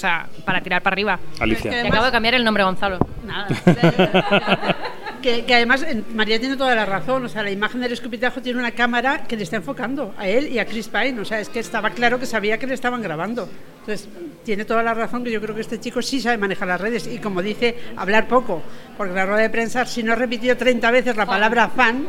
sea, 0.00 0.26
para 0.44 0.60
tirar 0.60 0.82
para 0.82 0.94
arriba. 0.94 1.20
Alicia. 1.38 1.70
Te 1.70 1.88
acabo 1.88 2.06
de 2.06 2.12
cambiar 2.12 2.34
el 2.34 2.44
nombre, 2.44 2.64
Gonzalo. 2.64 2.98
Nada. 3.24 3.46
que, 5.22 5.44
que 5.44 5.54
además 5.54 5.82
eh, 5.82 6.02
María 6.14 6.40
tiene 6.40 6.56
toda 6.56 6.74
la 6.74 6.86
razón, 6.86 7.24
o 7.24 7.28
sea, 7.28 7.42
la 7.42 7.50
imagen 7.50 7.80
del 7.80 7.92
escupitajo 7.92 8.40
tiene 8.40 8.58
una 8.58 8.70
cámara 8.72 9.24
que 9.28 9.36
le 9.36 9.42
está 9.42 9.56
enfocando 9.56 10.14
a 10.18 10.26
él 10.26 10.48
y 10.48 10.58
a 10.58 10.64
Chris 10.66 10.88
Pine, 10.88 11.20
o 11.20 11.24
sea, 11.24 11.40
es 11.40 11.48
que 11.48 11.60
estaba 11.60 11.90
claro 11.90 12.18
que 12.18 12.26
sabía 12.26 12.58
que 12.58 12.66
le 12.66 12.74
estaban 12.74 13.02
grabando. 13.02 13.48
Entonces, 13.80 14.08
tiene 14.44 14.64
toda 14.64 14.82
la 14.82 14.94
razón 14.94 15.22
que 15.24 15.30
yo 15.30 15.40
creo 15.40 15.54
que 15.54 15.60
este 15.60 15.78
chico 15.80 16.00
sí 16.02 16.20
sabe 16.20 16.38
manejar 16.38 16.68
las 16.68 16.80
redes 16.80 17.06
y 17.06 17.18
como 17.18 17.42
dice, 17.42 17.76
hablar 17.96 18.26
poco, 18.28 18.62
porque 18.96 19.12
la 19.14 19.26
rueda 19.26 19.42
de 19.42 19.50
prensa 19.50 19.84
si 19.84 20.02
no 20.02 20.14
repitió 20.14 20.56
30 20.56 20.90
veces 20.90 21.16
la 21.16 21.26
palabra 21.26 21.68
fan, 21.68 22.06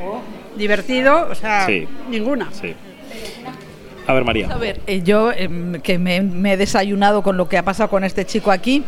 divertido, 0.56 1.27
o 1.30 1.36
sea, 1.36 1.65
Sí. 1.65 1.88
ninguna. 2.10 2.49
Sí. 2.51 2.73
A 4.07 4.13
ver, 4.13 4.23
María. 4.25 4.47
A 4.51 4.57
ver, 4.57 4.79
eh, 4.87 5.01
yo 5.03 5.31
em, 5.31 5.79
que 5.81 5.97
me, 5.97 6.17
he 6.53 6.57
desayunado 6.57 7.21
con 7.23 7.37
lo 7.37 7.47
que 7.47 7.57
ha 7.57 7.63
pasado 7.63 7.89
con 7.89 8.03
este 8.03 8.25
chico 8.25 8.51
aquí, 8.51 8.83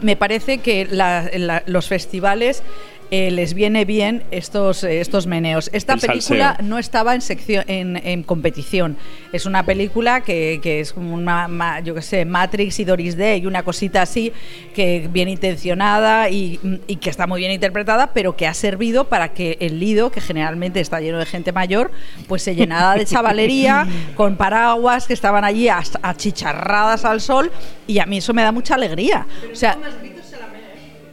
me 0.00 0.16
parece 0.16 0.58
que 0.58 0.86
la- 0.90 1.62
los 1.66 1.88
festivales 1.88 2.62
eh, 3.10 3.30
les 3.30 3.54
viene 3.54 3.84
bien 3.84 4.22
estos, 4.30 4.84
eh, 4.84 5.00
estos 5.00 5.26
meneos. 5.26 5.70
Esta 5.72 5.94
El 5.94 6.00
película 6.00 6.48
salseo. 6.48 6.66
no 6.68 6.78
estaba 6.78 7.14
en, 7.14 7.20
sección, 7.22 7.64
en, 7.68 7.96
en 7.96 8.22
competición. 8.22 8.96
Es 9.32 9.46
una 9.46 9.62
película 9.64 10.20
que, 10.22 10.60
que 10.62 10.80
es 10.80 10.92
como 10.92 11.14
una, 11.14 11.48
ma- 11.48 11.80
yo 11.80 11.94
qué 11.94 12.02
sé, 12.02 12.24
Matrix 12.24 12.78
y 12.80 12.84
Doris 12.84 13.16
Day 13.16 13.40
y 13.42 13.46
una 13.46 13.62
cosita 13.62 14.02
así, 14.02 14.32
que 14.74 15.08
bien 15.10 15.28
intencionada 15.28 16.28
y, 16.30 16.60
y 16.86 16.96
que 16.96 17.10
está 17.10 17.26
muy 17.26 17.40
bien 17.40 17.52
interpretada, 17.52 18.12
pero 18.12 18.36
que 18.36 18.46
ha 18.46 18.54
servido 18.54 19.08
para 19.08 19.32
que 19.32 19.56
el 19.60 19.78
Lido, 19.80 20.10
que 20.10 20.20
generalmente 20.20 20.80
está 20.80 21.00
lleno 21.00 21.18
de 21.18 21.26
gente 21.26 21.52
mayor, 21.52 21.90
pues 22.26 22.42
se 22.42 22.54
llenara 22.54 22.94
de 22.94 23.04
chavalería, 23.06 23.86
con 24.16 24.36
paraguas 24.36 25.06
que 25.06 25.14
estaban 25.14 25.44
allí 25.44 25.68
as- 25.68 25.98
achicharradas 26.02 27.04
al 27.04 27.20
sol, 27.20 27.50
y 27.86 27.98
a 28.00 28.06
mí 28.06 28.18
eso 28.18 28.34
me 28.34 28.42
da 28.42 28.52
mucha 28.52 28.74
alegría. 28.74 29.26
O 29.52 29.56
sea, 29.56 29.78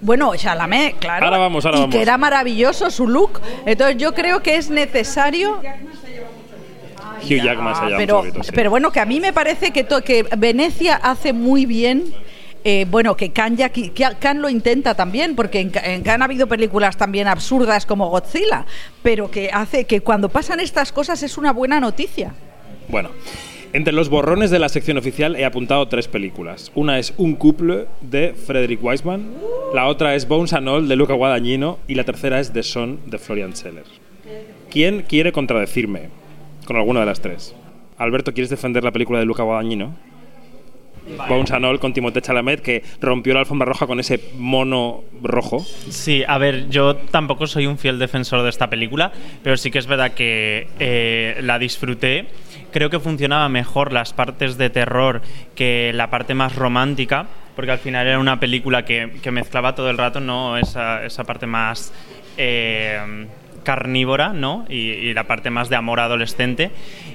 bueno, 0.05 0.35
Chalamet, 0.35 0.97
claro. 0.99 1.25
Ahora 1.25 1.37
vamos, 1.37 1.65
ahora 1.65 1.77
y 1.77 1.81
vamos. 1.81 1.95
que 1.95 2.01
era 2.01 2.17
maravilloso 2.17 2.89
su 2.91 3.07
look. 3.07 3.41
Entonces 3.65 3.97
yo 3.97 4.13
creo 4.13 4.41
que 4.41 4.55
es 4.55 4.69
necesario. 4.69 5.59
Hugh 7.23 7.41
Jackman 7.43 7.75
se 7.75 7.81
llama 7.85 7.97
pero, 7.97 8.19
un 8.19 8.25
poquito, 8.27 8.43
sí. 8.43 8.51
pero 8.53 8.69
bueno, 8.69 8.91
que 8.91 8.99
a 8.99 9.05
mí 9.05 9.19
me 9.19 9.33
parece 9.33 9.71
que, 9.71 9.83
to- 9.83 10.03
que 10.03 10.23
Venecia 10.37 10.95
hace 10.95 11.33
muy 11.33 11.65
bien 11.65 12.13
Eh, 12.67 12.87
bueno, 12.89 13.15
que 13.15 13.29
Khan, 13.31 13.55
ya, 13.57 13.69
que 13.69 13.91
Khan 14.19 14.41
lo 14.41 14.49
intenta 14.49 14.95
también, 14.95 15.35
porque 15.35 15.59
en, 15.59 15.71
en 15.83 16.01
Khan 16.01 16.23
ha 16.23 16.25
habido 16.25 16.47
películas 16.47 16.97
también 16.97 17.27
absurdas 17.27 17.85
como 17.85 18.09
Godzilla, 18.09 18.65
pero 19.03 19.29
que 19.29 19.51
hace 19.53 19.85
que 19.85 20.01
cuando 20.01 20.29
pasan 20.29 20.59
estas 20.59 20.91
cosas 20.91 21.21
es 21.21 21.37
una 21.37 21.53
buena 21.53 21.79
noticia. 21.79 22.33
Bueno. 22.87 23.09
Entre 23.75 23.91
los 23.91 24.07
borrones 24.07 24.51
de 24.51 24.59
la 24.59 24.69
sección 24.69 24.97
oficial 24.97 25.35
he 25.35 25.43
apuntado 25.43 25.85
tres 25.89 26.07
películas. 26.07 26.71
Una 26.75 26.97
es 26.97 27.13
Un 27.17 27.35
couple 27.35 27.87
de 27.99 28.33
Frederick 28.33 28.81
Wiseman, 28.81 29.25
la 29.73 29.87
otra 29.87 30.15
es 30.15 30.29
Bones 30.29 30.53
and 30.53 30.69
All 30.69 30.87
de 30.87 30.95
Luca 30.95 31.13
Guadagnino 31.13 31.79
y 31.85 31.95
la 31.95 32.05
tercera 32.05 32.39
es 32.39 32.53
The 32.53 32.63
Son 32.63 33.01
de 33.05 33.17
Florian 33.17 33.53
Scheller. 33.53 33.83
¿Quién 34.71 35.01
quiere 35.01 35.33
contradecirme 35.33 36.03
con 36.65 36.77
alguna 36.77 37.01
de 37.01 37.05
las 37.07 37.19
tres? 37.19 37.53
Alberto, 37.97 38.33
¿quieres 38.33 38.49
defender 38.49 38.81
la 38.81 38.93
película 38.93 39.19
de 39.19 39.25
Luca 39.25 39.43
Guadagnino? 39.43 39.93
Bones 41.27 41.51
and 41.51 41.65
All 41.65 41.79
con 41.79 41.93
Timothée 41.93 42.21
Chalamet 42.21 42.61
que 42.61 42.81
rompió 43.01 43.33
la 43.33 43.41
alfombra 43.41 43.65
roja 43.65 43.87
con 43.87 43.99
ese 43.99 44.19
mono 44.37 45.03
rojo. 45.21 45.59
Sí, 45.59 46.23
a 46.27 46.37
ver, 46.37 46.69
yo 46.69 46.95
tampoco 46.95 47.45
soy 47.45 47.67
un 47.67 47.77
fiel 47.77 47.99
defensor 47.99 48.41
de 48.41 48.49
esta 48.49 48.69
película, 48.69 49.11
pero 49.43 49.57
sí 49.57 49.69
que 49.69 49.79
es 49.79 49.87
verdad 49.87 50.13
que 50.13 50.67
eh, 50.79 51.39
la 51.41 51.59
disfruté. 51.59 52.27
Creo 52.75 52.89
que 52.89 52.99
funcionaba 52.99 53.47
mejor 53.47 53.93
las 53.93 54.11
partes 54.11 54.57
de 54.57 54.69
terror 54.69 55.21
que 55.55 55.91
la 55.95 56.09
parte 56.09 56.33
más 56.33 56.55
romántica, 56.55 57.25
porque 57.55 57.71
al 57.71 57.79
final 57.79 58.05
era 58.05 58.19
una 58.19 58.37
película 58.37 58.83
que, 58.83 59.13
que 59.23 59.31
mezclaba 59.31 59.75
todo 59.75 59.89
el 59.89 59.97
rato, 59.97 60.19
¿no? 60.19 60.57
Esa, 60.57 61.05
esa 61.05 61.23
parte 61.23 61.47
más. 61.47 61.93
eh, 62.37 63.27
carnívora, 63.63 64.29
¿no? 64.33 64.65
Y, 64.69 64.75
y 64.91 65.13
la 65.15 65.23
parte 65.23 65.49
más 65.49 65.69
de 65.69 65.75
amor 65.77 65.99
adolescente. 65.99 66.69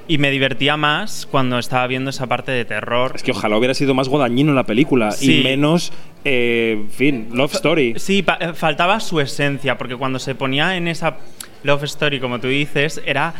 Y 0.09 0.17
me 0.17 0.31
divertía 0.31 0.75
más 0.77 1.25
cuando 1.29 1.57
estaba 1.59 1.87
viendo 1.87 2.09
esa 2.09 2.27
parte 2.27 2.51
de 2.51 2.65
terror. 2.65 3.13
Es 3.15 3.23
que 3.23 3.31
ojalá 3.31 3.55
hubiera 3.57 3.73
sido 3.73 3.93
más 3.93 4.09
Guadagnino 4.09 4.49
en 4.49 4.55
la 4.55 4.65
película 4.65 5.11
Sí. 5.11 5.39
y 5.39 5.43
menos, 5.45 5.93
eh, 6.25 6.73
en 6.81 6.89
fin, 6.89 7.29
Love 7.33 7.53
Story. 7.53 7.93
Sí, 7.97 8.25
eh, 8.41 8.51
faltaba 8.53 8.99
su 8.99 9.21
esencia, 9.21 9.77
porque 9.77 9.95
cuando 9.95 10.19
se 10.19 10.35
ponía 10.35 10.75
en 10.75 10.89
esa 10.89 11.15
love 11.63 11.83
story, 11.83 12.19
como 12.19 12.39
tú 12.41 12.47
dices, 12.49 13.01
era 13.05 13.33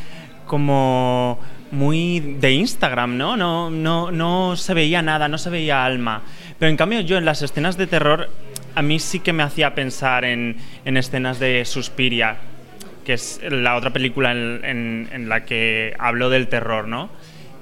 como 0.48 1.38
muy 1.72 2.20
de 2.20 2.52
Instagram, 2.52 3.18
¿no? 3.18 3.38
No, 3.38 3.70
no, 3.70 4.12
no 4.12 4.56
se 4.56 4.74
veía 4.74 5.02
nada, 5.02 5.28
no 5.28 5.38
se 5.38 5.50
veía 5.50 5.86
alma. 5.86 6.22
Pero 6.60 6.70
en 6.70 6.78
cambio 6.78 7.00
yo 7.02 7.18
en 7.18 7.26
las 7.26 7.42
escenas 7.42 7.78
de 7.78 7.88
terror, 7.88 8.30
a 8.76 8.82
mí 8.82 9.00
sí 9.00 9.20
que 9.20 9.34
me 9.34 9.44
hacía 9.44 9.74
pensar 9.74 10.26
en, 10.26 10.58
en 10.86 10.98
escenas 10.98 11.40
de 11.40 11.64
Suspiria, 11.66 12.38
que 13.06 13.14
es 13.14 13.40
la 13.50 13.76
otra 13.76 13.92
película 13.92 14.32
en, 14.32 14.62
en- 14.64 15.10
en 15.12 15.30
la 15.30 15.44
que 15.46 15.96
habló 15.98 16.30
del 16.30 16.48
terror, 16.48 16.88
¿no? 16.88 17.10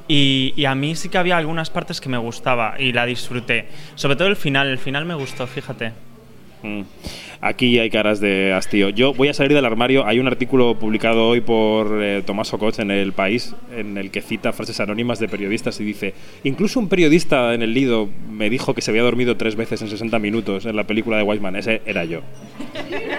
Y, 0.07 0.53
y 0.57 0.66
a 0.66 0.74
mí 0.74 0.95
sí 0.95 1.07
que 1.10 1.20
había 1.20 1.38
algunas 1.38 1.70
partes 1.70 2.01
que 2.01 2.10
me 2.10 2.18
gustaba 2.18 2.76
y 2.80 2.93
la 2.93 3.05
disfruté. 3.05 3.68
Sobre 3.95 4.16
todo 4.16 4.28
el 4.28 4.36
final, 4.36 4.68
el 4.68 4.80
final 4.80 5.05
me 5.05 5.14
gustó, 5.14 5.45
fíjate. 5.45 5.93
Mm. 6.64 6.82
Aquí 7.41 7.80
hay 7.80 7.89
caras 7.89 8.20
de 8.20 8.53
hastío. 8.53 8.89
Yo 8.89 9.14
voy 9.14 9.30
a 9.30 9.34
salir 9.34 9.53
del 9.53 9.66
armario. 9.66 10.05
Hay 10.05 10.20
un 10.20 10.28
artículo 10.28 10.78
publicado 10.78 11.28
hoy 11.28 11.39
por 11.39 12.03
eh, 12.03 12.22
Tomás 12.26 12.53
Ococh 12.53 12.80
en 12.80 12.91
El 12.91 13.14
País 13.14 13.55
en 13.74 13.97
el 13.97 14.12
que 14.12 14.22
cita 14.22 14.51
frases 14.51 14.80
anónimas 14.82 15.20
de 15.20 15.30
periodistas 15.30 15.80
y 15.80 15.86
dice: 15.86 16.14
Incluso 16.43 16.80
un 16.80 16.89
periodista 16.89 17.53
en 17.53 17.62
el 17.62 17.74
Lido 17.74 18.10
me 18.30 18.49
dijo 18.49 18.74
que 18.74 18.82
se 18.82 18.91
había 18.91 19.03
dormido 19.03 19.38
tres 19.38 19.55
veces 19.55 19.82
en 19.82 19.88
60 19.88 20.20
minutos 20.20 20.66
en 20.66 20.76
la 20.76 20.84
película 20.84 21.16
de 21.18 21.24
Weisman. 21.24 21.55
Ese 21.55 21.82
era 21.86 22.03
yo. 22.03 22.22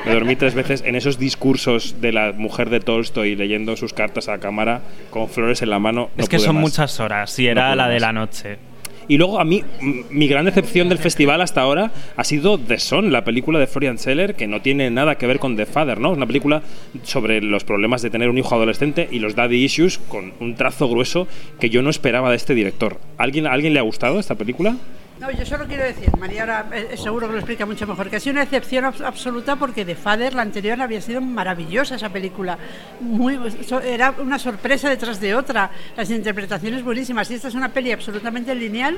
Me 0.04 0.12
dormí 0.12 0.36
tres 0.36 0.54
veces 0.54 0.82
en 0.84 0.96
esos 0.96 1.18
discursos 1.18 2.00
de 2.00 2.12
la 2.12 2.32
mujer 2.32 2.68
de 2.68 2.80
Tolstoy 2.80 3.36
leyendo 3.36 3.76
sus 3.76 3.94
cartas 3.94 4.28
a 4.28 4.38
cámara 4.38 4.82
con 5.10 5.28
flores 5.28 5.62
en 5.62 5.70
la 5.70 5.78
mano. 5.78 6.10
No 6.16 6.22
es 6.22 6.28
que 6.28 6.38
son 6.38 6.56
más. 6.56 6.62
muchas 6.62 7.00
horas, 7.00 7.38
y 7.38 7.46
era 7.46 7.74
la 7.74 7.88
de 7.88 8.00
la 8.00 8.12
noche. 8.12 8.69
Y 9.10 9.18
luego 9.18 9.40
a 9.40 9.44
mí, 9.44 9.64
mi 10.10 10.28
gran 10.28 10.44
decepción 10.44 10.88
del 10.88 10.98
festival 10.98 11.40
hasta 11.40 11.60
ahora 11.60 11.90
ha 12.14 12.22
sido 12.22 12.58
The 12.58 12.78
Son, 12.78 13.10
la 13.10 13.24
película 13.24 13.58
de 13.58 13.66
Florian 13.66 13.98
Seller, 13.98 14.36
que 14.36 14.46
no 14.46 14.62
tiene 14.62 14.88
nada 14.88 15.16
que 15.16 15.26
ver 15.26 15.40
con 15.40 15.56
The 15.56 15.66
Father, 15.66 15.98
¿no? 15.98 16.12
Es 16.12 16.16
una 16.16 16.28
película 16.28 16.62
sobre 17.02 17.40
los 17.40 17.64
problemas 17.64 18.02
de 18.02 18.10
tener 18.10 18.28
un 18.28 18.38
hijo 18.38 18.54
adolescente 18.54 19.08
y 19.10 19.18
los 19.18 19.34
daddy 19.34 19.64
issues 19.64 19.98
con 19.98 20.32
un 20.38 20.54
trazo 20.54 20.88
grueso 20.88 21.26
que 21.58 21.70
yo 21.70 21.82
no 21.82 21.90
esperaba 21.90 22.30
de 22.30 22.36
este 22.36 22.54
director. 22.54 23.00
¿Alguien, 23.18 23.48
¿a 23.48 23.52
alguien 23.52 23.74
le 23.74 23.80
ha 23.80 23.82
gustado 23.82 24.20
esta 24.20 24.36
película? 24.36 24.76
No, 25.20 25.30
yo 25.30 25.44
solo 25.44 25.66
quiero 25.66 25.84
decir, 25.84 26.08
María 26.16 26.40
ahora 26.42 26.66
eh, 26.72 26.96
seguro 26.96 27.26
que 27.26 27.34
lo 27.34 27.38
explica 27.40 27.66
mucho 27.66 27.86
mejor, 27.86 28.08
que 28.08 28.16
ha 28.16 28.20
sido 28.20 28.32
una 28.32 28.44
excepción 28.44 28.86
abs- 28.86 29.04
absoluta 29.04 29.54
porque 29.56 29.84
The 29.84 29.94
Father, 29.94 30.32
la 30.32 30.40
anterior, 30.40 30.80
había 30.80 31.02
sido 31.02 31.20
maravillosa 31.20 31.96
esa 31.96 32.08
película. 32.08 32.56
Muy, 33.00 33.38
so- 33.68 33.82
era 33.82 34.14
una 34.18 34.38
sorpresa 34.38 34.88
detrás 34.88 35.20
de 35.20 35.34
otra, 35.34 35.70
las 35.94 36.08
interpretaciones 36.10 36.82
buenísimas. 36.82 37.30
Y 37.30 37.34
esta 37.34 37.48
es 37.48 37.54
una 37.54 37.68
peli 37.68 37.92
absolutamente 37.92 38.54
lineal 38.54 38.96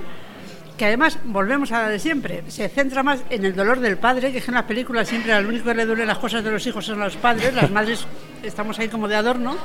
que 0.83 0.87
además, 0.87 1.16
volvemos 1.26 1.70
a 1.70 1.83
la 1.83 1.89
de 1.91 2.01
siempre, 2.01 2.43
se 2.49 2.68
centra 2.68 3.05
más 3.05 3.22
en 3.30 3.45
el 3.45 3.55
dolor 3.55 3.78
del 3.78 3.99
padre, 3.99 4.33
que 4.33 4.39
es 4.39 4.45
que 4.45 4.51
en 4.51 4.57
las 4.57 4.64
películas 4.64 5.07
siempre 5.07 5.33
al 5.33 5.47
único 5.47 5.66
que 5.66 5.74
le 5.76 5.87
duele 5.87 6.05
las 6.05 6.18
cosas 6.18 6.43
de 6.43 6.51
los 6.51 6.66
hijos 6.66 6.85
son 6.85 6.99
los 6.99 7.14
padres, 7.18 7.55
las 7.55 7.70
madres 7.70 8.05
estamos 8.43 8.76
ahí 8.80 8.89
como 8.89 9.07
de 9.07 9.14
adorno, 9.14 9.57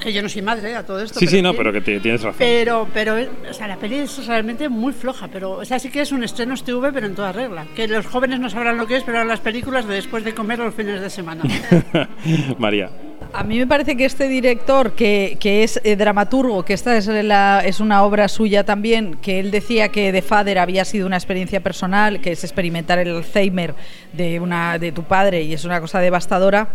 que 0.00 0.14
yo 0.14 0.22
no 0.22 0.30
soy 0.30 0.40
madre 0.40 0.74
a 0.76 0.82
todo 0.82 1.02
esto. 1.02 1.20
Sí, 1.20 1.26
sí, 1.26 1.42
no, 1.42 1.52
pero 1.52 1.74
que 1.74 1.82
ti- 1.82 2.00
tienes 2.00 2.22
razón. 2.22 2.36
Pero, 2.38 2.88
pero, 2.94 3.16
o 3.50 3.52
sea, 3.52 3.68
la 3.68 3.76
peli 3.76 3.96
es 3.96 4.26
realmente 4.26 4.66
muy 4.70 4.94
floja, 4.94 5.28
pero, 5.30 5.50
o 5.58 5.64
sea, 5.66 5.78
sí 5.78 5.90
que 5.90 6.00
es 6.00 6.10
un 6.10 6.24
estreno 6.24 6.54
TV, 6.56 6.90
pero 6.90 7.06
en 7.06 7.14
toda 7.14 7.30
regla. 7.30 7.66
Que 7.76 7.86
los 7.86 8.06
jóvenes 8.06 8.40
no 8.40 8.48
sabrán 8.48 8.78
lo 8.78 8.86
que 8.86 8.96
es, 8.96 9.02
pero 9.04 9.18
eran 9.18 9.28
las 9.28 9.40
películas 9.40 9.86
de 9.86 9.96
después 9.96 10.24
de 10.24 10.34
comer 10.34 10.58
los 10.58 10.74
fines 10.74 11.02
de 11.02 11.10
semana. 11.10 11.42
María. 12.58 12.88
A 13.36 13.42
mí 13.42 13.58
me 13.58 13.66
parece 13.66 13.96
que 13.96 14.04
este 14.04 14.28
director, 14.28 14.92
que, 14.92 15.36
que 15.40 15.64
es 15.64 15.80
eh, 15.82 15.96
dramaturgo, 15.96 16.64
que 16.64 16.72
esta 16.72 16.96
es, 16.96 17.80
una 17.80 18.04
obra 18.04 18.28
suya 18.28 18.62
también, 18.62 19.16
que 19.16 19.40
él 19.40 19.50
decía 19.50 19.88
que 19.88 20.12
The 20.12 20.22
Father 20.22 20.60
había 20.60 20.84
sido 20.84 21.04
una 21.08 21.16
experiencia 21.16 21.60
personal, 21.60 22.20
que 22.20 22.30
es 22.30 22.44
experimentar 22.44 23.00
el 23.00 23.16
Alzheimer 23.16 23.74
de, 24.12 24.38
una, 24.38 24.78
de 24.78 24.92
tu 24.92 25.02
padre 25.02 25.42
y 25.42 25.52
es 25.52 25.64
una 25.64 25.80
cosa 25.80 25.98
devastadora 25.98 26.68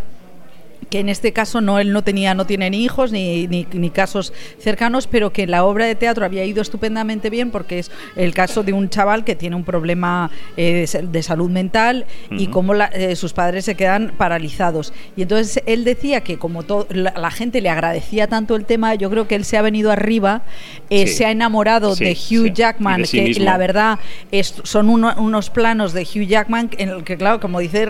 que 0.89 0.99
en 0.99 1.09
este 1.09 1.33
caso 1.33 1.61
no 1.61 1.79
él 1.79 1.93
no 1.93 2.03
tenía 2.03 2.33
no 2.33 2.45
tiene 2.45 2.69
ni 2.69 2.83
hijos 2.83 3.11
ni, 3.11 3.47
ni, 3.47 3.67
ni 3.73 3.89
casos 3.89 4.33
cercanos 4.59 5.07
pero 5.07 5.31
que 5.31 5.47
la 5.47 5.63
obra 5.63 5.85
de 5.85 5.95
teatro 5.95 6.25
había 6.25 6.43
ido 6.45 6.61
estupendamente 6.61 7.29
bien 7.29 7.51
porque 7.51 7.79
es 7.79 7.91
el 8.15 8.33
caso 8.33 8.63
de 8.63 8.73
un 8.73 8.89
chaval 8.89 9.23
que 9.23 9.35
tiene 9.35 9.55
un 9.55 9.63
problema 9.63 10.31
eh, 10.57 10.73
de, 10.73 10.87
sa- 10.87 11.01
de 11.01 11.23
salud 11.23 11.49
mental 11.49 12.05
y 12.31 12.47
cómo 12.47 12.73
la- 12.73 12.87
eh, 12.87 13.15
sus 13.15 13.33
padres 13.33 13.65
se 13.65 13.75
quedan 13.75 14.13
paralizados 14.17 14.93
y 15.15 15.21
entonces 15.21 15.61
él 15.65 15.83
decía 15.83 16.21
que 16.21 16.37
como 16.37 16.63
la, 16.89 17.13
la 17.17 17.31
gente 17.31 17.61
le 17.61 17.69
agradecía 17.69 18.27
tanto 18.27 18.55
el 18.55 18.65
tema 18.65 18.95
yo 18.95 19.09
creo 19.09 19.27
que 19.27 19.35
él 19.35 19.45
se 19.45 19.57
ha 19.57 19.61
venido 19.61 19.91
arriba 19.91 20.41
eh, 20.89 21.07
Sí. 21.07 21.13
se 21.15 21.25
ha 21.25 21.31
enamorado 21.31 21.95
Sí, 21.95 22.03
de 22.03 22.11
Hugh 22.11 22.47
sí. 22.47 22.51
Jackman 22.53 23.01
de 23.03 23.07
que 23.07 23.21
mismo. 23.23 23.45
la 23.45 23.57
verdad 23.57 23.99
es- 24.31 24.55
son 24.63 24.89
uno- 24.89 25.13
unos 25.17 25.49
planos 25.49 25.93
de 25.93 26.01
Hugh 26.01 26.27
Jackman 26.27 26.69
en 26.77 26.89
el 26.89 27.03
que, 27.03 27.15
claro, 27.17 27.39
como 27.39 27.59
dice 27.59 27.87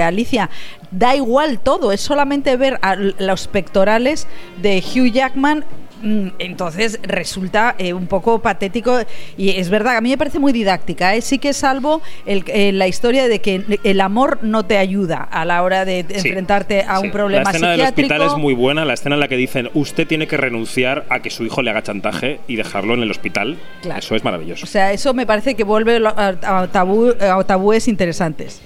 Alicia, 0.00 0.50
da 0.90 1.14
igual 1.16 1.60
todo, 1.60 1.92
es 1.92 2.00
solamente 2.22 2.56
ver 2.56 2.78
a 2.82 2.94
los 2.94 3.48
pectorales 3.48 4.28
de 4.62 4.78
Hugh 4.80 5.10
Jackman. 5.12 5.64
mm, 6.02 6.28
Entonces 6.38 7.00
resulta 7.02 7.74
eh, 7.78 7.92
un 7.92 8.06
poco 8.06 8.40
patético 8.40 8.96
y 9.36 9.50
es 9.50 9.70
verdad, 9.70 9.96
a 9.96 10.00
mí 10.00 10.10
me 10.10 10.18
parece 10.18 10.38
muy 10.38 10.52
didáctica. 10.52 11.16
¿eh? 11.16 11.20
Sí 11.20 11.38
que 11.40 11.52
salvo 11.52 12.00
el- 12.26 12.44
eh, 12.46 12.70
la 12.72 12.86
historia 12.86 13.26
de 13.28 13.40
que 13.40 13.64
el 13.82 14.00
amor 14.00 14.38
no 14.42 14.64
te 14.64 14.78
ayuda 14.78 15.16
a 15.30 15.44
la 15.44 15.62
hora 15.64 15.84
de 15.84 16.04
Sí, 16.08 16.28
enfrentarte 16.28 16.84
a 16.86 17.00
un 17.00 17.10
problema 17.10 17.44
La 17.44 17.50
escena 17.50 17.70
del 17.72 17.80
hospital 17.82 18.22
es 18.22 18.36
muy 18.36 18.54
buena, 18.54 18.84
la 18.84 18.94
escena 18.94 19.16
en 19.16 19.20
la 19.20 19.26
que 19.28 19.36
dicen 19.36 19.68
usted 19.74 20.06
tiene 20.06 20.26
que 20.28 20.36
renunciar 20.36 21.04
a 21.08 21.20
que 21.22 21.30
su 21.30 21.44
hijo 21.44 21.60
le 21.62 21.70
haga 21.70 21.82
chantaje 21.82 22.38
y 22.46 22.54
dejarlo 22.54 22.94
en 22.94 23.02
el 23.02 23.10
hospital. 23.10 23.58
Claro. 23.82 23.98
Eso 23.98 24.14
es 24.14 24.22
maravilloso. 24.22 24.64
O 24.64 24.68
sea, 24.68 24.92
eso 24.92 25.12
me 25.12 25.26
parece 25.26 25.54
que 25.56 25.64
vuelve 25.64 26.00
tabú- 26.00 27.20
a 27.20 27.42
tabúes 27.44 27.88
interesantes. 27.88 28.60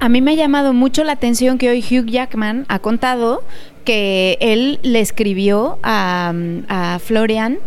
A, 0.00 0.08
mí 0.08 0.20
me 0.20 0.32
ha 0.32 0.34
llamado 0.34 0.72
mucho 0.72 1.04
la 1.04 1.12
atención 1.12 1.58
que 1.58 1.70
hoy 1.70 1.80
Hugh 1.80 2.06
Jackman 2.06 2.64
ha 2.68 2.78
contado 2.78 3.42
que 3.84 4.36
él 4.40 4.78
le 4.82 5.00
escribió 5.00 5.78
a, 5.82 6.32
a 6.68 6.98
Florian 6.98 7.58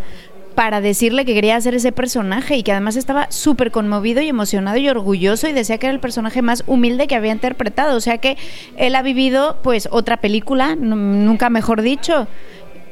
para 0.54 0.80
decirle 0.82 1.24
que 1.24 1.34
quería 1.34 1.56
hacer 1.56 1.74
ese 1.74 1.92
personaje 1.92 2.56
y 2.56 2.62
que 2.62 2.72
además 2.72 2.96
estaba 2.96 3.30
súper 3.30 3.70
conmovido 3.70 4.20
y 4.20 4.28
emocionado 4.28 4.76
y 4.76 4.88
orgulloso 4.88 5.48
y 5.48 5.52
decía 5.52 5.78
que 5.78 5.86
era 5.86 5.94
el 5.94 6.00
personaje 6.00 6.42
más 6.42 6.62
humilde 6.66 7.06
que 7.06 7.14
había 7.16 7.32
interpretado. 7.32 7.96
O 7.96 8.00
sea 8.00 8.18
que 8.18 8.36
él 8.76 8.94
ha 8.94 9.02
vivido 9.02 9.58
pues 9.62 9.88
otra 9.90 10.18
película, 10.18 10.76
nu- 10.76 10.96
nunca 10.96 11.48
mejor 11.50 11.80
dicho, 11.82 12.28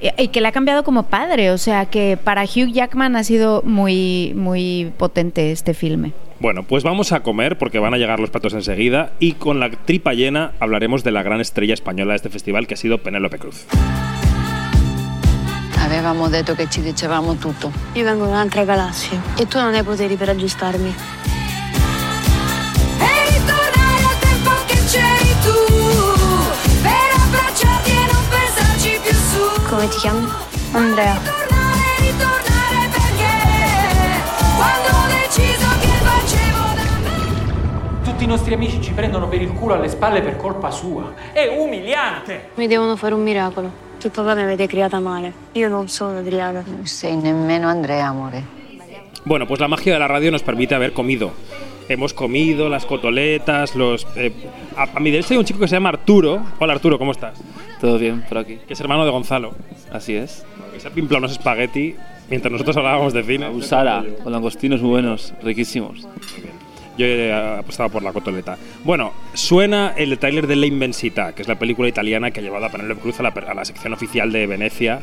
y 0.01 0.28
que 0.28 0.40
le 0.40 0.48
ha 0.48 0.53
cambiado 0.53 0.84
como 0.84 1.05
padre. 1.05 1.51
O 1.51 1.59
sea 1.59 1.86
que 1.86 2.16
para 2.22 2.44
Hugh 2.44 2.72
Jackman 2.72 3.16
ha 3.16 3.24
sido 3.24 3.62
muy, 3.62 4.32
muy 4.34 4.92
potente 4.96 5.53
este 5.53 5.74
filme. 5.74 6.12
Bueno, 6.40 6.62
pues 6.62 6.84
vamos 6.84 7.12
a 7.12 7.20
comer 7.20 7.59
porque 7.59 7.78
van 7.78 7.92
a 7.92 7.98
llegar 7.98 8.18
los 8.18 8.30
platos 8.30 8.55
enseguida 8.55 9.12
y 9.18 9.32
con 9.32 9.61
la 9.61 9.70
tripa 9.70 10.14
llena 10.14 10.53
hablaremos 10.59 11.05
de 11.05 11.11
la 11.11 11.22
gran 11.22 11.40
estrella 11.40 11.74
española 11.74 12.12
de 12.12 12.16
este 12.16 12.30
festival 12.30 12.66
que 12.66 12.74
ha 12.74 12.76
sido 12.78 12.98
Penélope 12.98 13.38
Cruz. 13.38 13.66
Avevamo 15.78 16.28
detto 16.28 16.55
che 16.55 16.68
ci 16.68 16.80
dicevamo 16.80 17.34
tutto. 17.34 17.70
Io 17.94 18.05
vengo 18.05 18.24
da 18.24 18.30
un'altra 18.30 18.64
galassia 18.64 19.20
e 19.36 19.46
tu 19.46 19.59
non 19.59 19.74
hai 19.74 19.82
poteri 19.82 20.16
per 20.16 20.30
aggiustarmi. 20.30 21.19
Come 29.70 29.86
ti 29.86 29.98
chiami? 29.98 30.26
Andrea. 30.72 31.20
Tutti 38.02 38.24
i 38.24 38.26
nostri 38.26 38.54
amici 38.54 38.82
ci 38.82 38.92
prendono 38.92 39.28
per 39.28 39.40
il 39.40 39.52
culo 39.52 39.74
alle 39.74 39.88
spalle 39.88 40.22
per 40.22 40.36
colpa 40.36 40.72
sua. 40.72 41.12
È 41.32 41.46
umiliante. 41.56 42.48
Mi 42.54 42.66
devono 42.66 42.96
fare 42.96 43.14
un 43.14 43.22
miracolo. 43.22 43.70
Tuo 44.00 44.10
papà 44.10 44.34
mi 44.34 44.42
avete 44.42 44.66
criata 44.66 44.98
male. 44.98 45.32
Io 45.52 45.68
non 45.68 45.86
sono 45.86 46.18
Adriana. 46.18 46.64
Non 46.66 46.86
sei 46.86 47.14
nemmeno 47.14 47.68
Andrea, 47.68 48.08
amore. 48.08 48.44
Bueno, 49.22 49.46
pues 49.46 49.60
la 49.60 49.68
magia 49.68 49.92
de 49.92 50.00
la 50.00 50.08
radio 50.08 50.32
nos 50.32 50.42
permite 50.42 50.74
haber 50.74 50.92
comido. 50.92 51.32
Hemos 51.91 52.14
comido 52.14 52.68
las 52.68 52.86
cotoletas, 52.86 53.74
los... 53.74 54.07
eh, 54.14 54.30
a, 54.76 54.84
a 54.95 55.01
mi 55.01 55.11
derecha 55.11 55.34
hay 55.34 55.38
un 55.38 55.45
chico 55.45 55.59
que 55.59 55.66
se 55.66 55.74
llama 55.74 55.88
Arturo. 55.88 56.41
Hola 56.61 56.74
Arturo, 56.74 57.01
¿cómo 57.01 57.11
estás? 57.11 57.43
Todo 57.80 57.99
bien 57.99 58.22
por 58.28 58.38
aquí. 58.38 58.59
Que 58.64 58.74
es 58.74 58.80
hermano 58.80 59.05
de 59.05 59.11
Gonzalo. 59.11 59.57
Así 59.93 60.14
es. 60.14 60.47
Que 60.72 60.78
se 60.78 60.86
ha 60.86 60.93
pimplado 60.93 61.18
unos 61.18 61.32
espagueti 61.32 61.97
mientras 62.30 62.53
nosotros 62.53 62.76
hablábamos 62.76 63.12
de 63.12 63.24
cine. 63.24 63.49
Usara, 63.49 64.05
con 64.22 64.32
langostinos 64.32 64.80
muy 64.80 64.91
buenos, 64.91 65.34
riquísimos. 65.43 66.07
Yo 66.97 67.07
he 67.07 67.32
apostado 67.32 67.91
por 67.91 68.05
la 68.05 68.12
cotoleta. 68.12 68.57
Bueno, 68.84 69.12
suena 69.34 69.93
el 69.97 70.16
tráiler 70.16 70.47
de 70.47 70.55
La 70.55 70.66
Inmensità, 70.66 71.34
que 71.34 71.43
es 71.43 71.49
la 71.49 71.59
película 71.59 71.88
italiana 71.88 72.30
que 72.30 72.38
ha 72.38 72.43
llevado 72.45 72.66
a 72.66 72.70
Penélope 72.70 73.01
Cruz 73.01 73.18
a 73.18 73.24
la, 73.24 73.30
a 73.30 73.55
la 73.55 73.64
sección 73.64 73.93
oficial 73.95 74.30
de 74.30 74.47
Venecia. 74.47 75.01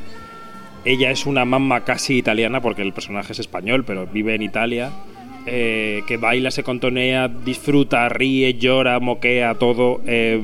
Ella 0.86 1.12
es 1.12 1.26
una 1.26 1.44
mamá 1.44 1.82
casi 1.82 2.18
italiana 2.18 2.62
porque 2.62 2.82
el 2.82 2.94
personaje 2.94 3.34
es 3.34 3.40
español, 3.40 3.84
pero 3.84 4.08
vive 4.08 4.36
en 4.36 4.42
Italia. 4.42 4.92
Eh, 5.48 6.04
que 6.08 6.18
baila, 6.18 6.52
se 6.52 6.62
contonea, 6.64 7.28
disfruta, 7.28 8.08
ríe, 8.10 8.54
llora, 8.56 9.00
moquea, 9.00 9.56
todo. 9.56 10.02
eh, 10.06 10.40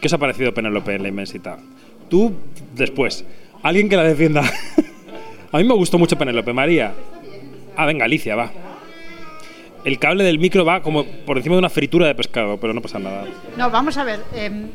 ¿Qué 0.00 0.06
os 0.06 0.12
ha 0.12 0.18
parecido 0.18 0.54
Penélope 0.54 0.94
en 0.94 1.02
La 1.02 1.08
Inmensità? 1.08 1.58
Tú, 2.08 2.32
después. 2.74 3.24
Alguien 3.62 3.88
que 3.88 3.96
la 3.96 4.04
defienda. 4.04 4.42
a 5.52 5.58
mí 5.58 5.64
me 5.64 5.74
gustó 5.74 5.98
mucho 5.98 6.16
Penélope. 6.16 6.52
María. 6.52 6.94
Ah, 7.76 7.84
venga, 7.84 8.04
Alicia, 8.04 8.36
va. 8.36 8.52
El 9.84 9.98
cable 9.98 10.22
del 10.24 10.38
micro 10.38 10.64
va 10.64 10.82
como 10.82 11.04
por 11.04 11.36
encima 11.36 11.56
de 11.56 11.60
una 11.60 11.68
fritura 11.68 12.06
de 12.06 12.14
pescado, 12.14 12.58
pero 12.58 12.72
no 12.72 12.80
pasa 12.80 12.98
nada. 12.98 13.24
No, 13.56 13.70
vamos 13.70 13.96
a 13.96 14.04
ver. 14.04 14.20
em, 14.34 14.66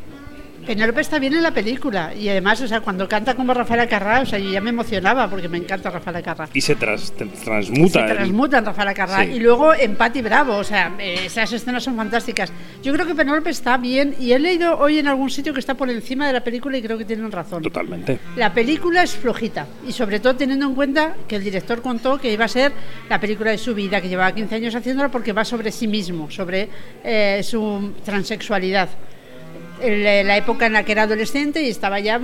Penélope 0.66 1.02
está 1.02 1.20
bien 1.20 1.34
en 1.34 1.44
la 1.44 1.52
película 1.52 2.14
y 2.16 2.30
además, 2.30 2.62
o 2.62 2.68
sea, 2.68 2.82
cuando 2.82 3.08
canta 3.08 3.36
como 3.36 3.54
Rafael 3.54 3.88
Carrá, 3.88 4.22
o 4.22 4.26
sea, 4.26 4.40
yo 4.40 4.50
ya 4.50 4.62
me 4.62 4.70
emocionaba 4.70 5.30
porque 5.30 5.48
me 5.50 5.58
encanta 5.58 5.90
Rafael 5.90 6.24
Carrá. 6.24 6.50
Y 6.54 6.62
se 6.62 6.76
tras- 6.76 7.12
transmuta. 7.44 8.08
Se 8.08 8.14
transmuta 8.16 8.58
en 8.60 8.66
Rafael 8.66 8.94
Carrá. 8.94 9.24
Sí. 9.26 9.32
Y 9.34 9.40
luego 9.40 9.74
en 9.74 9.96
Patti 9.96 10.22
Bravo, 10.22 10.56
o 10.58 10.64
sea, 10.64 10.94
eh, 11.00 11.22
esas 11.26 11.52
escenas 11.54 11.84
son 11.84 11.96
fantásticas. 11.96 12.52
Yo 12.82 12.94
creo 12.94 13.06
que 13.06 13.16
Penélope 13.16 13.50
está 13.50 13.78
bien 13.78 14.16
y 14.20 14.32
he 14.32 14.40
leído 14.40 14.78
hoy 14.78 15.00
en 15.00 15.08
algún 15.08 15.30
sitio 15.30 15.54
que 15.54 15.60
está 15.60 15.74
por 15.76 15.90
encima 15.90 16.28
de 16.28 16.34
la 16.34 16.44
película 16.44 16.78
y 16.78 16.82
creo 16.82 16.98
que 16.98 17.06
tienen 17.06 17.32
razón. 17.32 17.62
Totalmente. 17.64 18.20
La 18.36 18.54
película 18.54 19.04
es 19.04 19.16
flojita 19.16 19.68
y 19.88 19.92
sobre 19.92 20.20
todo 20.20 20.36
teniendo 20.36 20.66
en 20.66 20.76
cuenta 20.76 21.16
que 21.28 21.36
el 21.36 21.44
director 21.44 21.82
contó 21.82 22.18
que 22.20 22.32
iba 22.32 22.46
a 22.46 22.48
ser 22.48 22.72
la 23.10 23.20
película 23.20 23.52
de 23.52 23.58
su 23.58 23.74
vida, 23.76 24.02
que 24.02 24.10
llevaba 24.10 24.32
15 24.34 24.56
años 24.56 24.76
haciéndola 24.76 25.10
porque 25.10 25.34
va 25.34 25.44
sobre 25.46 25.72
sí 25.72 25.88
mismo, 25.88 26.30
sobre 26.32 26.70
eh, 27.04 27.42
su 27.44 27.94
transexualidad. 28.06 28.90
Eh, 29.84 30.24
la 30.24 30.38
época 30.38 30.66
en 30.66 30.74
la 30.74 30.86
que 30.86 30.94
era 30.94 31.04
adolescente 31.04 31.62
y 31.62 31.70
estaba 31.70 32.00
ya 32.00 32.20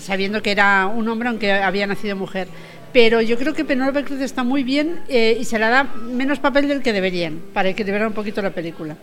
sabiendo 0.00 0.42
que 0.42 0.50
era 0.50 0.86
un 0.86 1.06
hombre 1.08 1.28
aunque 1.28 1.52
había 1.52 1.86
nacido 1.86 2.16
mujer. 2.16 2.48
Pero 2.92 3.20
yo 3.20 3.36
creo 3.38 3.52
que 3.52 3.64
Penélope 3.64 4.04
Cruz 4.04 4.20
está 4.20 4.44
muy 4.44 4.64
bien 4.64 5.00
eh, 5.08 5.36
y 5.38 5.44
se 5.44 5.58
le 5.58 5.66
da 5.66 5.84
menos 5.84 6.38
papel 6.38 6.68
del 6.68 6.82
que 6.82 6.92
deberían, 6.92 7.40
para 7.52 7.68
equilibrar 7.68 8.06
un 8.06 8.12
poquito 8.14 8.40
la 8.40 8.50
película. 8.50 8.96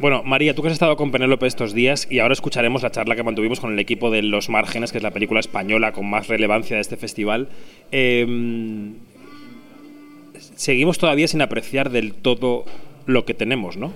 Bueno, 0.00 0.22
María, 0.24 0.54
tú 0.54 0.62
que 0.62 0.68
has 0.68 0.74
estado 0.74 0.96
con 0.96 1.10
Penélope 1.10 1.46
estos 1.46 1.72
días 1.72 2.06
y 2.10 2.18
ahora 2.18 2.34
escucharemos 2.34 2.82
la 2.82 2.90
charla 2.90 3.16
que 3.16 3.22
mantuvimos 3.22 3.60
con 3.60 3.72
el 3.72 3.78
equipo 3.78 4.10
de 4.10 4.22
Los 4.22 4.50
Márgenes, 4.50 4.92
que 4.92 4.98
es 4.98 5.04
la 5.04 5.12
película 5.12 5.40
española 5.40 5.92
con 5.92 6.08
más 6.08 6.28
relevancia 6.28 6.76
de 6.76 6.82
este 6.82 6.96
festival. 6.96 7.48
Eh, 7.92 8.26
seguimos 10.56 10.98
todavía 10.98 11.28
sin 11.28 11.40
apreciar 11.42 11.90
del 11.90 12.12
todo 12.12 12.64
lo 13.06 13.24
que 13.24 13.34
tenemos, 13.34 13.76
¿no? 13.76 13.92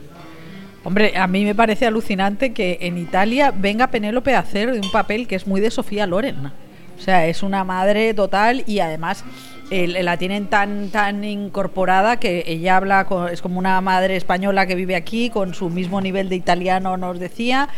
Hombre, 0.89 1.19
a 1.19 1.27
mí 1.27 1.45
me 1.45 1.55
parece 1.55 1.85
alucinante 1.85 2.55
que 2.55 2.79
en 2.81 2.97
Italia 2.97 3.53
venga 3.55 3.89
Penélope 3.89 4.35
a 4.35 4.39
hacer 4.39 4.71
un 4.71 4.91
papel 4.91 5.29
que 5.29 5.35
es 5.35 5.47
muy 5.47 5.61
de 5.61 5.71
Sofía 5.71 6.07
Loren. 6.07 6.47
O 6.47 7.01
sea, 7.03 7.27
es 7.27 7.43
una 7.43 7.63
madre 7.63 8.15
total 8.15 8.65
y 8.67 8.79
además 8.79 9.23
la 9.71 10.17
tienen 10.17 10.47
tan 10.47 10.89
tan 10.91 11.25
incorporada 11.25 12.19
que 12.19 12.43
ella 12.47 12.77
habla 12.79 13.05
co- 13.05 13.29
es 13.29 13.43
como 13.43 13.59
una 13.59 13.81
madre 13.83 14.17
española 14.17 14.67
que 14.67 14.75
vive 14.75 14.97
aquí 14.97 15.29
con 15.29 15.53
su 15.53 15.69
mismo 15.69 16.01
nivel 16.01 16.29
de 16.31 16.37
italiano 16.37 16.97
nos 16.97 17.19
decía 17.19 17.69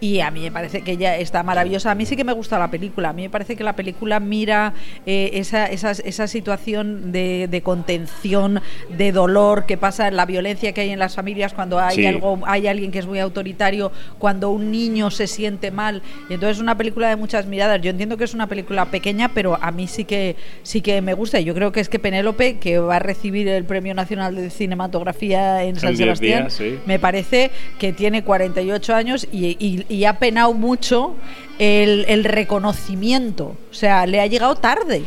y 0.00 0.20
a 0.20 0.30
mí 0.30 0.40
me 0.40 0.52
parece 0.52 0.82
que 0.82 0.92
ella 0.92 1.16
está 1.18 1.42
maravillosa. 1.42 1.90
A 1.90 1.94
mí 1.94 2.06
sí 2.06 2.16
que 2.16 2.24
me 2.24 2.32
gusta 2.32 2.58
la 2.58 2.70
película 2.70 3.08
a 3.10 3.12
mí 3.12 3.22
me 3.22 3.30
parece 3.30 3.56
que 3.56 3.64
la 3.64 3.74
película 3.74 4.20
mira 4.20 4.74
eh, 5.06 5.30
esa, 5.34 5.66
esa, 5.66 5.90
esa 5.90 6.26
situación 6.28 7.10
de, 7.10 7.48
de 7.50 7.62
contención 7.62 8.60
de 8.96 9.10
dolor 9.12 9.66
que 9.66 9.76
pasa 9.76 10.10
la 10.12 10.26
violencia 10.26 10.72
que 10.72 10.82
hay 10.82 10.90
en 10.90 10.98
las 11.00 11.16
familias 11.16 11.52
cuando 11.52 11.78
hay 11.80 11.96
Sí. 11.96 12.06
algo 12.06 12.38
hay 12.46 12.68
alguien 12.68 12.92
que 12.92 13.00
es 13.00 13.06
muy 13.06 13.18
autoritario 13.18 13.90
cuando 14.18 14.50
un 14.50 14.70
niño 14.70 15.10
se 15.10 15.26
siente 15.26 15.70
mal. 15.72 16.02
Y 16.28 16.34
entonces 16.34 16.58
es 16.58 16.62
una 16.62 16.76
película 16.76 17.08
de 17.08 17.16
muchas 17.16 17.46
miradas. 17.46 17.80
Yo 17.82 17.90
entiendo 17.90 18.16
que 18.16 18.24
es 18.24 18.34
una 18.34 18.46
película 18.46 18.84
pequeña 18.86 19.28
pero 19.34 19.58
a 19.60 19.72
mí 19.72 19.88
sí 19.88 20.04
que 20.04 20.36
sí 20.62 20.80
que 20.80 21.02
me 21.02 21.14
gusta 21.14 21.39
yo 21.44 21.54
creo 21.54 21.72
que 21.72 21.80
es 21.80 21.88
que 21.88 21.98
Penélope 21.98 22.58
que 22.58 22.78
va 22.78 22.96
a 22.96 22.98
recibir 22.98 23.48
el 23.48 23.64
premio 23.64 23.94
nacional 23.94 24.34
de 24.36 24.50
cinematografía 24.50 25.64
en 25.64 25.76
San 25.76 25.90
En 25.90 25.96
10 25.96 26.04
Sebastián 26.06 26.40
días, 26.44 26.52
sí. 26.54 26.78
me 26.86 26.98
parece 26.98 27.50
que 27.78 27.92
tiene 27.92 28.22
48 28.24 28.94
años 28.94 29.26
y, 29.32 29.56
y- 29.58 29.86
y 29.88 30.04
ha 30.04 30.18
penado 30.18 30.52
mucho 30.54 31.16
el, 31.58 32.04
el 32.08 32.24
reconocimiento 32.24 33.56
o 33.70 33.74
sea 33.74 34.06
le 34.06 34.20
ha 34.20 34.26
llegado 34.26 34.54
tarde 34.56 35.02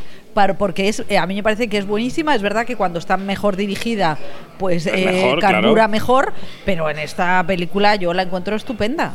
porque 0.57 0.87
es 0.89 1.03
eh, 1.09 1.19
a 1.19 1.27
mí 1.27 1.35
me 1.35 1.43
parece 1.43 1.67
que 1.67 1.77
es 1.77 1.85
buenísima 1.85 2.33
es 2.33 2.41
verdad 2.41 2.65
que 2.65 2.75
cuando 2.75 2.97
está 2.97 3.17
mejor 3.17 3.55
dirigida 3.55 4.17
pues 4.57 4.87
Es 4.87 4.93
eh, 4.95 5.05
mejor, 5.05 5.39
carbura 5.39 5.73
claro. 5.73 5.89
mejor 5.91 6.33
pero 6.65 6.89
en 6.89 6.97
esta 6.97 7.43
película 7.45 7.95
yo 7.97 8.13
la 8.15 8.23
encuentro 8.23 8.55
estupenda 8.55 9.13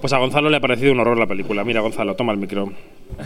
Pues 0.00 0.12
a 0.12 0.18
Gonzalo 0.18 0.50
le 0.50 0.58
ha 0.58 0.60
parecido 0.60 0.92
un 0.92 1.00
horror 1.00 1.18
la 1.18 1.26
película. 1.26 1.64
Mira, 1.64 1.80
Gonzalo, 1.80 2.14
toma 2.14 2.32
el 2.32 2.38
micro. 2.38 2.72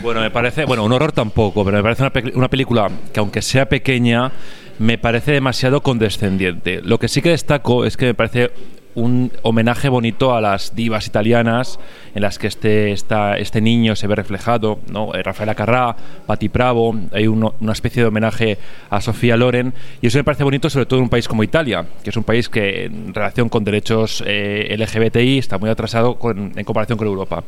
Bueno, 0.01 0.21
me 0.21 0.31
parece, 0.31 0.65
bueno, 0.65 0.83
un 0.85 0.91
horror 0.91 1.11
tampoco, 1.11 1.65
pero 1.65 1.77
me 1.77 1.83
parece 1.83 2.03
una, 2.03 2.11
una 2.35 2.47
película 2.47 2.89
que 3.13 3.19
aunque 3.19 3.41
sea 3.41 3.67
pequeña, 3.67 4.31
me 4.79 4.97
parece 4.97 5.31
demasiado 5.31 5.81
condescendiente. 5.81 6.81
Lo 6.81 6.97
que 6.97 7.07
sí 7.07 7.21
que 7.21 7.29
destaco 7.29 7.85
es 7.85 7.97
que 7.97 8.05
me 8.05 8.13
parece 8.13 8.51
un 8.95 9.31
homenaje 9.43 9.87
bonito 9.89 10.35
a 10.35 10.41
las 10.41 10.75
divas 10.75 11.07
italianas 11.07 11.79
en 12.13 12.21
las 12.21 12.37
que 12.37 12.47
este, 12.47 12.91
esta- 12.91 13.37
este 13.37 13.61
niño 13.61 13.95
se 13.95 14.05
ve 14.07 14.15
reflejado, 14.15 14.79
¿no? 14.91 15.13
Eh, 15.15 15.23
Rafaela 15.23 15.55
Carrà, 15.55 15.95
Patti 16.25 16.49
Bravo, 16.49 16.93
hay 17.13 17.27
uno- 17.27 17.53
una 17.61 17.71
especie 17.71 18.01
de 18.01 18.09
homenaje 18.09 18.57
a 18.89 18.99
Sofía 18.99 19.37
Loren 19.37 19.73
y 20.01 20.07
eso 20.07 20.17
me 20.17 20.23
parece 20.25 20.43
bonito 20.43 20.69
sobre 20.69 20.85
todo 20.85 20.99
en 20.99 21.03
un 21.03 21.09
país 21.09 21.27
como 21.27 21.43
Italia, 21.43 21.85
que 22.03 22.09
es 22.09 22.17
un 22.17 22.23
país 22.23 22.49
que 22.49 22.85
en 22.85 23.13
relación 23.13 23.47
con 23.47 23.63
derechos 23.63 24.23
eh, 24.27 24.75
LGBTI 24.77 25.37
está 25.37 25.57
muy 25.57 25.69
atrasado 25.69 26.15
con- 26.19 26.51
en 26.57 26.65
comparación 26.65 26.97
con 26.97 27.07
Europa. 27.07 27.43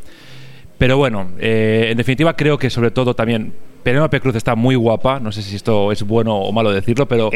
Pero 0.77 0.97
bueno, 0.97 1.29
eh, 1.39 1.87
en 1.91 1.97
definitiva 1.97 2.35
creo 2.35 2.57
que 2.57 2.69
sobre 2.69 2.91
todo 2.91 3.13
también 3.15 3.53
Penélope 3.83 4.19
Cruz 4.21 4.35
está 4.35 4.55
muy 4.55 4.75
guapa. 4.75 5.19
No 5.19 5.31
sé 5.31 5.41
si 5.41 5.55
esto 5.57 5.91
es 5.91 6.03
bueno 6.03 6.35
o 6.37 6.51
malo 6.53 6.71
decirlo, 6.71 7.05
pero 7.07 7.29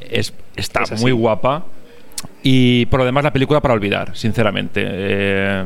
es, 0.00 0.32
está 0.56 0.82
es 0.84 1.00
muy 1.02 1.12
guapa. 1.12 1.64
Y 2.42 2.86
por 2.86 3.00
lo 3.00 3.06
demás 3.06 3.24
la 3.24 3.32
película 3.32 3.60
para 3.60 3.74
olvidar, 3.74 4.16
sinceramente. 4.16 4.82
Eh, 4.84 5.64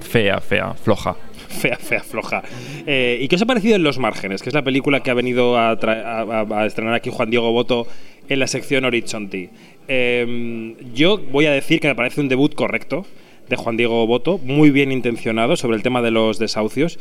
fea, 0.00 0.40
fea, 0.40 0.74
floja. 0.74 1.16
Fea, 1.54 1.76
fea, 1.76 2.02
floja. 2.02 2.42
Eh, 2.84 3.18
¿Y 3.20 3.28
qué 3.28 3.36
os 3.36 3.42
ha 3.42 3.46
parecido 3.46 3.76
en 3.76 3.84
Los 3.84 3.98
Márgenes? 3.98 4.42
Que 4.42 4.48
es 4.48 4.54
la 4.54 4.62
película 4.62 5.04
que 5.04 5.10
ha 5.12 5.14
venido 5.14 5.56
a, 5.56 5.70
a- 5.70 6.46
a- 6.50 6.66
estrenar 6.66 6.94
aquí 6.94 7.10
Juan 7.12 7.30
Diego 7.30 7.52
Boto 7.52 7.86
en 8.28 8.40
la 8.40 8.48
sección 8.48 8.84
Horizonti. 8.84 9.50
Eh, 9.86 10.74
yo 10.94 11.18
voy 11.30 11.46
a 11.46 11.52
decir 11.52 11.78
que 11.78 11.86
me 11.86 11.94
parece 11.94 12.20
un 12.20 12.28
debut 12.28 12.52
correcto 12.56 13.06
de 13.48 13.54
Juan 13.56 13.76
Diego 13.76 14.04
Boto, 14.06 14.38
muy 14.38 14.70
bien 14.70 14.90
intencionado 14.90 15.54
sobre 15.56 15.76
el 15.76 15.82
tema 15.84 16.02
de 16.02 16.10
los 16.10 16.40
desahucios. 16.40 16.98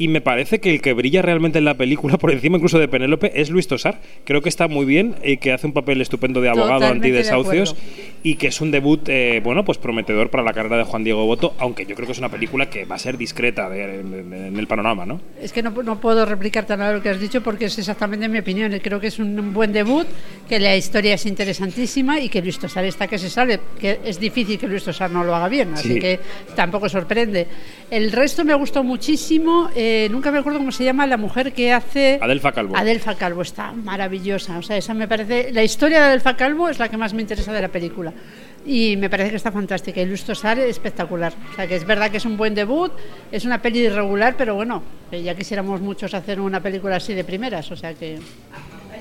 Y 0.00 0.08
me 0.08 0.22
parece 0.22 0.60
que 0.60 0.70
el 0.70 0.80
que 0.80 0.94
brilla 0.94 1.20
realmente 1.20 1.58
en 1.58 1.66
la 1.66 1.74
película, 1.74 2.16
por 2.16 2.30
encima 2.32 2.56
incluso 2.56 2.78
de 2.78 2.88
Penélope, 2.88 3.38
es 3.38 3.50
Luis 3.50 3.68
Tosar. 3.68 4.00
Creo 4.24 4.40
que 4.40 4.48
está 4.48 4.66
muy 4.66 4.86
bien 4.86 5.14
y 5.22 5.36
que 5.36 5.52
hace 5.52 5.66
un 5.66 5.74
papel 5.74 6.00
estupendo 6.00 6.40
de 6.40 6.48
abogado 6.48 6.80
de 6.80 6.86
antidesahucios 6.86 7.72
acuerdo. 7.72 7.90
y 8.22 8.36
que 8.36 8.46
es 8.46 8.60
un 8.62 8.70
debut, 8.70 9.06
eh, 9.10 9.42
bueno, 9.44 9.62
pues 9.62 9.76
prometedor 9.76 10.30
para 10.30 10.42
la 10.42 10.54
carrera 10.54 10.78
de 10.78 10.84
Juan 10.84 11.04
Diego 11.04 11.26
Boto, 11.26 11.54
aunque 11.58 11.84
yo 11.84 11.94
creo 11.94 12.06
que 12.06 12.12
es 12.12 12.18
una 12.18 12.30
película 12.30 12.70
que 12.70 12.86
va 12.86 12.94
a 12.94 12.98
ser 12.98 13.18
discreta 13.18 13.68
de- 13.68 14.02
de- 14.02 14.22
de- 14.22 14.46
en 14.48 14.56
el 14.58 14.66
panorama, 14.66 15.04
¿no? 15.04 15.20
Es 15.38 15.52
que 15.52 15.62
no, 15.62 15.70
no 15.70 16.00
puedo 16.00 16.24
replicar 16.24 16.64
tan 16.64 16.78
nada 16.78 16.94
lo 16.94 17.02
que 17.02 17.10
has 17.10 17.20
dicho 17.20 17.42
porque 17.42 17.66
es 17.66 17.78
exactamente 17.78 18.26
mi 18.26 18.38
opinión. 18.38 18.72
Creo 18.82 19.00
que 19.00 19.08
es 19.08 19.18
un 19.18 19.52
buen 19.52 19.70
debut, 19.72 20.06
que 20.48 20.58
la 20.58 20.74
historia 20.76 21.12
es 21.12 21.26
interesantísima 21.26 22.18
y 22.20 22.30
que 22.30 22.40
Luis 22.40 22.58
Tosar 22.58 22.86
está 22.86 23.06
que 23.06 23.18
se 23.18 23.28
sale, 23.28 23.60
que 23.78 23.98
es 24.02 24.18
difícil 24.18 24.58
que 24.58 24.66
Luis 24.66 24.82
Tosar 24.82 25.10
no 25.10 25.24
lo 25.24 25.34
haga 25.34 25.48
bien, 25.50 25.74
así 25.74 25.92
Sí. 25.94 25.98
que 26.00 26.18
tampoco 26.56 26.88
sorprende. 26.88 27.46
El 27.90 28.12
resto 28.12 28.46
me 28.46 28.54
gustado 28.54 28.82
muchísimo. 28.82 29.68
eh, 29.76 29.89
nunca 30.10 30.30
me 30.30 30.38
acuerdo 30.38 30.58
cómo 30.58 30.72
se 30.72 30.84
llama 30.84 31.06
la 31.06 31.16
mujer 31.16 31.52
que 31.52 31.72
hace. 31.72 32.18
Adelfa 32.20 32.52
Calvo. 32.52 32.76
Adelfa 32.76 33.14
Calvo 33.14 33.42
está 33.42 33.72
maravillosa. 33.72 34.58
O 34.58 34.62
sea, 34.62 34.76
esa 34.76 34.94
me 34.94 35.08
parece. 35.08 35.52
La 35.52 35.62
historia 35.62 36.00
de 36.00 36.06
Adelfa 36.06 36.36
Calvo 36.36 36.68
es 36.68 36.78
la 36.78 36.88
que 36.88 36.96
más 36.96 37.14
me 37.14 37.22
interesa 37.22 37.52
de 37.52 37.62
la 37.62 37.68
película. 37.68 38.12
Y 38.64 38.96
me 38.96 39.08
parece 39.08 39.30
que 39.30 39.36
está 39.36 39.52
fantástica. 39.52 40.00
Y 40.00 40.14
Tosar 40.14 40.58
espectacular. 40.58 41.32
O 41.52 41.54
sea, 41.54 41.66
que 41.66 41.76
es 41.76 41.86
verdad 41.86 42.10
que 42.10 42.18
es 42.18 42.24
un 42.24 42.36
buen 42.36 42.54
debut. 42.54 42.92
Es 43.32 43.44
una 43.44 43.60
peli 43.62 43.80
irregular, 43.80 44.34
pero 44.36 44.54
bueno, 44.54 44.82
ya 45.10 45.34
quisiéramos 45.34 45.80
muchos 45.80 46.12
hacer 46.14 46.40
una 46.40 46.60
película 46.60 46.96
así 46.96 47.14
de 47.14 47.24
primeras. 47.24 47.70
O 47.70 47.76
sea 47.76 47.94
que. 47.94 48.18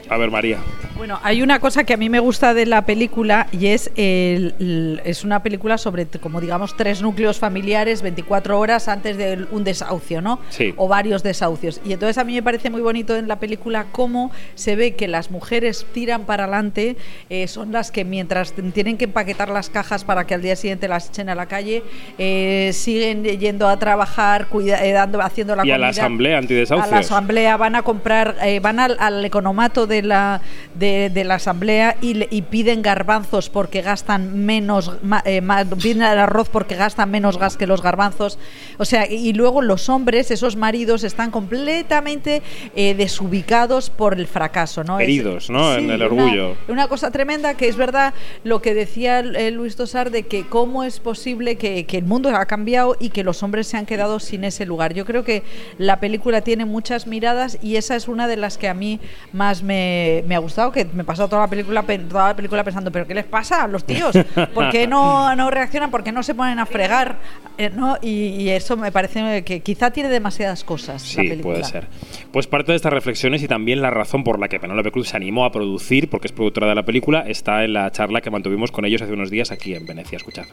A 0.10 0.18
ver, 0.18 0.32
María. 0.32 0.58
Bueno, 0.98 1.18
hay 1.24 1.42
una 1.42 1.60
cosa 1.60 1.86
que 1.86 1.94
a 1.94 1.98
mí 1.98 2.10
me 2.10 2.20
gusta 2.20 2.54
de 2.54 2.66
la 2.66 2.82
película 2.86 3.48
y 3.54 3.68
es 3.68 3.90
el, 3.96 4.54
el- 4.60 5.02
es 5.06 5.24
una 5.24 5.42
película 5.42 5.78
sobre 5.78 6.06
como 6.08 6.42
digamos 6.42 6.76
tres 6.76 7.02
núcleos 7.02 7.40
familiares 7.40 8.02
24 8.02 8.60
horas 8.60 8.88
antes 8.90 9.16
de 9.18 9.46
un 9.52 9.64
desahucio, 9.64 10.20
¿no? 10.22 10.40
Sí. 10.50 10.74
O 10.76 10.88
varios 10.90 11.24
desahucios. 11.24 11.80
Y 11.86 11.94
entonces 11.94 12.18
a 12.18 12.26
mí 12.26 12.34
me 12.34 12.44
parece 12.44 12.70
muy 12.70 12.82
bonito 12.82 13.16
en 13.16 13.28
la 13.30 13.40
película 13.40 13.86
cómo 13.94 14.32
se 14.56 14.76
ve 14.76 14.96
que 14.96 15.08
las 15.08 15.32
mujeres 15.32 15.86
tiran 15.94 16.24
para 16.26 16.44
adelante, 16.46 16.98
eh, 17.30 17.48
son 17.48 17.72
las 17.72 17.92
que 17.92 18.04
mientras 18.04 18.52
tienen 18.74 18.98
que 18.98 19.06
empaquetar 19.06 19.50
las 19.50 19.70
cajas 19.70 20.04
para 20.04 20.26
que 20.28 20.34
al 20.34 20.42
día 20.42 20.58
siguiente 20.58 20.88
las 20.90 21.10
echen 21.10 21.30
a 21.30 21.36
la 21.36 21.46
calle, 21.46 21.82
eh, 22.18 22.72
siguen 22.74 23.24
yendo 23.24 23.70
a 23.70 23.80
trabajar, 23.80 24.48
cuida- 24.48 24.84
eh, 24.86 24.98
haciendo 24.98 25.56
la 25.56 25.66
Y 25.66 25.72
a 25.72 25.78
la 25.78 25.88
comida. 25.88 26.02
asamblea 26.02 26.38
antidesahucios. 26.40 26.92
A 26.92 26.96
la 26.96 27.00
asamblea 27.02 27.56
van 27.56 27.76
a 27.76 27.84
comprar, 27.84 28.36
eh, 28.44 28.60
van 28.60 28.80
al, 28.82 28.98
al 29.00 29.24
economato 29.24 29.88
de 29.88 29.99
la, 30.04 30.42
de, 30.76 31.10
de 31.14 31.24
la 31.24 31.36
asamblea 31.36 31.96
y, 32.02 32.24
y 32.36 32.42
piden 32.44 32.82
garbanzos 32.82 33.50
porque 33.50 33.82
gastan 33.82 34.46
menos, 34.46 34.92
eh, 35.26 35.42
piden 35.82 36.02
el 36.04 36.20
arroz 36.20 36.50
porque 36.50 36.76
gastan 36.76 37.12
menos 37.12 37.38
gas 37.38 37.58
que 37.58 37.68
los 37.68 37.82
garbanzos. 37.82 38.38
O 38.78 38.86
sea, 38.86 39.06
y, 39.10 39.34
luego 39.34 39.62
los 39.62 39.90
hombres, 39.90 40.32
esos 40.32 40.56
maridos, 40.56 41.04
están 41.04 41.32
completamente 41.32 42.42
eh, 42.76 42.94
desubicados 42.96 43.90
por 43.90 44.14
el 44.18 44.28
fracaso, 44.28 44.84
¿no? 44.84 45.00
Es- 45.00 45.04
Heridos, 45.06 45.50
¿no? 45.50 45.74
En 45.76 45.86
Sí, 45.86 45.92
el 45.92 45.96
una- 45.96 46.06
orgullo. 46.06 46.56
Una, 46.68 46.88
cosa 46.88 47.12
tremenda 47.12 47.54
que 47.56 47.68
es 47.68 47.76
verdad 47.76 48.14
lo 48.44 48.62
que 48.62 48.74
decía 48.74 49.20
eh, 49.20 49.52
Luis 49.52 49.76
Tosar 49.76 50.12
de 50.12 50.24
que 50.24 50.46
cómo 50.48 50.84
es 50.84 51.00
posible 51.00 51.56
que, 51.58 51.86
que 51.86 51.98
el 51.98 52.06
mundo 52.06 52.30
ha 52.30 52.46
cambiado 52.46 52.96
y 53.00 53.10
que 53.10 53.24
los 53.24 53.44
hombres 53.44 53.68
se 53.68 53.78
han 53.78 53.86
quedado 53.86 54.20
sin 54.20 54.44
ese 54.44 54.66
lugar. 54.66 54.94
Yo 54.94 55.06
creo 55.06 55.24
que 55.24 55.44
la 55.78 56.00
película 56.00 56.42
tiene 56.42 56.66
muchas 56.66 57.08
miradas 57.08 57.58
y 57.62 57.76
esa 57.76 57.96
es 57.96 58.08
una 58.08 58.28
de 58.28 58.38
las 58.38 58.58
que 58.58 58.68
a 58.68 58.74
mí 58.74 59.00
más 59.34 59.62
me, 59.64 59.89
me 60.28 60.36
ha 60.36 60.40
gustado, 60.40 60.72
que 60.72 60.86
me 60.86 61.02
he 61.02 61.06
pasado 61.06 61.30
toda 61.30 61.44
la 61.44 61.48
película 61.50 61.84
toda 62.10 62.30
la 62.30 62.36
película 62.36 62.64
pensando, 62.64 62.92
pero 62.92 63.06
¿qué 63.08 63.14
les 63.14 63.26
pasa 63.26 63.64
a 63.64 63.68
los 63.68 63.84
tíos? 63.84 64.16
¿Por 64.54 64.70
qué 64.70 64.88
no, 64.88 65.36
no 65.36 65.50
reaccionan? 65.50 65.92
¿Por 65.92 66.04
qué 66.04 66.12
no 66.12 66.24
se 66.24 66.36
ponen 66.36 66.60
a 66.60 66.66
fregar? 66.66 67.18
Eh, 67.58 67.70
¿no? 67.70 67.98
y, 68.02 68.10
y 68.10 68.50
eso 68.50 68.78
me 68.78 68.92
parece 68.92 69.44
que 69.44 69.60
quizá 69.62 69.92
tiene 69.92 70.08
demasiadas 70.10 70.64
cosas 70.64 71.02
Sí, 71.02 71.30
puede 71.42 71.64
ser. 71.64 71.88
Pues 72.32 72.48
parte 72.48 72.72
de 72.72 72.76
estas 72.76 72.94
reflexiones 72.94 73.44
y 73.44 73.48
también 73.48 73.82
la 73.82 73.90
razón 73.90 74.24
por 74.24 74.40
la 74.40 74.48
que 74.48 74.60
Penélope 74.60 74.92
Cruz 74.92 75.10
se 75.10 75.18
animó 75.18 75.46
a 75.46 75.52
producir, 75.52 76.10
porque 76.10 76.28
es 76.28 76.32
productora 76.32 76.68
de 76.68 76.76
la 76.76 76.84
película, 76.84 77.22
está 77.28 77.64
en 77.64 77.74
la 77.74 77.92
charla 77.92 78.22
que 78.22 78.30
mantuvimos 78.30 78.72
con 78.72 78.86
ellos 78.86 79.02
hace 79.02 79.14
unos 79.14 79.30
días 79.30 79.52
aquí 79.52 79.74
en 79.74 79.86
Venecia. 79.86 80.18
Escuchad. 80.18 80.46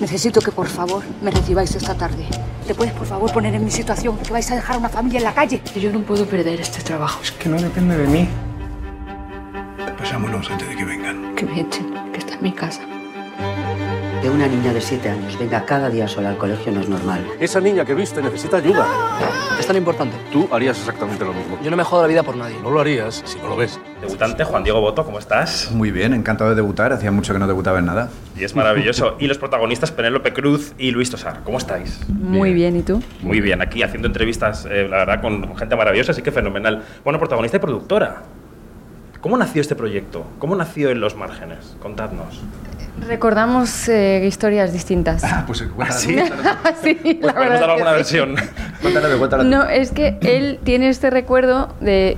Necesito 0.00 0.40
que 0.40 0.50
por 0.50 0.66
favor 0.66 1.02
me 1.20 1.30
recibáis 1.30 1.74
esta 1.74 1.94
tarde. 1.94 2.24
¿Te 2.66 2.74
puedes 2.74 2.94
por 2.94 3.06
favor 3.06 3.30
poner 3.32 3.54
en 3.54 3.64
mi 3.64 3.70
situación? 3.70 4.16
Que 4.18 4.32
vais 4.32 4.50
a 4.50 4.54
dejar 4.54 4.78
una 4.78 4.88
familia 4.88 5.18
en 5.18 5.24
la 5.24 5.34
calle. 5.34 5.60
Yo 5.76 5.92
no 5.92 6.00
puedo 6.00 6.24
perder 6.24 6.58
este 6.60 6.82
trabajo. 6.82 7.20
Que 7.38 7.50
no 7.50 7.60
depende 7.60 7.98
de 7.98 8.06
mí. 8.06 8.28
Pasámonos 9.98 10.50
antes 10.50 10.68
de 10.68 10.76
que 10.76 10.84
vengan. 10.84 11.34
Que 11.34 11.44
me 11.44 11.60
echen, 11.60 11.92
que 12.12 12.18
está 12.18 12.34
en 12.34 12.42
mi 12.42 12.52
casa. 12.52 12.80
Que 14.22 14.28
una 14.28 14.46
niña 14.46 14.74
de 14.74 14.82
7 14.82 15.08
años 15.08 15.38
venga 15.38 15.64
cada 15.64 15.88
día 15.88 16.06
sola 16.06 16.28
al 16.28 16.36
colegio 16.36 16.70
no 16.72 16.80
es 16.80 16.88
normal. 16.90 17.26
Esa 17.40 17.58
niña 17.58 17.86
que 17.86 17.94
viste 17.94 18.20
necesita 18.20 18.58
ayuda. 18.58 18.86
Es 19.58 19.66
tan 19.66 19.76
importante. 19.76 20.14
Tú 20.30 20.46
harías 20.52 20.78
exactamente 20.78 21.24
lo 21.24 21.32
mismo. 21.32 21.58
Yo 21.62 21.70
no 21.70 21.76
me 21.78 21.84
jodo 21.84 22.02
la 22.02 22.08
vida 22.08 22.22
por 22.22 22.36
nadie. 22.36 22.56
No 22.62 22.70
lo 22.70 22.80
harías 22.80 23.22
si 23.24 23.38
no 23.38 23.48
lo 23.48 23.56
ves. 23.56 23.80
Debutante 24.02 24.44
Juan 24.44 24.62
Diego 24.62 24.78
Boto, 24.82 25.06
¿cómo 25.06 25.18
estás? 25.18 25.70
Muy 25.72 25.90
bien, 25.90 26.12
encantado 26.12 26.50
de 26.50 26.56
debutar. 26.56 26.92
Hacía 26.92 27.10
mucho 27.10 27.32
que 27.32 27.38
no 27.38 27.46
debutaba 27.46 27.78
en 27.78 27.86
nada. 27.86 28.10
Y 28.36 28.44
es 28.44 28.54
maravilloso. 28.54 29.16
y 29.18 29.26
los 29.26 29.38
protagonistas 29.38 29.90
Penélope 29.90 30.34
Cruz 30.34 30.74
y 30.76 30.90
Luis 30.90 31.08
Tosar, 31.10 31.40
¿cómo 31.42 31.56
estáis? 31.56 32.00
Muy 32.08 32.52
bien, 32.52 32.76
¿y 32.76 32.82
tú? 32.82 33.02
Muy 33.22 33.40
bien, 33.40 33.62
aquí 33.62 33.82
haciendo 33.82 34.06
entrevistas, 34.06 34.66
eh, 34.70 34.86
la 34.88 34.98
verdad, 34.98 35.22
con, 35.22 35.46
con 35.46 35.56
gente 35.56 35.76
maravillosa, 35.76 36.12
así 36.12 36.20
que 36.20 36.30
fenomenal. 36.30 36.82
Bueno, 37.04 37.18
protagonista 37.18 37.56
y 37.56 37.60
productora. 37.60 38.22
¿Cómo 39.22 39.38
nació 39.38 39.62
este 39.62 39.76
proyecto? 39.76 40.26
¿Cómo 40.38 40.56
nació 40.56 40.90
en 40.90 41.00
Los 41.00 41.14
Márgenes? 41.16 41.76
Contadnos. 41.80 42.42
Recordamos 43.06 43.88
eh, 43.88 44.24
historias 44.26 44.72
distintas. 44.72 45.24
Ah, 45.24 45.44
pues 45.46 45.58
¿Sí? 45.98 46.16
sí, 46.82 46.94
Pues 47.02 47.20
la 47.22 47.34
podemos 47.34 47.60
dar 47.60 47.70
alguna 47.70 47.90
sí. 47.90 47.96
versión. 47.96 48.34
Cuéntala. 48.82 49.38
tú. 49.38 49.44
No, 49.44 49.64
es 49.64 49.90
que 49.90 50.18
él 50.22 50.58
tiene 50.64 50.88
este 50.88 51.10
recuerdo 51.10 51.74
de 51.80 52.16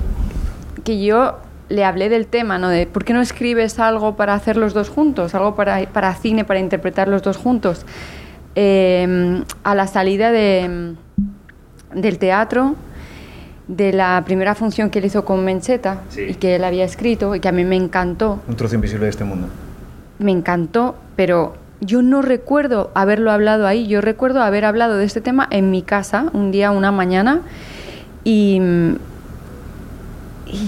que 0.84 1.02
yo 1.04 1.38
le 1.68 1.84
hablé 1.84 2.08
del 2.08 2.26
tema, 2.26 2.58
¿no? 2.58 2.68
De 2.68 2.86
por 2.86 3.04
qué 3.04 3.12
no 3.14 3.20
escribes 3.22 3.78
algo 3.78 4.16
para 4.16 4.34
hacer 4.34 4.56
los 4.56 4.74
dos 4.74 4.88
juntos, 4.90 5.34
algo 5.34 5.54
para, 5.54 5.80
para 5.86 6.14
cine, 6.14 6.44
para 6.44 6.60
interpretar 6.60 7.08
los 7.08 7.22
dos 7.22 7.36
juntos. 7.36 7.86
Eh, 8.54 9.42
a 9.64 9.74
la 9.74 9.86
salida 9.86 10.30
de, 10.30 10.94
del 11.94 12.18
teatro, 12.18 12.74
de 13.68 13.92
la 13.94 14.22
primera 14.26 14.54
función 14.54 14.90
que 14.90 14.98
él 14.98 15.06
hizo 15.06 15.24
con 15.24 15.42
Mencheta 15.44 16.02
Sí. 16.10 16.22
y 16.30 16.34
que 16.34 16.56
él 16.56 16.64
había 16.64 16.84
escrito 16.84 17.34
y 17.34 17.40
que 17.40 17.48
a 17.48 17.52
mí 17.52 17.64
me 17.64 17.76
encantó, 17.76 18.42
Un 18.46 18.56
trozo 18.56 18.74
invisible 18.74 19.04
de 19.06 19.10
este 19.10 19.24
mundo. 19.24 19.48
Me 20.22 20.32
encantó, 20.32 20.94
pero 21.16 21.54
yo 21.80 22.02
no 22.02 22.22
recuerdo 22.22 22.90
haberlo 22.94 23.30
hablado 23.32 23.66
ahí. 23.66 23.86
Yo 23.86 24.00
recuerdo 24.00 24.42
haber 24.42 24.64
hablado 24.64 24.96
de 24.96 25.04
este 25.04 25.20
tema 25.20 25.48
en 25.50 25.70
mi 25.70 25.82
casa, 25.82 26.26
un 26.32 26.52
día, 26.52 26.70
una 26.70 26.92
mañana, 26.92 27.40
y, 28.24 28.60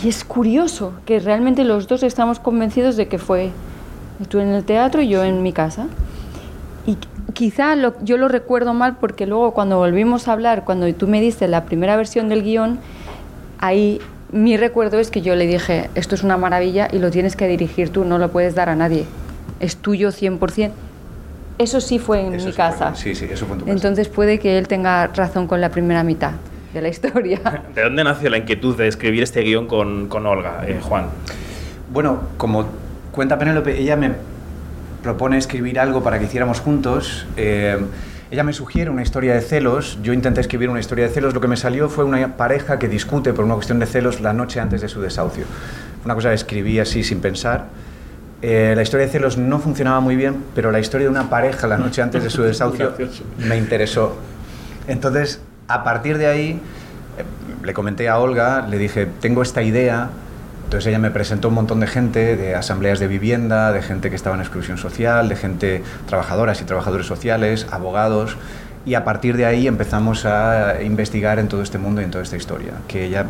es 0.04 0.24
curioso 0.24 0.92
que 1.04 1.20
realmente 1.20 1.62
los 1.64 1.88
dos 1.88 2.02
estamos 2.02 2.38
convencidos 2.40 2.96
de 2.96 3.06
que 3.06 3.18
fue 3.18 3.50
tú 4.28 4.38
en 4.38 4.48
el 4.48 4.64
teatro 4.64 5.02
y 5.02 5.08
yo 5.08 5.22
en 5.24 5.42
mi 5.42 5.52
casa. 5.52 5.86
Y 6.86 6.96
quizá 7.32 7.76
lo- 7.76 7.94
yo 8.02 8.16
lo 8.16 8.28
recuerdo 8.28 8.72
mal 8.74 8.96
porque 8.98 9.26
luego 9.26 9.52
cuando 9.52 9.78
volvimos 9.78 10.26
a 10.28 10.32
hablar, 10.32 10.64
cuando 10.64 10.92
tú 10.94 11.06
me 11.06 11.20
diste 11.20 11.48
la 11.48 11.64
primera 11.64 11.96
versión 11.96 12.28
del 12.28 12.42
guion, 12.42 12.78
ahí 13.58 14.00
mi 14.32 14.56
recuerdo 14.56 14.98
es 14.98 15.10
que 15.10 15.20
yo 15.22 15.34
le 15.36 15.46
dije, 15.46 15.90
esto 15.94 16.14
es 16.14 16.22
una 16.22 16.36
maravilla 16.36 16.88
y 16.90 16.98
lo 16.98 17.10
tienes 17.10 17.36
que 17.36 17.46
dirigir 17.46 17.90
tú, 17.90 18.04
no 18.04 18.18
lo 18.18 18.30
puedes 18.30 18.54
dar 18.54 18.68
a 18.68 18.76
nadie. 18.76 19.04
Es 19.60 19.76
tuyo 19.76 20.10
100%. 20.10 20.70
Eso 21.58 21.80
sí 21.80 21.98
fue 21.98 22.20
en 22.20 22.34
Eso 22.34 22.46
mi 22.46 22.52
sí 22.52 22.56
casa. 22.56 22.90
fue- 22.92 22.98
sí, 23.00 23.14
sí, 23.14 23.26
eso 23.30 23.46
fue 23.46 23.54
en 23.54 23.60
tu 23.60 23.64
casa. 23.66 23.76
Entonces 23.76 24.08
puede 24.08 24.38
que 24.40 24.58
él 24.58 24.66
tenga 24.66 25.06
razón 25.08 25.46
con 25.46 25.60
la 25.60 25.68
primera 25.70 26.02
mitad 26.02 26.32
de 26.72 26.82
la 26.82 26.88
historia. 26.88 27.40
¿De 27.74 27.82
dónde 27.82 28.02
nació 28.02 28.28
la 28.30 28.38
inquietud 28.38 28.76
de 28.76 28.88
escribir 28.88 29.22
este 29.22 29.40
guion 29.42 29.66
con, 29.68 30.08
con 30.08 30.26
Olga, 30.26 30.64
eh, 30.66 30.80
Juan? 30.82 31.06
Bueno, 31.92 32.20
como 32.36 32.66
cuenta 33.12 33.38
Penélope, 33.38 33.78
ella 33.80 33.94
me 33.94 34.10
propone 35.02 35.38
escribir 35.38 35.78
algo 35.78 36.02
para 36.02 36.18
que 36.18 36.24
hiciéramos 36.24 36.60
juntos. 36.60 37.26
eh, 37.36 37.78
ella 38.30 38.42
me 38.42 38.52
sugiere 38.52 38.90
una 38.90 39.02
historia 39.02 39.32
de 39.34 39.40
celos. 39.42 39.98
Yo 40.02 40.12
intenté 40.12 40.40
escribir 40.40 40.68
una 40.68 40.80
historia 40.80 41.06
de 41.06 41.10
celos. 41.14 41.34
Lo 41.34 41.40
que 41.40 41.46
me 41.46 41.56
salió 41.56 41.88
fue 41.88 42.02
una 42.04 42.36
pareja 42.36 42.80
que 42.80 42.88
discute 42.88 43.32
por 43.32 43.44
una 43.44 43.54
cuestión 43.54 43.78
de 43.78 43.86
celos 43.86 44.20
la 44.20 44.32
noche 44.32 44.58
antes 44.58 44.80
de 44.80 44.88
su 44.88 45.00
desahucio. 45.00 45.44
Una 46.04 46.14
cosa 46.16 46.30
que 46.30 46.34
escribí 46.34 46.80
así 46.80 47.04
sin 47.04 47.20
pensar. 47.20 47.66
Eh, 48.46 48.74
la 48.76 48.82
historia 48.82 49.06
de 49.06 49.12
celos 49.12 49.38
no 49.38 49.58
funcionaba 49.58 50.00
muy 50.00 50.16
bien, 50.16 50.44
pero 50.54 50.70
la 50.70 50.78
historia 50.78 51.06
de 51.06 51.10
una 51.10 51.30
pareja 51.30 51.66
la 51.66 51.78
noche 51.78 52.02
antes 52.02 52.22
de 52.22 52.28
su 52.28 52.42
desahucio 52.42 52.92
me 53.38 53.56
interesó. 53.56 54.18
Entonces, 54.86 55.40
a 55.66 55.82
partir 55.82 56.18
de 56.18 56.26
ahí, 56.26 56.50
eh, 56.50 57.24
le 57.64 57.72
comenté 57.72 58.06
a 58.10 58.18
Olga, 58.18 58.66
le 58.68 58.76
dije, 58.76 59.08
tengo 59.22 59.40
esta 59.40 59.62
idea. 59.62 60.10
Entonces 60.64 60.88
ella 60.88 60.98
me 60.98 61.10
presentó 61.10 61.48
un 61.48 61.54
montón 61.54 61.80
de 61.80 61.86
gente, 61.86 62.36
de 62.36 62.54
asambleas 62.54 62.98
de 62.98 63.08
vivienda, 63.08 63.72
de 63.72 63.80
gente 63.80 64.10
que 64.10 64.16
estaba 64.16 64.36
en 64.36 64.42
exclusión 64.42 64.76
social, 64.76 65.30
de 65.30 65.36
gente, 65.36 65.82
trabajadoras 66.06 66.60
y 66.60 66.64
trabajadores 66.64 67.06
sociales, 67.06 67.66
abogados. 67.70 68.36
Y 68.84 68.92
a 68.92 69.04
partir 69.04 69.38
de 69.38 69.46
ahí 69.46 69.66
empezamos 69.66 70.26
a 70.26 70.82
investigar 70.82 71.38
en 71.38 71.48
todo 71.48 71.62
este 71.62 71.78
mundo 71.78 72.02
y 72.02 72.04
en 72.04 72.10
toda 72.10 72.22
esta 72.22 72.36
historia, 72.36 72.74
que 72.88 73.06
ella 73.06 73.24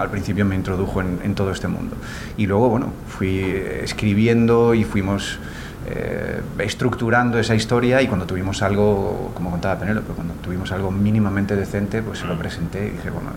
al 0.00 0.10
principio 0.10 0.44
me 0.44 0.54
introdujo 0.54 1.00
en, 1.00 1.34
todo 1.34 1.50
este 1.50 1.68
mundo. 1.68 1.96
Y 2.36 2.46
luego, 2.46 2.68
bueno, 2.68 2.92
fui 3.06 3.38
eh, 3.38 3.80
escribiendo 3.84 4.74
y 4.74 4.84
fuimos 4.84 5.38
eh, 5.86 6.40
estructurando 6.58 7.38
esa 7.38 7.54
historia 7.54 8.02
y 8.02 8.08
cuando 8.08 8.26
tuvimos 8.26 8.62
algo, 8.62 9.32
como 9.34 9.50
contaba 9.50 9.78
Penélope, 9.78 10.12
cuando 10.12 10.34
tuvimos 10.34 10.72
algo 10.72 10.90
mínimamente 10.90 11.56
decente, 11.56 12.02
pues 12.02 12.18
se 12.18 12.26
lo 12.26 12.38
presenté 12.38 12.86
y 12.86 12.90
dije, 12.90 13.10
bueno, 13.10 13.30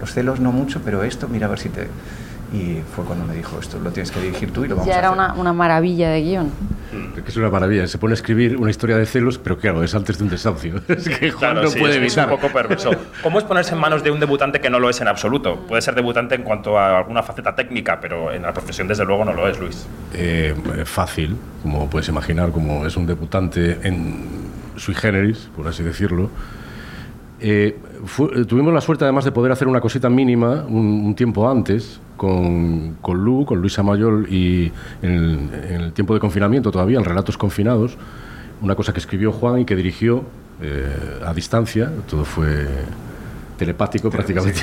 los 0.00 0.12
celos 0.12 0.40
no 0.40 0.52
mucho, 0.52 0.80
pero 0.84 1.02
esto, 1.02 1.28
mira 1.28 1.46
a 1.46 1.50
ver 1.50 1.58
si 1.58 1.68
te... 1.68 1.88
Y 2.52 2.78
fue 2.94 3.04
cuando 3.04 3.26
me 3.26 3.34
dijo, 3.34 3.58
esto 3.60 3.78
lo 3.78 3.90
tienes 3.90 4.10
que 4.10 4.20
dirigir 4.20 4.52
tú 4.52 4.64
y 4.64 4.68
lo 4.68 4.76
vamos 4.76 4.86
ya 4.88 4.96
a 4.96 4.98
era 5.00 5.08
hacer. 5.08 5.18
una, 5.20 5.34
una 5.34 5.52
maravilla 5.52 6.08
de 6.10 6.22
guion. 6.22 6.50
Que 7.14 7.28
es 7.28 7.36
una 7.36 7.50
maravilla. 7.50 7.86
Se 7.86 7.98
pone 7.98 8.12
a 8.12 8.14
escribir 8.14 8.56
una 8.56 8.70
historia 8.70 8.96
de 8.96 9.04
celos, 9.04 9.36
pero 9.36 9.58
claro, 9.58 9.82
es 9.84 9.94
antes 9.94 10.16
de 10.16 10.24
un 10.24 10.30
desahucio. 10.30 10.80
Es 10.88 11.06
que 11.08 11.30
Juan 11.30 11.52
Claro, 11.52 11.62
no 11.64 11.68
sí, 11.68 11.78
puede 11.78 11.92
es, 11.92 11.96
es 11.98 12.16
evitar. 12.16 12.32
un 12.32 12.40
poco 12.40 12.50
perverso. 12.52 12.90
¿Cómo 13.22 13.38
es 13.38 13.44
ponerse 13.44 13.74
en 13.74 13.80
manos 13.80 14.02
de 14.02 14.10
un 14.10 14.18
debutante 14.20 14.60
que 14.62 14.70
no 14.70 14.80
lo 14.80 14.88
es 14.88 14.98
en 15.02 15.08
absoluto? 15.08 15.56
Puede 15.68 15.82
ser 15.82 15.94
debutante 15.94 16.36
en 16.36 16.42
cuanto 16.42 16.78
a 16.78 16.96
alguna 16.98 17.22
faceta 17.22 17.54
técnica, 17.54 18.00
pero 18.00 18.32
en 18.32 18.42
la 18.42 18.54
profesión 18.54 18.88
desde 18.88 19.04
luego 19.04 19.26
no 19.26 19.34
lo 19.34 19.46
es, 19.46 19.58
Luis. 19.60 19.86
Eh, 20.14 20.54
fácil, 20.86 21.36
como 21.62 21.90
puedes 21.90 22.08
imaginar, 22.08 22.50
como 22.52 22.86
es 22.86 22.96
un 22.96 23.06
debutante 23.06 23.78
en 23.82 24.24
sui 24.76 24.94
generis, 24.94 25.50
por 25.54 25.68
así 25.68 25.82
decirlo. 25.82 26.30
Eh, 27.40 27.76
fu- 28.04 28.30
eh, 28.34 28.44
tuvimos 28.44 28.74
la 28.74 28.80
suerte 28.80 29.04
además 29.04 29.24
de 29.24 29.30
poder 29.32 29.52
hacer 29.52 29.68
una 29.68 29.80
cosita 29.80 30.10
mínima 30.10 30.64
un, 30.68 31.04
un 31.06 31.14
tiempo 31.14 31.48
antes 31.48 32.00
con, 32.16 32.96
con 33.00 33.22
Lu, 33.24 33.44
con 33.44 33.60
Luisa 33.60 33.82
Mayol 33.84 34.26
y 34.28 34.72
en 35.02 35.10
el, 35.12 35.38
en 35.70 35.80
el 35.82 35.92
tiempo 35.92 36.14
de 36.14 36.20
confinamiento 36.20 36.72
todavía, 36.72 36.98
en 36.98 37.04
Relatos 37.04 37.38
Confinados, 37.38 37.96
una 38.60 38.74
cosa 38.74 38.92
que 38.92 38.98
escribió 38.98 39.30
Juan 39.30 39.60
y 39.60 39.64
que 39.64 39.76
dirigió 39.76 40.24
eh, 40.60 41.20
a 41.24 41.32
distancia, 41.32 41.92
todo 42.10 42.24
fue 42.24 42.66
telepático 43.56 44.10
prácticamente. 44.10 44.62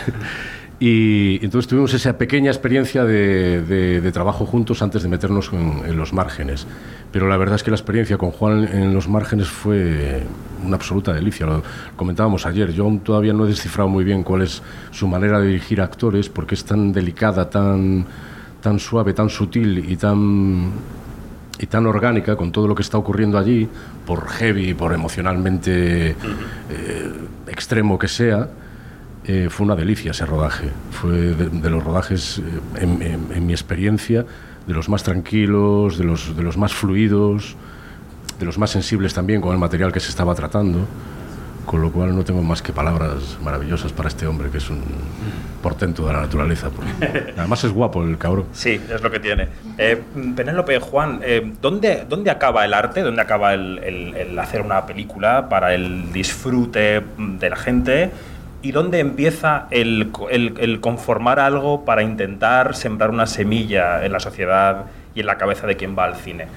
Y 0.78 1.40
entonces 1.44 1.70
tuvimos 1.70 1.94
esa 1.94 2.18
pequeña 2.18 2.52
experiencia 2.52 3.06
de, 3.06 3.62
de- 3.62 4.02
de 4.02 4.12
trabajo 4.12 4.46
juntos 4.46 4.82
antes 4.82 5.04
de 5.04 5.10
meternos 5.10 5.50
en, 5.54 5.84
en 5.86 5.96
los 5.98 6.12
márgenes. 6.12 6.68
Pero 7.14 7.30
la 7.30 7.38
verdad 7.38 7.56
es 7.56 7.64
que 7.64 7.72
la 7.72 7.78
experiencia 7.78 8.18
con 8.18 8.32
Juan 8.32 8.68
en 8.68 8.94
los 8.94 9.08
márgenes 9.08 9.48
fue 9.48 10.24
una 10.66 10.76
absoluta 10.76 11.14
delicia. 11.14 11.46
Lo 11.46 11.64
comentábamos 11.96 12.46
ayer. 12.46 12.74
Yo 12.74 12.84
aún 12.84 13.00
todavía 13.00 13.32
no 13.32 13.46
he 13.46 13.48
descifrado 13.50 13.88
muy 13.90 14.04
bien 14.04 14.24
cuál 14.24 14.42
es 14.42 14.62
su 14.92 15.08
manera 15.08 15.40
de 15.40 15.48
dirigir 15.48 15.80
actores, 15.80 16.28
porque 16.28 16.56
es 16.56 16.66
tan 16.66 16.92
delicada, 16.92 17.50
tan, 17.50 18.06
tan 18.62 18.78
suave, 18.80 19.14
tan 19.14 19.30
sutil 19.30 19.86
y 19.90 19.96
tan 19.96 20.72
y 21.58 21.68
tan 21.68 21.86
orgánica 21.86 22.36
con 22.36 22.52
todo 22.52 22.68
lo 22.68 22.76
que 22.76 22.82
está 22.82 22.98
ocurriendo 22.98 23.38
allí, 23.38 23.66
por 24.06 24.28
heavy, 24.28 24.74
por 24.74 24.92
emocionalmente 24.92 26.10
eh, 26.10 26.16
extremo 27.48 27.98
que 27.98 28.10
sea, 28.10 28.50
eh, 29.28 29.48
fue 29.50 29.66
una 29.66 29.76
delicia 29.76 30.12
ese 30.12 30.26
rodaje. 30.26 30.70
Fue 30.92 31.12
de, 31.12 31.50
de 31.50 31.70
los 31.70 31.84
rodajes, 31.84 32.40
eh, 32.40 32.82
en, 32.82 33.02
en- 33.02 33.28
en 33.34 33.46
mi 33.46 33.54
experiencia, 33.54 34.26
de 34.68 34.74
los 34.74 34.90
más 34.90 35.04
tranquilos, 35.04 35.98
de 35.98 36.04
los, 36.04 36.36
de 36.36 36.44
los 36.44 36.58
más 36.58 36.74
fluidos, 36.74 37.56
de 38.40 38.46
los 38.46 38.58
más 38.58 38.72
sensibles 38.72 39.14
también 39.14 39.42
con 39.42 39.52
el 39.54 39.58
material 39.60 39.92
que 39.92 40.00
se 40.00 40.10
estaba 40.10 40.34
tratando. 40.36 40.86
Con 41.66 41.82
lo 41.82 41.92
cual 41.92 42.16
no 42.16 42.24
tengo 42.24 42.44
más 42.44 42.62
que 42.62 42.72
palabras 42.72 43.40
maravillosas 43.44 43.92
para 43.92 44.08
este 44.08 44.28
hombre, 44.28 44.52
que 44.52 44.60
es 44.60 44.70
un 44.70 44.84
portento 45.64 46.06
de 46.06 46.14
la 46.14 46.22
naturaleza. 46.22 46.70
Además 47.38 47.64
es 47.64 47.72
guapo 47.72 48.04
el 48.04 48.20
cabrón. 48.20 48.46
Sí, 48.54 48.80
es 48.94 49.02
lo 49.02 49.10
que 49.10 49.20
tiene. 49.20 49.48
Eh, 49.80 50.00
Penélope, 50.36 50.80
Juan, 50.80 51.22
eh, 51.24 51.54
¿dónde, 51.64 52.06
¿dónde 52.08 52.30
acaba 52.30 52.66
el 52.66 52.74
arte? 52.76 53.02
¿Dónde 53.02 53.20
acaba 53.20 53.56
el, 53.56 53.80
el- 53.80 54.14
el 54.16 54.38
hacer 54.38 54.62
una 54.62 54.86
película 54.86 55.50
para 55.50 55.74
el 55.74 56.14
disfrute 56.14 57.02
de 57.18 57.50
la 57.50 57.56
gente? 57.56 58.12
¿Y 58.66 58.72
dónde 58.72 59.00
empieza 59.00 59.68
el, 59.70 60.10
co- 60.12 60.28
el- 60.28 60.56
el 60.60 60.80
conformar 60.80 61.40
algo 61.40 61.86
para 61.86 62.02
intentar 62.02 62.76
sembrar 62.76 63.12
una 63.12 63.28
semilla 63.28 64.04
en 64.04 64.12
la 64.12 64.20
sociedad 64.20 64.86
y 65.14 65.20
en 65.20 65.28
la 65.28 65.38
cabeza 65.38 65.68
de 65.68 65.76
quien 65.78 65.96
va 65.96 66.06
al 66.06 66.16
cine? 66.16 66.48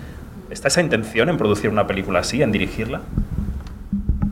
¿Está 0.48 0.68
esa 0.68 0.80
intención 0.80 1.28
en 1.28 1.36
producir 1.36 1.68
una 1.68 1.86
película 1.86 2.20
así, 2.20 2.40
en 2.42 2.50
dirigirla? 2.50 3.02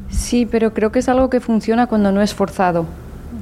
Sí, 0.09 0.47
pero 0.51 0.73
creo 0.73 0.91
que 0.91 1.01
es 1.01 1.09
algo 1.11 1.29
que 1.29 1.39
funciona 1.41 1.87
cuando 1.87 2.13
no 2.13 2.23
es 2.23 2.33
forzado. 2.33 2.87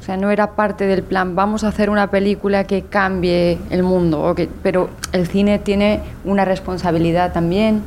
O 0.01 0.03
sea, 0.03 0.17
no 0.17 0.33
era 0.33 0.51
parte 0.57 0.85
del 0.89 1.05
plan, 1.05 1.37
vamos 1.37 1.63
a 1.63 1.69
hacer 1.69 1.89
una 1.89 2.11
película 2.11 2.65
que 2.65 2.83
cambie 2.83 3.59
el 3.71 3.85
mundo. 3.85 4.35
pero 4.65 4.91
el 5.13 5.29
cine 5.29 5.61
tiene 5.61 6.01
una 6.25 6.45
responsabilidad 6.45 7.33
también 7.33 7.83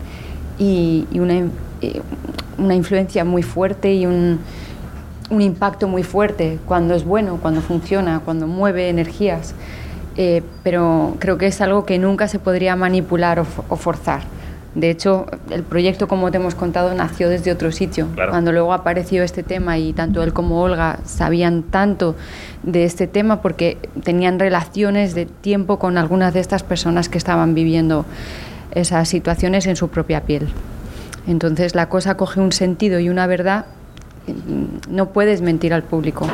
y, 0.58 1.06
eh, 1.82 2.02
una 2.58 2.74
influencia 2.74 3.26
muy 3.26 3.44
fuerte 3.44 3.94
y 3.94 4.06
un, 4.06 4.40
un 5.30 5.42
impacto 5.42 5.88
muy 5.88 6.04
fuerte 6.04 6.60
cuando 6.66 6.94
es 6.96 7.04
bueno, 7.04 7.40
cuando 7.42 7.62
funciona, 7.62 8.22
cuando 8.24 8.48
mueve 8.48 8.90
energías. 8.90 9.54
Eh, 10.16 10.42
pero 10.64 11.16
creo 11.20 11.38
que 11.38 11.48
es 11.48 11.62
algo 11.62 11.86
que 11.86 12.00
nunca 12.00 12.28
se 12.28 12.40
podría 12.40 12.76
manipular 12.76 13.40
o, 13.40 13.44
fo- 13.44 13.64
o 13.70 13.76
forzar. 13.76 14.22
De 14.74 14.90
hecho, 14.92 15.26
el 15.50 15.64
proyecto, 15.64 16.08
como 16.08 16.30
te 16.30 16.38
hemos 16.38 16.54
contado, 16.56 16.94
nació 16.94 17.30
desde 17.30 17.52
otro 17.52 17.72
sitio. 17.72 18.08
Cuando 18.30 18.52
luego 18.52 18.74
apareció 18.74 19.24
este 19.24 19.42
tema 19.44 19.78
y 19.80 19.94
tanto 19.94 20.22
él 20.24 20.34
como 20.34 20.62
Olga 20.62 21.00
sabían 21.06 21.64
tanto 21.64 22.16
de 22.64 22.84
este 22.84 23.08
tema 23.08 23.42
porque 23.42 23.78
tenían 24.04 24.38
relaciones 24.40 25.16
de 25.16 25.26
tiempo 25.26 25.80
con 25.80 25.98
algunas 25.98 26.34
de 26.34 26.42
estas 26.42 26.62
personas 26.64 27.10
que 27.10 27.18
estaban 27.18 27.54
viviendo 27.56 28.06
esas 28.72 29.10
situaciones 29.10 29.66
en 29.66 29.76
su 29.76 29.88
propia 29.90 30.22
piel. 30.22 30.48
Entonces 31.28 31.74
la 31.76 31.90
cosa 31.90 32.16
coge 32.16 32.40
un 32.40 32.52
sentido 32.52 33.00
y 33.00 33.10
una 33.10 33.26
verdad. 33.26 33.66
No 34.90 35.10
puedes 35.10 35.42
mentir 35.42 35.74
al 35.74 35.84
público. 35.84 36.28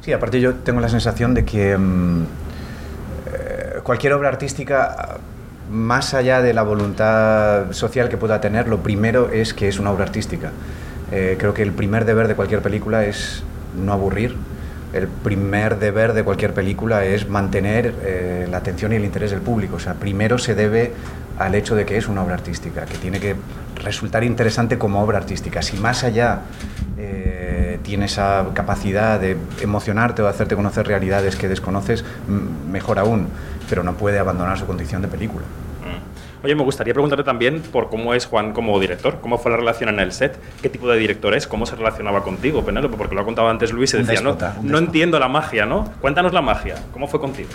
Sí, 0.00 0.12
aparte 0.12 0.40
yo 0.40 0.54
tengo 0.54 0.80
la 0.80 0.88
sensación 0.88 1.34
de 1.34 1.44
que 1.44 1.76
mm, 1.76 2.22
eh, 3.32 3.80
cualquier 3.82 4.14
obra 4.14 4.28
artística, 4.28 5.18
más 5.70 6.14
allá 6.14 6.40
de 6.40 6.54
la 6.54 6.62
voluntad 6.62 7.72
social 7.72 8.08
que 8.08 8.16
pueda 8.16 8.40
tener, 8.40 8.66
lo 8.68 8.78
primero 8.82 9.30
es 9.30 9.54
que 9.54 9.68
es 9.68 9.78
una 9.78 9.90
obra 9.90 10.04
artística. 10.04 10.50
Eh, 11.12 11.36
creo 11.38 11.54
que 11.54 11.62
el 11.62 11.72
primer 11.72 12.04
deber 12.04 12.28
de 12.28 12.34
cualquier 12.34 12.62
película 12.62 13.04
es 13.04 13.42
no 13.76 13.92
aburrir. 13.92 14.36
El 14.92 15.06
primer 15.06 15.78
deber 15.78 16.14
de 16.14 16.24
cualquier 16.24 16.52
película 16.52 17.04
es 17.04 17.28
mantener 17.28 17.94
eh, 18.02 18.48
la 18.50 18.56
atención 18.56 18.92
y 18.92 18.96
el 18.96 19.04
interés 19.04 19.30
del 19.30 19.40
público. 19.40 19.76
O 19.76 19.80
sea, 19.80 19.94
primero 19.94 20.38
se 20.38 20.54
debe 20.54 20.92
al 21.38 21.54
hecho 21.54 21.74
de 21.74 21.86
que 21.86 21.96
es 21.96 22.08
una 22.08 22.22
obra 22.22 22.34
artística, 22.34 22.84
que 22.86 22.98
tiene 22.98 23.20
que 23.20 23.36
resultar 23.76 24.24
interesante 24.24 24.78
como 24.78 25.02
obra 25.02 25.18
artística. 25.18 25.62
Si 25.62 25.76
más 25.76 26.04
allá 26.04 26.40
eh, 26.98 27.78
tiene 27.82 28.06
esa 28.06 28.46
capacidad 28.54 29.20
de 29.20 29.36
emocionarte 29.60 30.22
o 30.22 30.24
de 30.26 30.30
hacerte 30.30 30.56
conocer 30.56 30.86
realidades 30.86 31.36
que 31.36 31.48
desconoces, 31.48 32.04
mejor 32.70 32.98
aún, 32.98 33.28
pero 33.68 33.82
no 33.82 33.94
puede 33.94 34.18
abandonar 34.18 34.58
su 34.58 34.66
condición 34.66 35.02
de 35.02 35.08
película. 35.08 35.44
Oye, 36.42 36.54
me 36.54 36.62
gustaría 36.62 36.94
preguntarte 36.94 37.22
también 37.22 37.60
por 37.60 37.90
cómo 37.90 38.14
es 38.14 38.24
Juan 38.24 38.52
como 38.54 38.78
director, 38.80 39.18
cómo 39.20 39.36
fue 39.36 39.50
la 39.50 39.58
relación 39.58 39.90
en 39.90 40.00
el 40.00 40.10
set, 40.12 40.38
qué 40.62 40.70
tipo 40.70 40.88
de 40.88 40.98
director 40.98 41.34
es, 41.34 41.46
cómo 41.46 41.66
se 41.66 41.76
relacionaba 41.76 42.22
contigo, 42.22 42.64
Penélope, 42.64 42.96
porque 42.96 43.14
lo 43.14 43.20
ha 43.20 43.24
contado 43.24 43.48
antes 43.50 43.72
Luis 43.72 43.92
y 43.92 43.98
decía, 43.98 44.14
déspota, 44.14 44.56
no, 44.62 44.70
no 44.70 44.78
entiendo 44.78 45.18
la 45.18 45.28
magia, 45.28 45.66
¿no? 45.66 45.92
Cuéntanos 46.00 46.32
la 46.32 46.40
magia, 46.40 46.76
¿cómo 46.94 47.08
fue 47.08 47.20
contigo? 47.20 47.50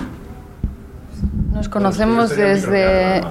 Nos 1.51 1.67
conocemos 1.67 2.35
desde... 2.35 3.23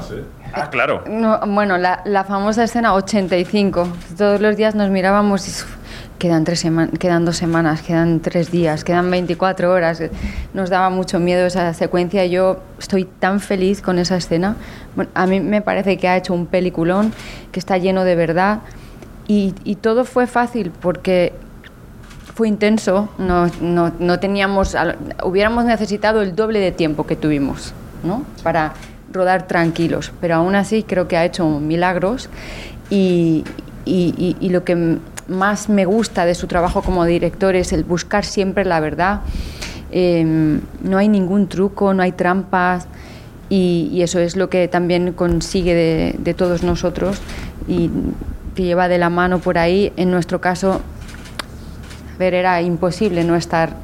Ah, 0.56 0.70
claro. 0.70 1.02
No, 1.08 1.40
bueno, 1.46 1.78
la, 1.78 2.00
la 2.04 2.22
famosa 2.24 2.62
escena 2.62 2.94
85. 2.94 3.88
Todos 4.16 4.40
los 4.40 4.56
días 4.56 4.76
nos 4.76 4.88
mirábamos 4.88 5.48
y 5.48 5.50
quedan, 6.18 6.44
tres 6.44 6.64
quedan 6.98 7.24
dos 7.24 7.36
semanas, 7.36 7.82
quedan 7.82 8.20
tres 8.20 8.50
días, 8.50 8.84
quedan 8.84 9.10
24 9.10 9.70
horas. 9.70 10.02
Nos 10.54 10.70
daba 10.70 10.90
mucho 10.90 11.18
miedo 11.20 11.46
esa 11.46 11.72
secuencia. 11.74 12.24
Yo 12.26 12.60
estoy 12.78 13.04
tan 13.04 13.40
feliz 13.40 13.82
con 13.82 13.98
esa 13.98 14.16
escena. 14.16 14.56
Bueno, 14.96 15.10
a 15.14 15.26
mí 15.26 15.40
me 15.40 15.60
parece 15.62 15.96
que 15.98 16.08
ha 16.08 16.16
hecho 16.16 16.32
un 16.34 16.46
peliculón, 16.46 17.12
que 17.52 17.58
está 17.60 17.76
lleno 17.78 18.04
de 18.04 18.14
verdad. 18.14 18.60
Y, 19.26 19.54
y 19.64 19.76
todo 19.76 20.04
fue 20.04 20.26
fácil 20.26 20.70
porque 20.80 21.32
fue 22.34 22.48
intenso. 22.48 23.08
No, 23.18 23.46
no, 23.60 23.92
no 23.98 24.18
teníamos, 24.20 24.76
hubiéramos 25.22 25.64
necesitado 25.64 26.22
el 26.22 26.34
doble 26.34 26.58
de 26.60 26.72
tiempo 26.72 27.06
que 27.06 27.16
tuvimos 27.16 27.72
¿no? 28.02 28.24
para 28.42 28.72
rodar 29.12 29.46
tranquilos. 29.46 30.12
Pero 30.20 30.36
aún 30.36 30.54
así 30.54 30.82
creo 30.82 31.06
que 31.08 31.16
ha 31.16 31.24
hecho 31.24 31.48
milagros 31.60 32.28
y, 32.90 33.44
y- 33.84 34.36
y- 34.40 34.48
lo 34.50 34.64
que 34.64 34.98
más 35.28 35.68
me 35.68 35.84
gusta 35.84 36.24
de 36.24 36.34
su 36.34 36.46
trabajo 36.46 36.82
como 36.82 37.04
director 37.04 37.54
es 37.56 37.72
el 37.72 37.84
buscar 37.84 38.24
siempre 38.24 38.64
la 38.64 38.80
verdad. 38.80 39.20
Eh, 39.90 40.60
no 40.82 40.98
hay 40.98 41.08
ningún 41.08 41.48
truco, 41.48 41.94
no 41.94 42.02
hay 42.02 42.12
trampas. 42.12 42.86
Y, 43.50 44.00
eso 44.02 44.18
es 44.18 44.36
lo 44.36 44.48
que 44.48 44.66
también 44.68 45.12
consigue 45.12 45.74
de, 45.74 46.16
de 46.18 46.34
todos 46.34 46.62
nosotros 46.62 47.20
y 47.68 47.90
que 48.54 48.64
lleva 48.64 48.88
de 48.88 48.98
la 48.98 49.10
mano 49.10 49.38
por 49.38 49.58
ahí. 49.58 49.92
En 49.96 50.10
nuestro 50.10 50.40
caso, 50.40 50.80
a 52.14 52.18
ver, 52.18 52.34
era 52.34 52.60
imposible 52.62 53.22
no 53.22 53.36
estar 53.36 53.76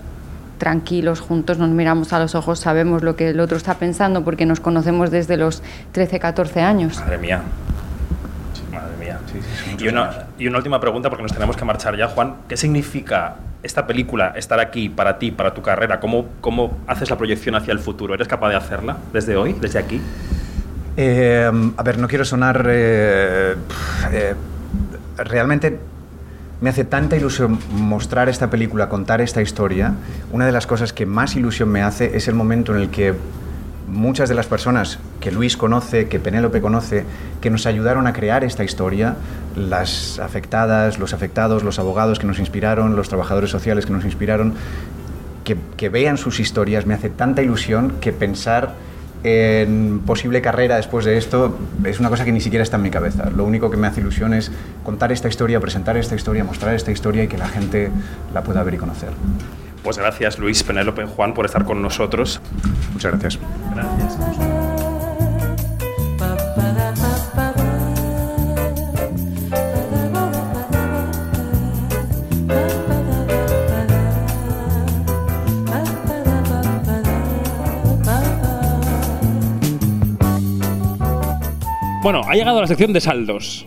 tranquilos 0.61 1.21
juntos, 1.21 1.59
nos 1.59 1.71
miramos 1.71 2.13
a 2.13 2.19
los 2.21 2.37
ojos, 2.37 2.61
sabemos 2.61 3.03
lo 3.03 3.17
que 3.17 3.31
el 3.31 3.41
otro 3.41 3.57
está 3.57 3.75
pensando 3.75 4.23
porque 4.23 4.47
nos 4.47 4.61
conocemos 4.61 5.11
desde 5.11 5.37
los 5.37 5.63
13, 5.93 6.21
14 6.21 6.61
años. 6.61 6.99
Madre 7.01 7.19
mía. 7.19 7.43
Y 9.81 10.47
una 10.47 10.57
última 10.59 10.81
pregunta, 10.81 11.09
porque 11.09 11.23
nos 11.23 11.33
tenemos 11.33 11.57
que 11.57 11.65
marchar 11.65 11.97
ya, 11.97 12.09
Juan. 12.09 12.35
¿Qué 12.49 12.57
significa 12.57 13.37
esta 13.63 13.87
película, 13.87 14.33
estar 14.37 14.61
aquí 14.61 14.89
para 14.89 15.19
ti, 15.19 15.31
para 15.31 15.53
tu 15.55 15.63
carrera? 15.63 16.01
¿Cómo, 16.01 16.27
¿Cómo 16.41 16.79
haces 16.87 17.11
la 17.11 17.17
proyección 17.17 17.55
hacia 17.55 17.73
el 17.73 17.79
futuro? 17.79 18.15
¿Eres 18.15 18.29
capaz 18.29 18.51
de 18.51 18.57
hacerla 18.57 18.97
desde 19.13 19.37
hoy, 19.37 19.55
desde 19.61 19.79
aquí? 19.79 20.01
Eh, 20.97 21.51
a 21.77 21.83
ver, 21.83 21.99
no 21.99 22.09
quiero 22.09 22.25
sonar... 22.25 22.67
eh, 22.69 23.57
eh, 24.13 24.35
realmente 25.17 25.79
me 26.61 26.71
hace 26.71 26.85
tanta 26.85 27.17
ilusión 27.17 27.59
mostrar 27.73 28.29
esta 28.29 28.51
película, 28.51 28.89
contar 28.89 29.21
esta 29.21 29.41
historia. 29.41 29.95
Una 30.31 30.47
de 30.47 30.53
las 30.53 30.67
cosas 30.67 30.93
que 30.93 31.07
más 31.07 31.37
ilusión 31.37 31.71
me 31.71 31.83
hace 31.83 32.17
es 32.17 32.29
el 32.29 32.35
momento 32.35 32.75
en 32.75 32.83
el 32.83 32.91
que 32.91 33.15
muchas 33.91 34.29
de 34.29 34.35
las 34.35 34.47
personas 34.47 34.99
que 35.21 35.31
Luis 35.31 35.57
conoce, 35.57 36.09
que 36.09 36.21
Penélope 36.21 36.61
conoce, 36.61 37.05
que 37.41 37.51
nos 37.51 37.67
ayudaron 37.67 38.07
a 38.07 38.13
crear 38.13 38.45
esta 38.45 38.65
historia, 38.65 39.17
las 39.57 40.19
afectadas, 40.19 40.99
los 40.99 41.13
afectados, 41.13 41.63
los 41.63 41.79
abogados 41.79 42.19
que 42.19 42.27
nos 42.27 42.39
inspiraron, 42.39 42.97
los 42.97 43.09
trabajadores 43.09 43.51
sociales 43.51 43.87
que 43.87 43.93
nos 43.93 44.05
inspiraron, 44.05 44.55
que, 45.77 45.89
vean 45.89 46.17
sus 46.17 46.39
historias, 46.39 46.87
me 46.87 46.95
hace 46.95 47.11
tanta 47.11 47.43
ilusión 47.43 47.95
que 48.01 48.13
pensar 48.13 48.75
en 49.25 50.01
posible 50.07 50.41
carrera 50.41 50.77
después 50.77 51.05
de 51.05 51.19
esto 51.19 51.59
es 51.85 52.01
una 52.01 52.09
cosa 52.09 52.25
que 52.25 52.33
ni 52.33 52.41
siquiera 52.41 52.63
está 52.63 52.77
en 52.77 52.83
mi 52.83 52.91
cabeza. 52.91 53.29
Lo 53.31 53.45
único 53.45 53.69
que 53.69 53.77
me 53.77 53.89
hace 53.89 54.01
ilusión 54.01 54.33
es 54.33 54.53
contar 54.85 55.11
esta 55.11 55.29
historia, 55.29 55.59
presentar 55.59 55.97
esta 55.97 56.15
historia, 56.15 56.45
mostrar 56.45 56.75
esta 56.75 56.93
historia 56.93 57.25
y 57.25 57.29
que 57.29 57.37
la 57.37 57.49
gente 57.49 57.91
la 58.33 58.45
pueda 58.45 58.63
ver 58.63 58.75
y 58.75 58.79
conocer. 58.79 59.11
Pues 59.83 59.99
gracias 59.99 60.39
Luis, 60.39 60.63
Penélope, 60.63 61.05
Juan 61.07 61.35
por 61.35 61.47
estar 61.47 61.65
con 61.65 61.83
nosotros. 61.83 62.41
Muchas 62.93 63.13
gracias. 63.13 63.39
Gracias. 63.75 64.19
Bueno, 82.03 82.23
ha 82.27 82.35
llegado 82.35 82.61
la 82.61 82.67
sección 82.67 82.93
de 82.95 83.01
saldos. 83.01 83.67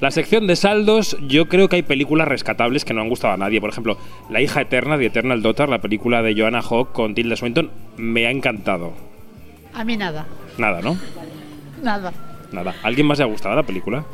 La 0.00 0.10
sección 0.12 0.46
de 0.46 0.54
saldos, 0.54 1.16
yo 1.26 1.46
creo 1.48 1.68
que 1.68 1.76
hay 1.76 1.82
películas 1.82 2.28
rescatables 2.28 2.84
que 2.84 2.94
no 2.94 3.00
han 3.00 3.08
gustado 3.08 3.34
a 3.34 3.36
nadie. 3.36 3.60
Por 3.60 3.70
ejemplo, 3.70 3.98
La 4.30 4.40
hija 4.40 4.60
eterna 4.60 4.96
de 4.96 5.06
Eternal 5.06 5.42
Daughter, 5.42 5.68
la 5.68 5.80
película 5.80 6.22
de 6.22 6.34
Joanna 6.40 6.62
Hawke 6.62 6.92
con 6.92 7.14
Tilda 7.14 7.34
Swinton, 7.34 7.70
me 7.96 8.26
ha 8.26 8.30
encantado. 8.30 8.92
A 9.74 9.84
mí 9.84 9.96
nada, 9.96 10.26
Nada, 10.56 10.80
¿no? 10.82 10.96
nada. 11.82 12.12
Nada. 12.52 12.74
¿A 12.82 12.86
¿Alguien 12.86 13.06
más 13.06 13.18
le 13.18 13.24
ha 13.24 13.28
gustado 13.28 13.54
la 13.56 13.62
película? 13.64 14.04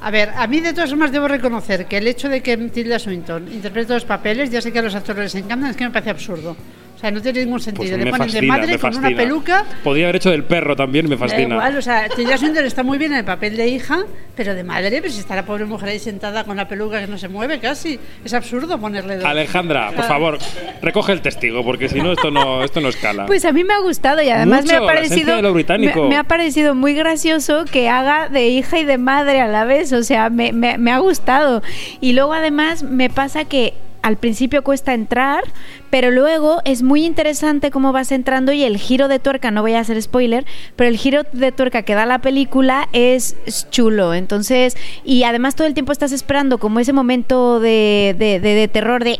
A 0.00 0.10
ver, 0.10 0.30
a 0.30 0.46
mí 0.46 0.60
de 0.60 0.72
todas 0.72 0.90
formas 0.90 1.12
debo 1.12 1.28
reconocer 1.28 1.86
que 1.86 1.98
el 1.98 2.08
hecho 2.08 2.28
de 2.28 2.40
que 2.42 2.56
Tilda 2.56 2.98
Swinton 2.98 3.52
interprete 3.52 3.94
los 3.94 4.04
papeles, 4.04 4.50
ya 4.50 4.60
sé 4.60 4.72
que 4.72 4.78
a 4.78 4.82
los 4.82 4.94
actores 4.94 5.34
les 5.34 5.44
encantan, 5.44 5.70
es 5.70 5.76
que 5.76 5.84
me 5.84 5.90
parece 5.90 6.10
absurdo. 6.10 6.56
O 6.94 6.98
sea, 7.02 7.10
no 7.10 7.20
tiene 7.20 7.44
ningún 7.44 7.58
sentido. 7.58 7.82
Pues 7.88 7.98
Le 7.98 8.04
me 8.04 8.10
ponen 8.12 8.28
fascina, 8.28 8.40
de 8.40 8.46
madre 8.60 8.78
con 8.78 8.96
una 8.96 9.08
peluca. 9.10 9.64
Podría 9.82 10.04
haber 10.04 10.16
hecho 10.16 10.30
del 10.30 10.44
perro 10.44 10.76
también, 10.76 11.08
me 11.08 11.16
fascina. 11.16 11.54
igual, 11.56 11.76
o 11.76 11.82
sea, 11.82 12.08
Tilda 12.08 12.38
Swinton 12.38 12.64
está 12.64 12.84
muy 12.84 12.96
bien 12.96 13.12
en 13.12 13.18
el 13.18 13.24
papel 13.24 13.56
de 13.56 13.66
hija, 13.66 14.04
pero 14.36 14.54
de 14.54 14.62
madre, 14.62 15.00
pues 15.00 15.14
si 15.14 15.20
está 15.20 15.34
la 15.34 15.44
pobre 15.44 15.64
mujer 15.64 15.88
ahí 15.88 15.98
sentada 15.98 16.44
con 16.44 16.56
la 16.56 16.68
peluca 16.68 17.00
que 17.00 17.08
no 17.08 17.18
se 17.18 17.26
mueve 17.28 17.58
casi. 17.58 17.98
Es 18.24 18.32
absurdo 18.34 18.78
ponerle 18.78 19.16
dos. 19.16 19.24
Alejandra, 19.24 19.90
por 19.90 20.04
favor, 20.04 20.38
recoge 20.80 21.12
el 21.12 21.22
testigo, 21.22 21.64
porque 21.64 21.88
si 21.88 22.00
no, 22.00 22.12
esto 22.12 22.30
no, 22.30 22.62
esto 22.62 22.80
no 22.80 22.88
escala. 22.90 23.26
Pues 23.26 23.44
a 23.44 23.52
mí 23.52 23.64
me 23.64 23.74
ha 23.74 23.80
gustado 23.80 24.22
y 24.22 24.28
además 24.28 24.64
me 24.64 24.74
ha 24.76 24.80
parecido 24.86 25.34
de 25.34 25.42
lo 25.42 25.52
británico. 25.52 26.04
Me, 26.04 26.10
me 26.10 26.16
ha 26.16 26.24
parecido 26.24 26.76
muy 26.76 26.94
gracioso 26.94 27.64
que 27.64 27.88
haga 27.88 28.28
de 28.28 28.46
hija 28.46 28.78
y 28.78 28.84
de 28.84 28.98
madre 28.98 29.40
a 29.40 29.48
la 29.48 29.64
vez, 29.64 29.92
o 29.92 30.04
sea, 30.04 30.30
me, 30.30 30.52
me- 30.52 30.78
me 30.78 30.92
ha 30.92 30.98
gustado. 30.98 31.62
Y 32.00 32.12
luego 32.12 32.32
además 32.32 32.84
me 32.84 33.10
pasa 33.10 33.44
que 33.44 33.74
al 34.02 34.16
principio 34.16 34.62
cuesta 34.62 34.94
entrar, 34.94 35.44
pero 35.90 36.10
luego 36.10 36.60
es 36.64 36.82
muy 36.82 37.04
interesante 37.04 37.70
cómo 37.70 37.92
vas 37.92 38.10
entrando 38.12 38.52
y 38.52 38.64
el 38.64 38.76
giro 38.78 39.08
de 39.08 39.18
tuerca, 39.18 39.50
no 39.50 39.62
voy 39.62 39.74
a 39.74 39.80
hacer 39.80 40.00
spoiler, 40.02 40.44
pero 40.76 40.88
el 40.90 40.96
giro 40.96 41.22
de 41.32 41.52
tuerca 41.52 41.82
que 41.82 41.94
da 41.94 42.04
la 42.06 42.18
película 42.20 42.88
es, 42.92 43.36
chulo. 43.70 44.12
Entonces, 44.14 44.76
y 45.04 45.22
además 45.22 45.54
todo 45.54 45.66
el 45.66 45.74
tiempo 45.74 45.92
estás 45.92 46.12
esperando 46.12 46.58
como 46.58 46.80
ese 46.80 46.92
momento 46.92 47.60
de, 47.60 48.14
de- 48.18 48.40
de- 48.40 48.54
de 48.54 48.68
terror 48.68 49.04
de 49.04 49.18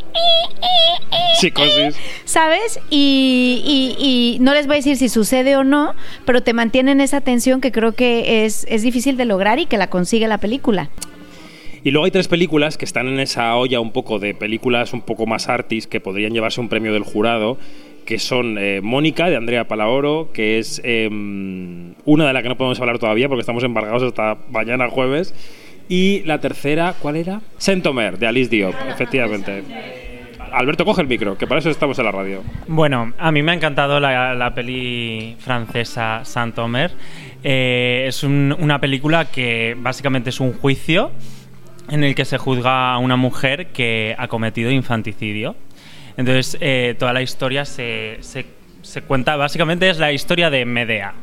Psicosis. 1.39 1.97
¿sabes? 2.24 2.78
Y, 2.91 3.62
y- 4.01 4.37
y 4.37 4.39
no 4.41 4.55
les 4.55 4.66
voy 4.66 4.74
a 4.74 4.78
decir 4.78 4.97
si 4.97 5.09
sucede 5.09 5.57
o 5.57 5.64
no, 5.64 5.95
pero 6.24 6.43
te 6.43 6.53
mantienen 6.53 7.01
esa 7.01 7.20
tensión 7.20 7.61
que 7.61 7.72
creo 7.72 7.93
que 7.93 8.45
es, 8.45 8.66
es 8.68 8.83
difícil 8.83 9.16
de 9.16 9.24
lograr 9.24 9.59
y 9.59 9.66
que 9.66 9.76
la 9.78 9.89
consigue 9.89 10.26
la 10.28 10.39
película. 10.39 10.89
Y 11.85 11.91
luego 11.91 12.05
hay 12.05 12.11
tres 12.12 12.28
películas 12.28 12.78
que 12.78 12.85
están 12.85 13.09
en 13.09 13.18
esa 13.18 13.57
olla 13.57 13.80
un 13.80 13.91
poco 13.93 14.18
de 14.18 14.35
películas 14.35 14.93
un 14.93 15.03
poco 15.03 15.26
más 15.26 15.49
artis 15.49 15.87
que 15.87 16.01
podrían 16.01 16.33
llevarse 16.33 16.61
un 16.61 16.68
premio 16.68 16.93
del 16.93 17.03
jurado, 17.03 17.59
que 18.05 18.18
son 18.18 18.57
eh, 18.59 18.80
Mónica 18.83 19.28
de 19.28 19.37
Andrea 19.37 19.66
Palaoro, 19.66 20.30
que 20.33 20.59
es 20.59 20.80
eh, 20.85 21.09
una 21.11 22.26
de 22.26 22.33
la 22.33 22.43
que 22.43 22.49
no 22.49 22.57
podemos 22.57 22.78
hablar 22.80 22.99
todavía 22.99 23.28
porque 23.28 23.41
estamos 23.41 23.64
embargados 23.64 24.03
hasta 24.05 24.39
mañana 24.51 24.89
jueves. 24.89 25.35
Y 25.89 26.22
la 26.24 26.41
tercera, 26.41 26.95
¿cuál 27.01 27.16
era? 27.16 27.41
Saint-Omer, 27.59 28.16
de 28.18 28.26
Alice 28.28 28.49
Diop, 28.49 28.74
efectivamente. 28.89 29.62
Alberto, 30.53 30.85
coge 30.85 31.01
el 31.03 31.09
micro, 31.09 31.37
que 31.37 31.47
para 31.47 31.59
eso 31.61 31.70
estamos 31.70 31.99
en 31.99 32.05
la 32.05 32.12
radio. 32.12 32.43
Bueno, 32.68 33.12
a 33.18 33.33
mí 33.33 33.43
me 33.43 33.53
ha 33.53 33.55
encantado 33.55 33.99
la, 33.99 34.35
la 34.35 34.55
peli 34.55 35.35
francesa 35.39 36.20
Saint-Omer. 36.24 36.93
Eh, 37.43 38.05
es 38.07 38.22
un- 38.22 38.55
una 38.59 38.78
película 38.80 39.24
que 39.30 39.74
básicamente 39.78 40.30
es 40.30 40.41
un 40.41 40.53
juicio 40.53 41.11
en 41.93 42.03
el 42.03 42.14
que 42.16 42.24
se 42.24 42.38
juzga 42.38 42.93
a 42.95 42.99
una 42.99 43.14
mujer 43.16 43.68
que 43.68 44.16
ha 44.18 44.26
cometido 44.26 44.70
infanticidio. 44.70 45.55
Entonces, 46.16 46.57
eh, 46.61 46.97
toda 46.99 47.12
la 47.12 47.22
historia 47.22 47.64
se, 47.64 48.16
se- 48.20 49.03
cuenta, 49.03 49.36
básicamente 49.36 49.88
es 49.88 49.99
la 49.99 50.11
historia 50.12 50.51
de 50.51 50.64
Medea. 50.64 51.14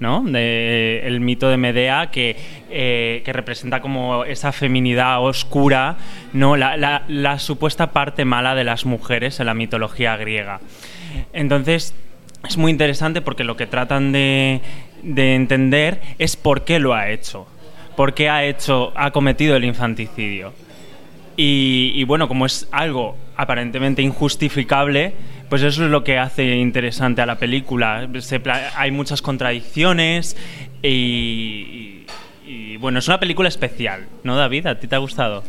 ¿no? 0.00 0.22
De, 0.24 1.00
el 1.04 1.20
mito 1.20 1.48
de 1.48 1.56
Medea 1.56 2.10
que, 2.10 2.34
eh, 2.70 3.22
que 3.24 3.32
representa 3.32 3.80
como 3.80 4.24
esa 4.24 4.50
feminidad 4.50 5.22
oscura, 5.22 5.96
¿no? 6.32 6.56
La, 6.56 6.76
la- 6.76 7.04
la 7.06 7.38
supuesta 7.38 7.92
parte 7.92 8.24
mala 8.24 8.56
de 8.56 8.64
las 8.64 8.84
mujeres 8.84 9.38
en 9.38 9.46
la 9.46 9.54
mitología 9.54 10.16
griega. 10.16 10.58
Entonces, 11.32 11.94
es 12.48 12.56
muy 12.56 12.72
interesante 12.72 13.20
porque 13.20 13.44
lo 13.44 13.56
que 13.56 13.66
tratan 13.68 14.10
de, 14.10 14.60
de 15.04 15.34
entender 15.36 16.00
es 16.18 16.34
por 16.34 16.64
qué 16.64 16.80
lo 16.80 16.94
ha 16.94 17.08
hecho. 17.10 17.46
¿Por 17.96 18.14
qué 18.14 18.28
ha 18.28 18.44
hecho, 18.44 18.92
ha 18.96 19.10
cometido 19.10 19.56
el 19.56 19.64
infanticidio? 19.64 20.52
Y, 21.36 22.04
bueno, 22.04 22.28
como 22.28 22.46
es 22.46 22.68
algo 22.72 23.16
aparentemente 23.36 24.02
injustificable, 24.02 25.14
pues 25.48 25.62
eso 25.62 25.84
es 25.84 25.90
lo 25.90 26.04
que 26.04 26.18
hace 26.18 26.56
interesante 26.56 27.22
a 27.22 27.26
la 27.26 27.36
película. 27.38 28.06
Hay 28.76 28.90
muchas 28.90 29.22
contradicciones 29.22 30.36
y, 30.82 30.88
y- 30.88 32.06
y, 32.46 32.76
bueno, 32.76 32.98
es 32.98 33.08
una 33.08 33.18
película 33.18 33.48
especial, 33.48 34.06
¿no, 34.24 34.36
David? 34.36 34.66
¿A 34.66 34.78
ti 34.78 34.86
te 34.88 34.94
ha 34.94 34.98
gustado? 34.98 35.42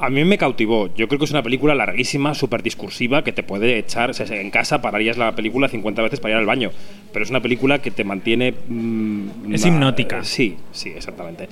A 0.00 0.10
mí 0.10 0.24
me 0.24 0.38
cautivó. 0.38 0.88
Yo 0.94 1.08
creo 1.08 1.18
que 1.18 1.24
es 1.24 1.32
una 1.32 1.42
película 1.42 1.74
larguísima, 1.74 2.32
súper 2.34 2.62
discursiva, 2.62 3.24
que 3.24 3.32
te 3.32 3.42
puede 3.42 3.78
echar 3.78 4.10
o 4.10 4.14
sea, 4.14 4.26
en 4.40 4.50
casa, 4.50 4.80
pararías 4.80 5.16
la 5.18 5.34
película 5.34 5.68
50 5.68 6.02
veces 6.02 6.20
para 6.20 6.34
ir 6.34 6.38
al 6.38 6.46
baño. 6.46 6.70
Pero 7.12 7.24
es 7.24 7.30
una 7.30 7.40
película 7.40 7.80
que 7.80 7.90
te 7.90 8.04
mantiene... 8.04 8.54
mm, 8.68 9.52
Es 9.54 9.62
ma- 9.62 9.68
hipnótica. 9.68 10.22
Sí, 10.22 10.56
sí, 10.70 10.90
exactamente. 10.90 11.48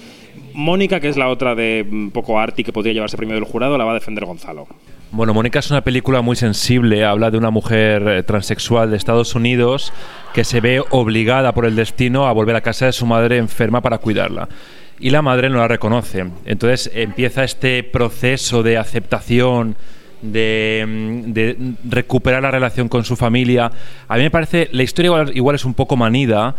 Mónica, 0.55 1.01
que 1.01 1.09
es 1.09 1.17
la 1.17 1.29
otra 1.29 1.55
de 1.57 1.85
mm, 1.91 2.09
poco 2.11 2.39
arty 2.39 2.63
que 2.63 2.73
podría 2.73 2.93
llevarse 2.95 3.17
premio 3.17 3.35
del 3.35 3.45
jurado, 3.45 3.77
la 3.79 3.85
va 3.85 3.91
a 3.91 3.95
defender 3.95 4.25
Gonzalo. 4.25 4.67
Bueno, 5.11 5.35
Mónica 5.35 5.59
es 5.59 5.71
una 5.71 5.81
película 5.83 6.21
muy 6.21 6.37
sensible. 6.37 7.05
Habla 7.05 7.31
de 7.33 7.39
una 7.39 7.51
mujer 7.51 8.07
eh, 8.09 8.23
transexual 8.23 8.91
de 8.91 8.97
Estados 8.97 9.35
Unidos 9.35 9.93
que 10.35 10.45
se 10.45 10.61
ve 10.61 10.83
obligada 10.91 11.53
por 11.53 11.65
el 11.65 11.75
destino 11.77 12.27
a 12.27 12.33
volver 12.33 12.55
a 12.57 12.61
casa 12.61 12.87
de 12.87 12.93
su 12.93 13.07
madre 13.07 13.39
enferma 13.39 13.81
para 13.81 13.99
cuidarla. 13.99 14.49
Y 14.99 15.11
la 15.11 15.23
madre 15.23 15.51
no 15.51 15.59
la 15.59 15.69
reconoce. 15.69 16.25
Entonces 16.45 16.91
empieza 16.95 17.45
este 17.45 17.83
proceso 17.83 18.63
de 18.63 18.79
aceptación, 18.79 19.77
de, 20.23 20.85
mm, 20.87 21.33
de 21.33 21.57
recuperar 21.89 22.43
la 22.43 22.51
relación 22.51 22.89
con 22.89 23.05
su 23.05 23.17
familia. 23.17 23.71
A 24.09 24.17
mí 24.17 24.23
me 24.23 24.31
parece, 24.31 24.69
la 24.73 24.83
historia 24.83 25.09
igual, 25.09 25.37
igual 25.37 25.57
es 25.57 25.65
un 25.65 25.75
poco 25.75 25.97
manida, 25.97 26.55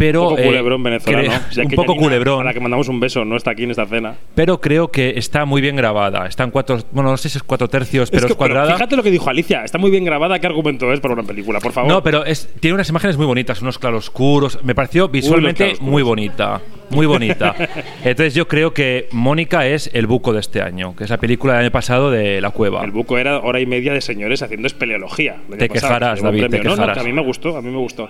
pero... 0.00 0.22
un 0.22 0.28
poco 0.30 0.40
eh, 0.40 0.46
culebrón 0.46 0.82
venezolano. 0.82 1.30
O 1.50 1.52
sea, 1.52 1.64
un 1.64 1.70
que 1.70 1.76
poco 1.76 1.92
Yanina, 1.92 2.04
culebrón. 2.04 2.40
A 2.40 2.44
la 2.44 2.54
que 2.54 2.60
mandamos 2.60 2.88
un 2.88 3.00
beso, 3.00 3.24
no 3.24 3.36
está 3.36 3.50
aquí 3.50 3.64
en 3.64 3.70
esta 3.70 3.86
cena. 3.86 4.14
Pero 4.34 4.60
creo 4.60 4.90
que 4.90 5.14
está 5.16 5.44
muy 5.44 5.60
bien 5.60 5.76
grabada. 5.76 6.26
Está 6.26 6.44
en 6.44 6.50
cuatro, 6.50 6.78
bueno, 6.92 7.10
no 7.10 7.16
sé 7.16 7.28
si 7.28 7.38
es 7.38 7.42
cuatro 7.42 7.68
tercios, 7.68 8.10
pero 8.10 8.26
es, 8.26 8.32
que- 8.32 8.36
cuadrada. 8.38 8.72
fíjate 8.74 8.96
lo 8.96 9.02
que 9.02 9.10
dijo 9.10 9.28
Alicia, 9.28 9.62
está 9.64 9.76
muy 9.78 9.90
bien 9.90 10.04
grabada, 10.04 10.38
¿qué 10.38 10.46
argumento 10.46 10.90
es 10.92 11.00
para 11.00 11.14
una 11.14 11.22
película? 11.22 11.60
Por 11.60 11.72
favor. 11.72 11.90
No, 11.90 12.02
pero 12.02 12.24
es, 12.24 12.48
tiene 12.60 12.74
unas 12.74 12.88
imágenes 12.88 13.16
muy 13.18 13.26
bonitas, 13.26 13.60
unos 13.60 13.78
claroscuros. 13.78 14.58
Me 14.64 14.74
pareció 14.74 15.08
visualmente 15.08 15.64
claroscuros. 15.64 15.92
muy 15.92 16.02
bonita. 16.02 16.60
Muy 16.90 17.06
bonita. 17.06 17.54
Entonces 18.04 18.34
yo 18.34 18.48
creo 18.48 18.74
que 18.74 19.08
Mónica 19.12 19.66
es 19.66 19.90
el 19.92 20.06
buco 20.06 20.32
de 20.32 20.40
este 20.40 20.60
año, 20.60 20.96
que 20.96 21.04
es 21.04 21.10
la 21.10 21.18
película 21.18 21.52
del 21.54 21.62
año 21.62 21.70
pasado 21.70 22.10
de 22.10 22.40
La 22.40 22.50
Cueva. 22.50 22.84
El 22.84 22.90
buco 22.90 23.16
era 23.18 23.38
hora 23.38 23.60
y 23.60 23.66
media 23.66 23.92
de 23.92 24.00
señores 24.00 24.42
haciendo 24.42 24.66
espeleología. 24.66 25.36
Te 25.56 25.68
pasado, 25.68 25.88
quejarás, 25.88 26.22
David, 26.22 26.42
te 26.42 26.48
premio. 26.48 26.64
No, 26.64 26.70
no, 26.70 26.76
quejarás. 26.76 26.96
que 26.96 27.00
a 27.00 27.04
mí 27.04 27.12
me 27.12 27.22
gustó, 27.22 27.56
a 27.56 27.62
mí 27.62 27.70
me 27.70 27.78
gustó. 27.78 28.08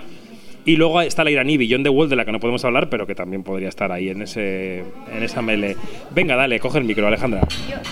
Y 0.64 0.76
luego 0.76 1.00
está 1.00 1.24
la 1.24 1.30
iraní 1.30 1.56
Beyond 1.56 1.84
the 1.84 1.90
Wall, 1.90 2.08
de 2.08 2.16
la 2.16 2.24
que 2.24 2.32
no 2.32 2.40
podemos 2.40 2.64
hablar, 2.64 2.90
pero 2.90 3.06
que 3.06 3.14
también 3.14 3.42
podría 3.42 3.68
estar 3.68 3.90
ahí 3.92 4.10
en 4.10 4.22
ese 4.22 4.84
en 5.12 5.22
esa 5.22 5.42
mele. 5.42 5.76
Venga, 6.14 6.36
dale, 6.36 6.60
coge 6.60 6.78
el 6.78 6.84
micro, 6.84 7.06
Alejandra. 7.06 7.46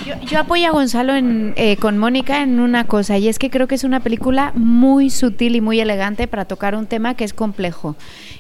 Yo, 0.07 0.15
yo 0.27 0.39
apoyo 0.39 0.69
a 0.69 0.71
Gonzalo 0.71 1.15
en, 1.15 1.55
eh, 1.57 1.77
con 1.77 1.99
Mónica 1.99 2.43
en 2.43 2.61
una 2.61 2.85
cosa, 2.85 3.19
y 3.19 3.29
es 3.29 3.39
que 3.39 3.51
creo 3.51 3.67
que 3.67 3.75
es 3.75 3.85
una 3.85 4.01
película 4.01 4.53
muy 4.55 5.11
sutil 5.11 5.57
y 5.57 5.61
muy 5.61 5.81
elegante 5.81 6.27
para 6.27 6.45
tocar 6.45 6.75
un 6.75 6.87
tema 6.87 7.15
que 7.15 7.25
es 7.25 7.33
complejo. 7.33 7.97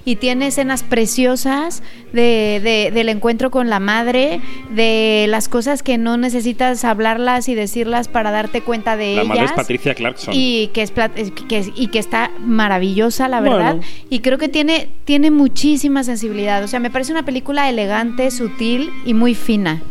Y 0.08 0.16
tiene 0.16 0.46
escenas 0.46 0.82
preciosas 0.84 1.82
de, 2.14 2.60
de- 2.64 2.90
del 2.94 3.10
encuentro 3.10 3.50
con 3.50 3.68
la 3.68 3.78
madre, 3.78 4.40
de 4.70 5.26
las 5.28 5.48
cosas 5.50 5.82
que 5.82 5.98
no 5.98 6.16
necesitas 6.16 6.82
hablarlas 6.84 7.48
y 7.48 7.54
decirlas 7.54 8.08
para 8.08 8.30
darte 8.30 8.62
cuenta 8.62 8.96
de 8.96 9.16
La 9.16 9.22
ellas. 9.22 9.28
madre 9.28 9.44
es 9.44 9.52
Patricia 9.52 9.94
Clarkson. 9.94 10.32
Y 10.34 10.68
que, 10.72 10.80
es, 10.82 10.92
que 11.48 11.72
y 11.76 11.88
que 11.88 11.98
está 11.98 12.30
maravillosa, 12.40 13.28
la 13.28 13.40
Bueno. 13.40 13.56
verdad. 13.56 13.76
Y 14.08 14.20
creo 14.20 14.38
que 14.38 14.48
tiene, 14.48 14.88
tiene 15.04 15.30
muchísima 15.30 16.02
sensibilidad. 16.04 16.64
O 16.64 16.68
sea, 16.68 16.80
me 16.80 16.90
parece 16.90 17.12
una 17.12 17.24
película 17.24 17.68
elegante, 17.68 18.30
sutil 18.30 18.90
y 19.04 19.12
muy 19.12 19.34
fina. 19.34 19.82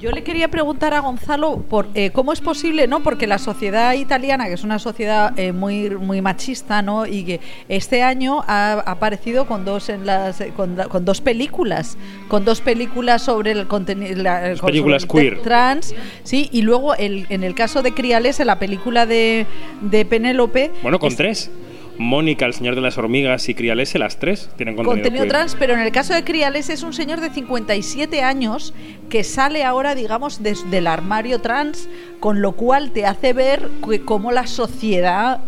Yo 0.00 0.12
le 0.12 0.22
quería 0.22 0.46
preguntar 0.46 0.94
a 0.94 1.00
Gonzalo 1.00 1.56
por 1.68 1.88
eh, 1.94 2.10
cómo 2.12 2.32
es 2.32 2.40
posible, 2.40 2.86
¿no? 2.86 3.02
Porque 3.02 3.26
la 3.26 3.38
sociedad 3.38 3.94
italiana, 3.94 4.46
que 4.46 4.52
es 4.52 4.62
una 4.62 4.78
sociedad 4.78 5.36
eh, 5.36 5.50
muy 5.50 5.90
muy 5.90 6.22
machista, 6.22 6.82
¿no? 6.82 7.04
Y 7.04 7.24
que 7.24 7.40
este 7.68 8.04
año 8.04 8.44
ha 8.46 8.74
aparecido 8.86 9.46
con 9.48 9.64
dos 9.64 9.88
en 9.88 10.06
las 10.06 10.40
con, 10.56 10.76
con 10.88 11.04
dos 11.04 11.20
películas, 11.20 11.98
con 12.28 12.44
dos 12.44 12.60
películas 12.60 13.22
sobre 13.22 13.50
el 13.50 13.66
contenido 13.66 14.22
películas 14.64 15.04
queer. 15.04 15.42
trans, 15.42 15.92
sí, 16.22 16.48
y 16.52 16.62
luego 16.62 16.94
el, 16.94 17.26
en 17.28 17.42
el 17.42 17.56
caso 17.56 17.82
de 17.82 17.92
Criales, 17.92 18.38
en 18.38 18.46
la 18.46 18.60
película 18.60 19.04
de, 19.04 19.46
de 19.80 20.04
Penélope, 20.04 20.70
Bueno, 20.80 21.00
con 21.00 21.08
es- 21.08 21.16
tres. 21.16 21.50
Mónica, 21.98 22.46
el 22.46 22.54
señor 22.54 22.76
de 22.76 22.80
las 22.80 22.96
hormigas 22.96 23.48
y 23.48 23.54
Crialese, 23.54 23.98
las 23.98 24.18
tres 24.18 24.48
tienen 24.56 24.76
contenido, 24.76 25.02
contenido 25.02 25.22
queer. 25.24 25.32
trans, 25.32 25.56
pero 25.58 25.74
en 25.74 25.80
el 25.80 25.90
caso 25.90 26.14
de 26.14 26.22
Criales 26.22 26.70
es 26.70 26.82
un 26.84 26.92
señor 26.92 27.20
de 27.20 27.30
57 27.30 28.22
años 28.22 28.72
que 29.10 29.24
sale 29.24 29.64
ahora, 29.64 29.94
digamos, 29.96 30.42
des- 30.42 30.70
del 30.70 30.86
armario 30.86 31.40
trans, 31.40 31.88
con 32.20 32.40
lo 32.40 32.52
cual 32.52 32.92
te 32.92 33.04
hace 33.04 33.32
ver 33.32 33.68
que 33.88 34.02
cómo 34.04 34.30
la 34.30 34.46
sociedad 34.46 35.40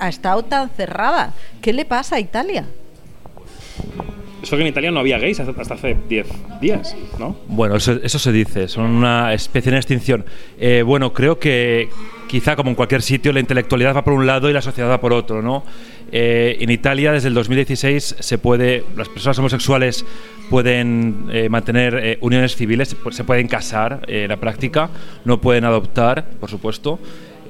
ha 0.00 0.08
estado 0.08 0.44
tan 0.44 0.70
cerrada. 0.70 1.34
¿Qué 1.60 1.72
le 1.74 1.84
pasa 1.84 2.16
a 2.16 2.20
Italia? 2.20 2.64
Eso 4.42 4.56
que 4.56 4.62
en 4.62 4.68
Italia 4.68 4.90
no 4.90 5.00
había 5.00 5.18
gays 5.18 5.40
hasta 5.40 5.74
hace 5.74 5.96
10 6.08 6.26
días, 6.60 6.96
¿no? 7.18 7.36
Bueno, 7.48 7.76
eso, 7.76 7.98
eso 8.02 8.18
se 8.18 8.32
dice, 8.32 8.68
son 8.68 8.84
una 8.86 9.34
especie 9.34 9.70
en 9.70 9.76
extinción. 9.76 10.24
Eh, 10.58 10.82
bueno, 10.82 11.12
creo 11.12 11.38
que 11.38 11.88
quizá 12.28 12.54
como 12.54 12.70
en 12.70 12.76
cualquier 12.76 13.02
sitio 13.02 13.32
la 13.32 13.40
intelectualidad 13.40 13.96
va 13.96 14.04
por 14.04 14.12
un 14.12 14.26
lado 14.26 14.48
y 14.48 14.52
la 14.52 14.62
sociedad 14.62 14.88
va 14.88 15.00
por 15.00 15.12
otro, 15.12 15.42
¿no? 15.42 15.64
Eh, 16.12 16.56
en 16.60 16.70
Italia 16.70 17.12
desde 17.12 17.28
el 17.28 17.34
2016 17.34 18.16
se 18.18 18.38
puede, 18.38 18.84
las 18.96 19.08
personas 19.08 19.38
homosexuales 19.38 20.06
pueden 20.48 21.26
eh, 21.30 21.48
mantener 21.48 21.98
eh, 22.02 22.18
uniones 22.20 22.56
civiles, 22.56 22.96
se 23.10 23.24
pueden 23.24 23.48
casar 23.48 24.02
eh, 24.06 24.22
en 24.22 24.28
la 24.28 24.36
práctica, 24.38 24.90
no 25.24 25.40
pueden 25.40 25.64
adoptar, 25.64 26.30
por 26.40 26.48
supuesto. 26.48 26.98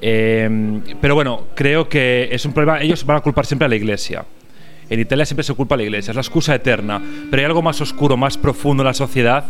Eh, 0.01 0.79
pero 1.01 1.15
bueno, 1.15 1.47
creo 1.55 1.87
que 1.87 2.29
es 2.31 2.45
un 2.45 2.53
problema, 2.53 2.81
ellos 2.81 3.05
van 3.05 3.17
a 3.17 3.21
culpar 3.21 3.45
siempre 3.45 3.65
a 3.65 3.69
la 3.69 3.75
iglesia. 3.75 4.25
En 4.89 4.99
Italia 4.99 5.25
siempre 5.25 5.43
se 5.43 5.53
culpa 5.53 5.75
a 5.75 5.77
la 5.77 5.83
iglesia, 5.83 6.11
es 6.11 6.15
la 6.15 6.21
excusa 6.21 6.55
eterna. 6.55 7.01
Pero 7.29 7.41
hay 7.41 7.45
algo 7.45 7.61
más 7.61 7.79
oscuro, 7.81 8.17
más 8.17 8.37
profundo 8.37 8.83
en 8.83 8.87
la 8.87 8.93
sociedad 8.93 9.45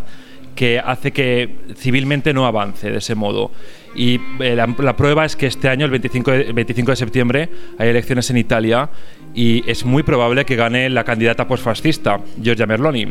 que 0.55 0.79
hace 0.79 1.11
que 1.11 1.55
civilmente 1.77 2.33
no 2.33 2.45
avance 2.45 2.91
de 2.91 2.97
ese 2.97 3.15
modo. 3.15 3.51
Y 3.95 4.19
eh, 4.39 4.55
la, 4.55 4.67
la 4.79 4.95
prueba 4.95 5.23
es 5.23 5.35
que 5.35 5.47
este 5.47 5.69
año, 5.69 5.85
el 5.85 5.91
25 5.91 6.31
de, 6.31 6.51
25 6.51 6.91
de 6.91 6.95
septiembre, 6.97 7.49
hay 7.77 7.89
elecciones 7.89 8.29
en 8.29 8.37
Italia 8.37 8.89
y 9.33 9.63
es 9.69 9.85
muy 9.85 10.03
probable 10.03 10.45
que 10.45 10.55
gane 10.55 10.89
la 10.89 11.03
candidata 11.03 11.47
posfascista, 11.47 12.19
Giorgia 12.41 12.65
Merloni. 12.65 13.07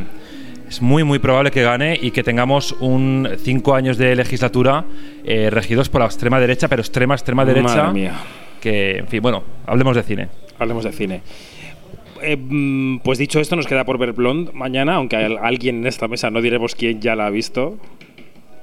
Es 0.69 0.83
muy, 0.83 1.03
muy 1.03 1.19
probable 1.19 1.51
que 1.51 1.63
gane 1.63 1.99
y 2.01 2.11
que 2.11 2.23
tengamos 2.23 2.73
un 2.81 3.27
cinco 3.43 3.75
años 3.75 3.97
de 3.97 4.15
legislatura 4.15 4.85
eh, 5.25 5.49
regidos 5.49 5.89
por 5.89 6.03
la 6.03 6.07
extrema 6.07 6.39
derecha, 6.39 6.69
pero 6.69 6.83
extrema, 6.83 7.15
extrema 7.15 7.47
derecha. 7.47 7.85
Madre 7.85 7.93
mía. 7.93 8.13
Que, 8.61 8.99
en 8.99 9.09
fin, 9.09 9.23
bueno, 9.23 9.43
hablemos 9.67 9.97
de 9.97 10.03
cine. 10.03 10.29
Hablemos 10.59 10.85
de 10.85 10.93
cine. 10.93 11.23
Eh, 12.23 12.37
mm, 12.39 12.99
pues 13.01 13.19
dicho 13.19 13.41
esto, 13.41 13.57
nos 13.57 13.67
queda 13.67 13.85
por 13.85 13.99
ver 13.99 14.13
Blonde 14.13 14.53
mañana, 14.53 14.95
aunque 14.95 15.17
al- 15.17 15.39
alguien 15.39 15.77
en 15.81 15.87
esta 15.87 16.09
mesa, 16.09 16.31
no 16.31 16.41
diremos 16.41 16.75
quién 16.75 17.01
ya 17.01 17.15
la 17.17 17.27
ha 17.27 17.31
visto. 17.31 17.79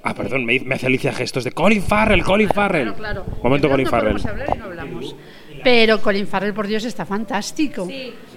Ah, 0.04 0.14
perdón, 0.14 0.46
me, 0.46 0.60
me 0.60 0.76
hace 0.76 0.86
Alicia 0.86 1.12
gestos 1.14 1.44
de 1.44 1.52
Colin 1.52 1.82
Farrell, 1.82 2.24
Colin 2.24 2.50
Farrell. 2.50 2.94
Claro. 2.94 3.26
Momento 3.42 3.68
De 3.68 3.72
Colin 3.72 3.86
no 3.86 3.90
Farrell. 3.92 4.12
podemos 4.22 4.26
hablar 4.26 4.50
y 4.56 4.60
no 4.60 4.66
hablamos. 4.66 5.16
Pero 5.64 6.00
Colin 6.00 6.28
Farrell, 6.28 6.54
por 6.54 6.68
Dios, 6.68 6.86
está 6.86 7.06
fantástico. 7.08 7.88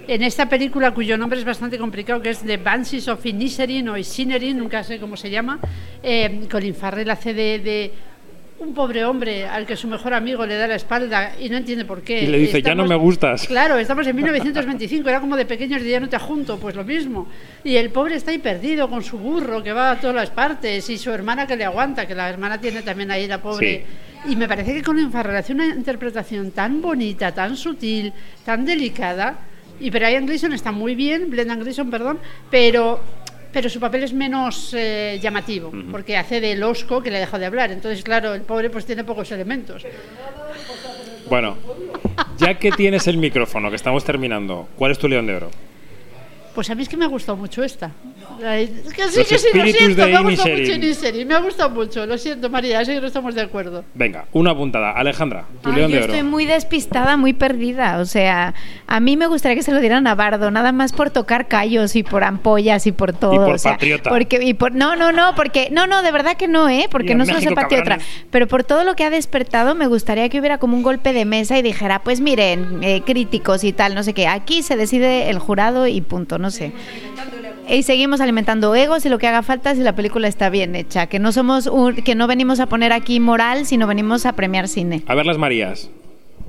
En 0.07 0.23
esta 0.23 0.49
película, 0.49 0.91
cuyo 0.95 1.15
nombre 1.15 1.37
es 1.37 1.45
bastante 1.45 1.77
complicado, 1.77 2.19
que 2.23 2.31
es 2.31 2.39
The 2.39 2.57
Banshees 2.57 3.07
of 3.07 3.23
Inisherin 3.23 3.87
o 3.89 3.97
Isinerin, 3.97 4.57
nunca 4.57 4.83
sé 4.83 4.97
cómo 4.99 5.15
se 5.15 5.29
llama, 5.29 5.59
eh, 6.01 6.41
Colin 6.49 6.73
Farrell 6.73 7.07
hace 7.11 7.35
de, 7.35 7.59
de 7.59 7.91
un 8.59 8.73
pobre 8.73 9.05
hombre 9.05 9.45
al 9.45 9.65
que 9.65 9.75
su 9.75 9.87
mejor 9.87 10.13
amigo 10.13 10.45
le 10.45 10.55
da 10.55 10.67
la 10.67 10.75
espalda 10.75 11.33
y 11.39 11.49
no 11.49 11.57
entiende 11.57 11.85
por 11.85 12.01
qué. 12.01 12.23
Y 12.23 12.27
le 12.27 12.39
dice, 12.39 12.61
ya 12.61 12.75
no 12.75 12.85
me 12.85 12.95
gustas. 12.95 13.47
Claro, 13.47 13.77
estamos 13.77 14.05
en 14.05 14.15
1925, 14.15 15.07
era 15.07 15.19
como 15.19 15.37
de 15.37 15.45
pequeños 15.45 15.81
de 15.81 15.89
ya 15.89 15.99
no 15.99 16.09
te 16.09 16.19
junto, 16.19 16.59
pues 16.59 16.75
lo 16.75 16.83
mismo. 16.83 17.27
Y 17.63 17.75
el 17.77 17.89
pobre 17.89 18.15
está 18.15 18.31
ahí 18.31 18.39
perdido 18.39 18.89
con 18.89 19.03
su 19.03 19.17
burro 19.17 19.63
que 19.63 19.71
va 19.71 19.91
a 19.91 19.99
todas 19.99 20.15
las 20.15 20.29
partes 20.29 20.89
y 20.89 20.97
su 20.97 21.11
hermana 21.11 21.47
que 21.47 21.55
le 21.55 21.65
aguanta, 21.65 22.05
que 22.05 22.15
la 22.15 22.29
hermana 22.29 22.59
tiene 22.59 22.81
también 22.81 23.11
ahí 23.11 23.27
la 23.27 23.41
pobre. 23.41 23.85
Y 24.27 24.35
me 24.35 24.47
parece 24.47 24.73
que 24.73 24.83
Farrell 25.09 25.37
hace 25.37 25.53
una 25.53 25.67
interpretación 25.67 26.51
tan 26.51 26.81
bonita, 26.81 27.31
tan 27.33 27.55
sutil, 27.55 28.11
tan 28.43 28.65
delicada. 28.65 29.39
Y 29.79 29.89
Brian 29.91 30.25
Gleason 30.25 30.51
está 30.51 30.73
muy 30.73 30.93
bien, 30.93 31.29
Brendan 31.29 31.61
Gleason, 31.61 31.89
perdón, 31.89 32.19
pero, 32.51 33.01
pero 33.51 33.69
su 33.69 33.79
papel 33.79 34.03
es 34.03 34.13
menos 34.13 34.73
eh, 34.77 35.19
llamativo, 35.21 35.71
porque 35.91 36.17
hace 36.17 36.39
de 36.39 36.55
losco 36.55 37.01
que 37.01 37.09
le 37.09 37.17
ha 37.17 37.19
dejado 37.19 37.39
de 37.39 37.45
hablar. 37.45 37.71
Entonces, 37.71 38.03
claro, 38.03 38.33
el 38.33 38.41
pobre 38.41 38.69
pues 38.69 38.85
tiene 38.85 39.03
pocos 39.03 39.31
elementos. 39.31 39.85
Bueno, 41.29 41.57
ya 42.37 42.55
que 42.55 42.71
tienes 42.71 43.07
el 43.07 43.17
micrófono, 43.17 43.69
que 43.69 43.75
estamos 43.75 44.03
terminando, 44.03 44.67
¿cuál 44.75 44.91
es 44.91 44.99
tu 44.99 45.07
león 45.07 45.27
de 45.27 45.35
oro? 45.35 45.51
Pues 46.59 46.69
a 46.69 46.75
mí 46.75 46.83
es 46.83 46.89
que 46.89 46.97
me 46.97 47.05
ha 47.05 47.07
gustado 47.07 47.37
mucho 47.37 47.63
esta. 47.63 47.89
Es 48.43 48.69
que 48.93 49.03
sí, 49.07 49.19
Los 49.19 49.27
que 49.29 49.37
sí, 49.37 49.47
lo 49.53 49.63
espíritus 49.63 49.77
siento, 49.77 50.01
de 50.05 50.11
me 50.11 50.17
ha 50.17 50.21
gustado 50.21 50.49
Inisherin. 50.49 50.75
mucho 50.75 50.85
Inisherin, 50.87 51.27
me 51.29 51.33
ha 51.35 51.39
gustado 51.39 51.69
mucho, 51.69 52.05
lo 52.05 52.17
siento 52.17 52.49
María, 52.49 52.83
sé 52.83 52.95
que 52.95 52.99
no 53.01 53.07
estamos 53.07 53.33
de 53.33 53.41
acuerdo. 53.41 53.85
Venga, 53.93 54.25
una 54.33 54.53
puntada. 54.53 54.91
Alejandra, 54.91 55.45
tu 55.61 55.69
Ay, 55.69 55.75
león 55.75 55.91
yo 55.91 55.97
de 55.99 56.03
oro. 56.03 56.13
estoy 56.13 56.27
muy 56.29 56.45
despistada, 56.45 57.15
muy 57.15 57.31
perdida. 57.31 57.97
O 57.99 58.05
sea, 58.05 58.53
a 58.87 58.99
mí 58.99 59.15
me 59.15 59.27
gustaría 59.27 59.55
que 59.55 59.63
se 59.63 59.71
lo 59.71 59.79
dieran 59.79 60.05
a 60.05 60.15
Bardo, 60.15 60.51
nada 60.51 60.73
más 60.73 60.91
por 60.91 61.11
tocar 61.11 61.47
callos 61.47 61.95
y 61.95 62.03
por 62.03 62.25
ampollas 62.25 62.87
y 62.87 62.91
por 62.91 63.13
todo. 63.13 63.31
por 63.45 63.55
o 63.55 63.57
sea, 63.57 63.73
patriota. 63.73 64.09
Porque, 64.09 64.39
y 64.43 64.53
por, 64.53 64.73
no, 64.75 64.97
no, 64.97 65.13
no, 65.13 65.35
porque, 65.35 65.69
no, 65.71 65.87
no, 65.87 66.01
de 66.01 66.11
verdad 66.11 66.35
que 66.35 66.49
no, 66.49 66.67
¿eh? 66.67 66.87
Porque 66.91 67.13
Y 67.13 67.15
no 67.15 67.25
solo 67.25 67.37
México, 67.37 67.51
se 67.51 67.55
patriota. 67.55 67.83
cabrones. 67.91 68.25
Pero 68.31 68.47
por 68.47 68.65
todo 68.65 68.83
lo 68.83 68.95
que 68.97 69.05
ha 69.05 69.09
despertado, 69.09 69.75
me 69.75 69.87
gustaría 69.87 70.27
que 70.27 70.39
hubiera 70.41 70.57
como 70.57 70.75
un 70.75 70.83
golpe 70.83 71.13
de 71.13 71.23
mesa 71.23 71.57
y 71.57 71.61
dijera, 71.61 71.99
pues 72.03 72.19
miren, 72.19 72.79
eh, 72.83 73.01
críticos 73.05 73.63
y 73.63 73.71
tal, 73.71 73.95
no 73.95 74.03
sé 74.03 74.13
qué. 74.13 74.27
Aquí 74.27 74.61
se 74.61 74.75
decide 74.75 75.29
el 75.29 75.39
jurado 75.39 75.87
y 75.87 76.01
punto, 76.01 76.37
no 76.37 76.48
sé. 76.51 76.71
Y 77.67 77.83
seguimos 77.83 78.19
alimentando 78.21 78.73
egos 78.73 79.05
y 79.05 79.09
lo 79.09 79.19
que 79.19 79.27
haga 79.27 79.43
falta 79.43 79.75
si 79.75 79.81
la 79.81 79.93
película 79.95 80.27
está 80.27 80.49
bien 80.49 80.75
hecha. 80.75 81.07
Que 81.07 81.19
no 81.19 81.31
somos 81.31 81.67
un- 81.67 81.95
que 81.95 82.15
no 82.15 82.25
venimos 82.27 82.59
a 82.59 82.65
poner 82.65 82.91
aquí 82.93 83.19
moral, 83.19 83.65
sino 83.65 83.85
venimos 83.87 84.25
a 84.25 84.33
premiar 84.33 84.67
cine. 84.67 85.03
A 85.07 85.15
ver 85.15 85.25
las 85.25 85.37
Marías. 85.37 85.89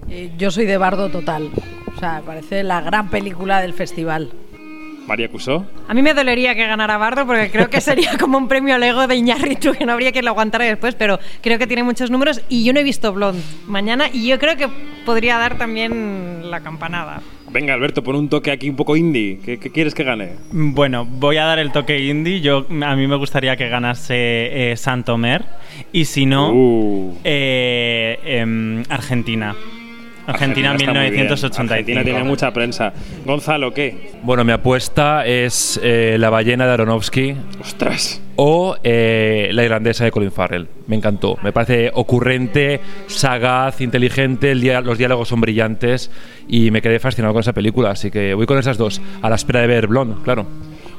Eh, 0.09 0.31
yo 0.39 0.51
soy 0.51 0.65
de 0.67 0.77
Bardo 0.79 1.11
total. 1.11 1.51
O 1.95 1.99
sea, 2.01 2.17
me 2.21 2.23
parece 2.23 2.63
la 2.63 2.81
gran 2.81 3.11
película 3.11 3.61
del 3.61 3.75
festival. 3.75 4.31
María 5.11 5.29
Cusó. 5.29 5.67
A 5.89 5.93
mí 5.93 6.03
me 6.03 6.15
dolería 6.15 6.55
que 6.55 6.65
ganara 6.69 6.97
Bardo 6.97 7.27
porque 7.27 7.51
creo 7.51 7.69
que 7.69 7.81
sería 7.81 8.17
como 8.17 8.39
un 8.39 8.47
premio 8.47 8.77
al 8.77 8.83
ego 8.85 9.09
de 9.09 9.17
Iñárritu 9.17 9.73
que 9.73 9.85
no 9.85 9.91
habría 9.93 10.13
quien 10.13 10.25
lo 10.25 10.31
aguantara 10.31 10.65
después, 10.67 10.95
pero 10.95 11.19
creo 11.43 11.59
que 11.59 11.67
tiene 11.67 11.83
muchos 11.83 12.13
números 12.13 12.41
y 12.49 12.63
yo 12.65 12.73
no 12.73 12.79
he 12.79 12.85
visto 12.85 13.13
Blonde 13.13 13.43
mañana 13.67 14.05
y 14.13 14.29
yo 14.29 14.39
creo 14.39 14.57
que 14.57 14.69
podría 15.05 15.37
dar 15.37 15.59
también 15.59 16.49
la 16.49 16.61
campanada. 16.61 17.23
Venga, 17.53 17.75
Alberto, 17.75 18.05
pon 18.05 18.15
un 18.15 18.29
toque 18.29 18.53
aquí 18.53 18.71
un 18.71 18.77
poco 18.77 18.95
indie. 18.97 19.41
¿Qué, 19.45 19.59
qué 19.59 19.71
quieres 19.73 19.93
que 19.97 20.05
gane? 20.05 20.35
Bueno, 20.53 21.05
voy 21.05 21.39
a 21.39 21.45
dar 21.45 21.59
el 21.59 21.73
toque 21.73 21.99
indie. 21.99 22.41
Yo, 22.41 22.65
a 22.85 22.95
mí 22.95 23.09
me 23.09 23.17
gustaría 23.17 23.57
que 23.57 23.69
ganase 23.69 24.71
eh, 24.71 24.77
Santomer. 24.77 25.45
Y 25.93 26.05
si 26.05 26.27
no, 26.27 26.53
Uh. 26.53 27.19
eh, 27.25 28.21
em, 28.25 28.85
Argentina. 28.89 29.57
Argentina, 30.31 30.75
bien. 30.75 30.91
1985. 30.91 31.73
Argentina 31.73 32.05
tiene 32.05 32.25
mucha 32.25 32.53
prensa. 32.53 32.93
Gonzalo, 33.25 33.73
¿qué? 33.73 34.13
Bueno, 34.23 34.45
mi 34.45 34.53
apuesta 34.53 35.27
es 35.27 35.79
eh, 35.83 36.17
La 36.19 36.31
ballena 36.31 36.67
de 36.67 36.73
Aronofsky. 36.73 37.35
¡Ostras! 37.61 38.21
O 38.37 38.77
eh, 38.83 39.51
La 39.53 39.65
irlandesa 39.65 40.05
de 40.05 40.11
Colin 40.11 40.33
Farrell. 40.33 40.67
Me 40.87 40.97
encantó. 40.97 41.37
Me 41.43 41.53
parece 41.53 41.91
ocurrente, 41.95 42.81
sagaz, 43.07 43.81
inteligente. 43.81 44.51
el 44.53 44.61
dia- 44.61 44.81
los 44.81 44.97
diálogos 44.99 45.29
son 45.29 45.41
brillantes. 45.41 46.11
Y 46.49 46.71
me 46.71 46.81
quedé 46.83 46.99
fascinado 46.99 47.35
con 47.35 47.41
esa 47.41 47.53
película. 47.53 47.91
Así 47.91 48.11
que 48.11 48.35
voy 48.35 48.47
con 48.47 48.59
esas 48.59 48.79
dos. 48.79 49.01
A 49.23 49.29
la 49.29 49.37
espera 49.37 49.61
de 49.61 49.67
ver 49.67 49.87
Blonde, 49.87 50.17
claro. 50.25 50.47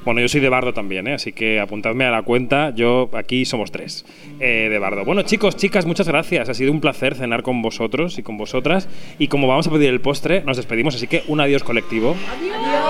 Bueno, 0.03 0.19
yo 0.21 0.27
soy 0.27 0.41
de 0.41 0.49
Bardo 0.49 0.73
también, 0.73 1.07
¿eh? 1.07 1.13
así 1.13 1.31
que 1.31 1.59
apuntadme 1.59 2.05
a 2.05 2.11
la 2.11 2.23
cuenta. 2.23 2.73
Yo 2.75 3.09
aquí 3.13 3.45
somos 3.45 3.71
tres 3.71 4.05
eh, 4.39 4.67
de 4.69 4.79
Bardo. 4.79 5.05
Bueno, 5.05 5.21
chicos, 5.21 5.55
chicas, 5.55 5.85
muchas 5.85 6.07
gracias. 6.07 6.49
Ha 6.49 6.53
sido 6.53 6.71
un 6.71 6.81
placer 6.81 7.15
cenar 7.15 7.43
con 7.43 7.61
vosotros 7.61 8.17
y 8.17 8.23
con 8.23 8.37
vosotras. 8.37 8.89
Y 9.19 9.27
como 9.27 9.47
vamos 9.47 9.67
a 9.67 9.71
pedir 9.71 9.89
el 9.89 10.01
postre, 10.01 10.43
nos 10.43 10.57
despedimos. 10.57 10.95
Así 10.95 11.07
que 11.07 11.23
un 11.27 11.39
adiós 11.39 11.63
colectivo. 11.63 12.15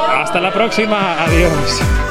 Hasta 0.08 0.40
la 0.40 0.54
próxima. 0.54 1.24
Adiós. 1.24 2.11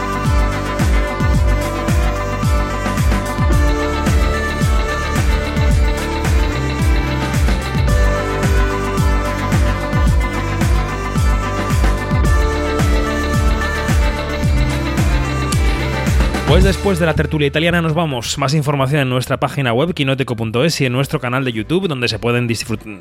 Pues 16.51 16.65
después 16.65 16.99
de 16.99 17.07
la 17.07 17.15
tertulia 17.15 17.47
italiana 17.47 17.81
nos 17.81 17.95
vamos. 17.95 18.37
Más 18.37 18.55
información 18.55 19.03
en 19.03 19.09
nuestra 19.09 19.39
página 19.39 19.73
web 19.73 19.95
quinoteco.es 19.95 20.81
y 20.81 20.85
en 20.85 20.93
nuestro 20.93 21.21
canal 21.21 21.45
de 21.45 21.53
YouTube 21.53 21.87
donde 21.87 22.09
se 22.09 22.19
pueden 22.19 22.49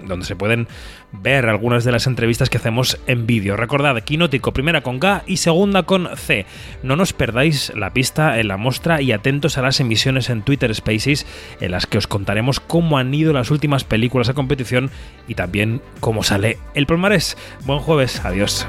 donde 0.05 0.25
se 0.27 0.35
pueden 0.35 0.67
ver 1.11 1.47
algunas 1.47 1.83
de 1.83 1.91
las 1.91 2.05
entrevistas 2.05 2.51
que 2.51 2.57
hacemos 2.57 2.99
en 3.07 3.25
vídeo. 3.25 3.57
Recordad, 3.57 4.03
Quinótico 4.03 4.53
primera 4.53 4.81
con 4.81 4.99
K 4.99 5.23
y 5.25 5.37
segunda 5.37 5.81
con 5.81 6.15
C. 6.15 6.45
No 6.83 6.95
nos 6.95 7.13
perdáis 7.13 7.73
la 7.75 7.91
pista 7.91 8.39
en 8.39 8.49
la 8.49 8.57
muestra 8.57 9.01
y 9.01 9.13
atentos 9.13 9.57
a 9.57 9.63
las 9.63 9.79
emisiones 9.79 10.29
en 10.29 10.43
Twitter 10.43 10.73
Spaces 10.75 11.25
en 11.59 11.71
las 11.71 11.87
que 11.87 11.97
os 11.97 12.05
contaremos 12.05 12.59
cómo 12.59 12.99
han 12.99 13.11
ido 13.15 13.33
las 13.33 13.49
últimas 13.49 13.83
películas 13.83 14.29
a 14.29 14.35
competición 14.35 14.91
y 15.27 15.33
también 15.33 15.81
cómo 16.01 16.21
sale 16.21 16.59
el 16.75 16.85
palmarés. 16.85 17.35
Buen 17.65 17.79
jueves, 17.79 18.23
adiós. 18.23 18.67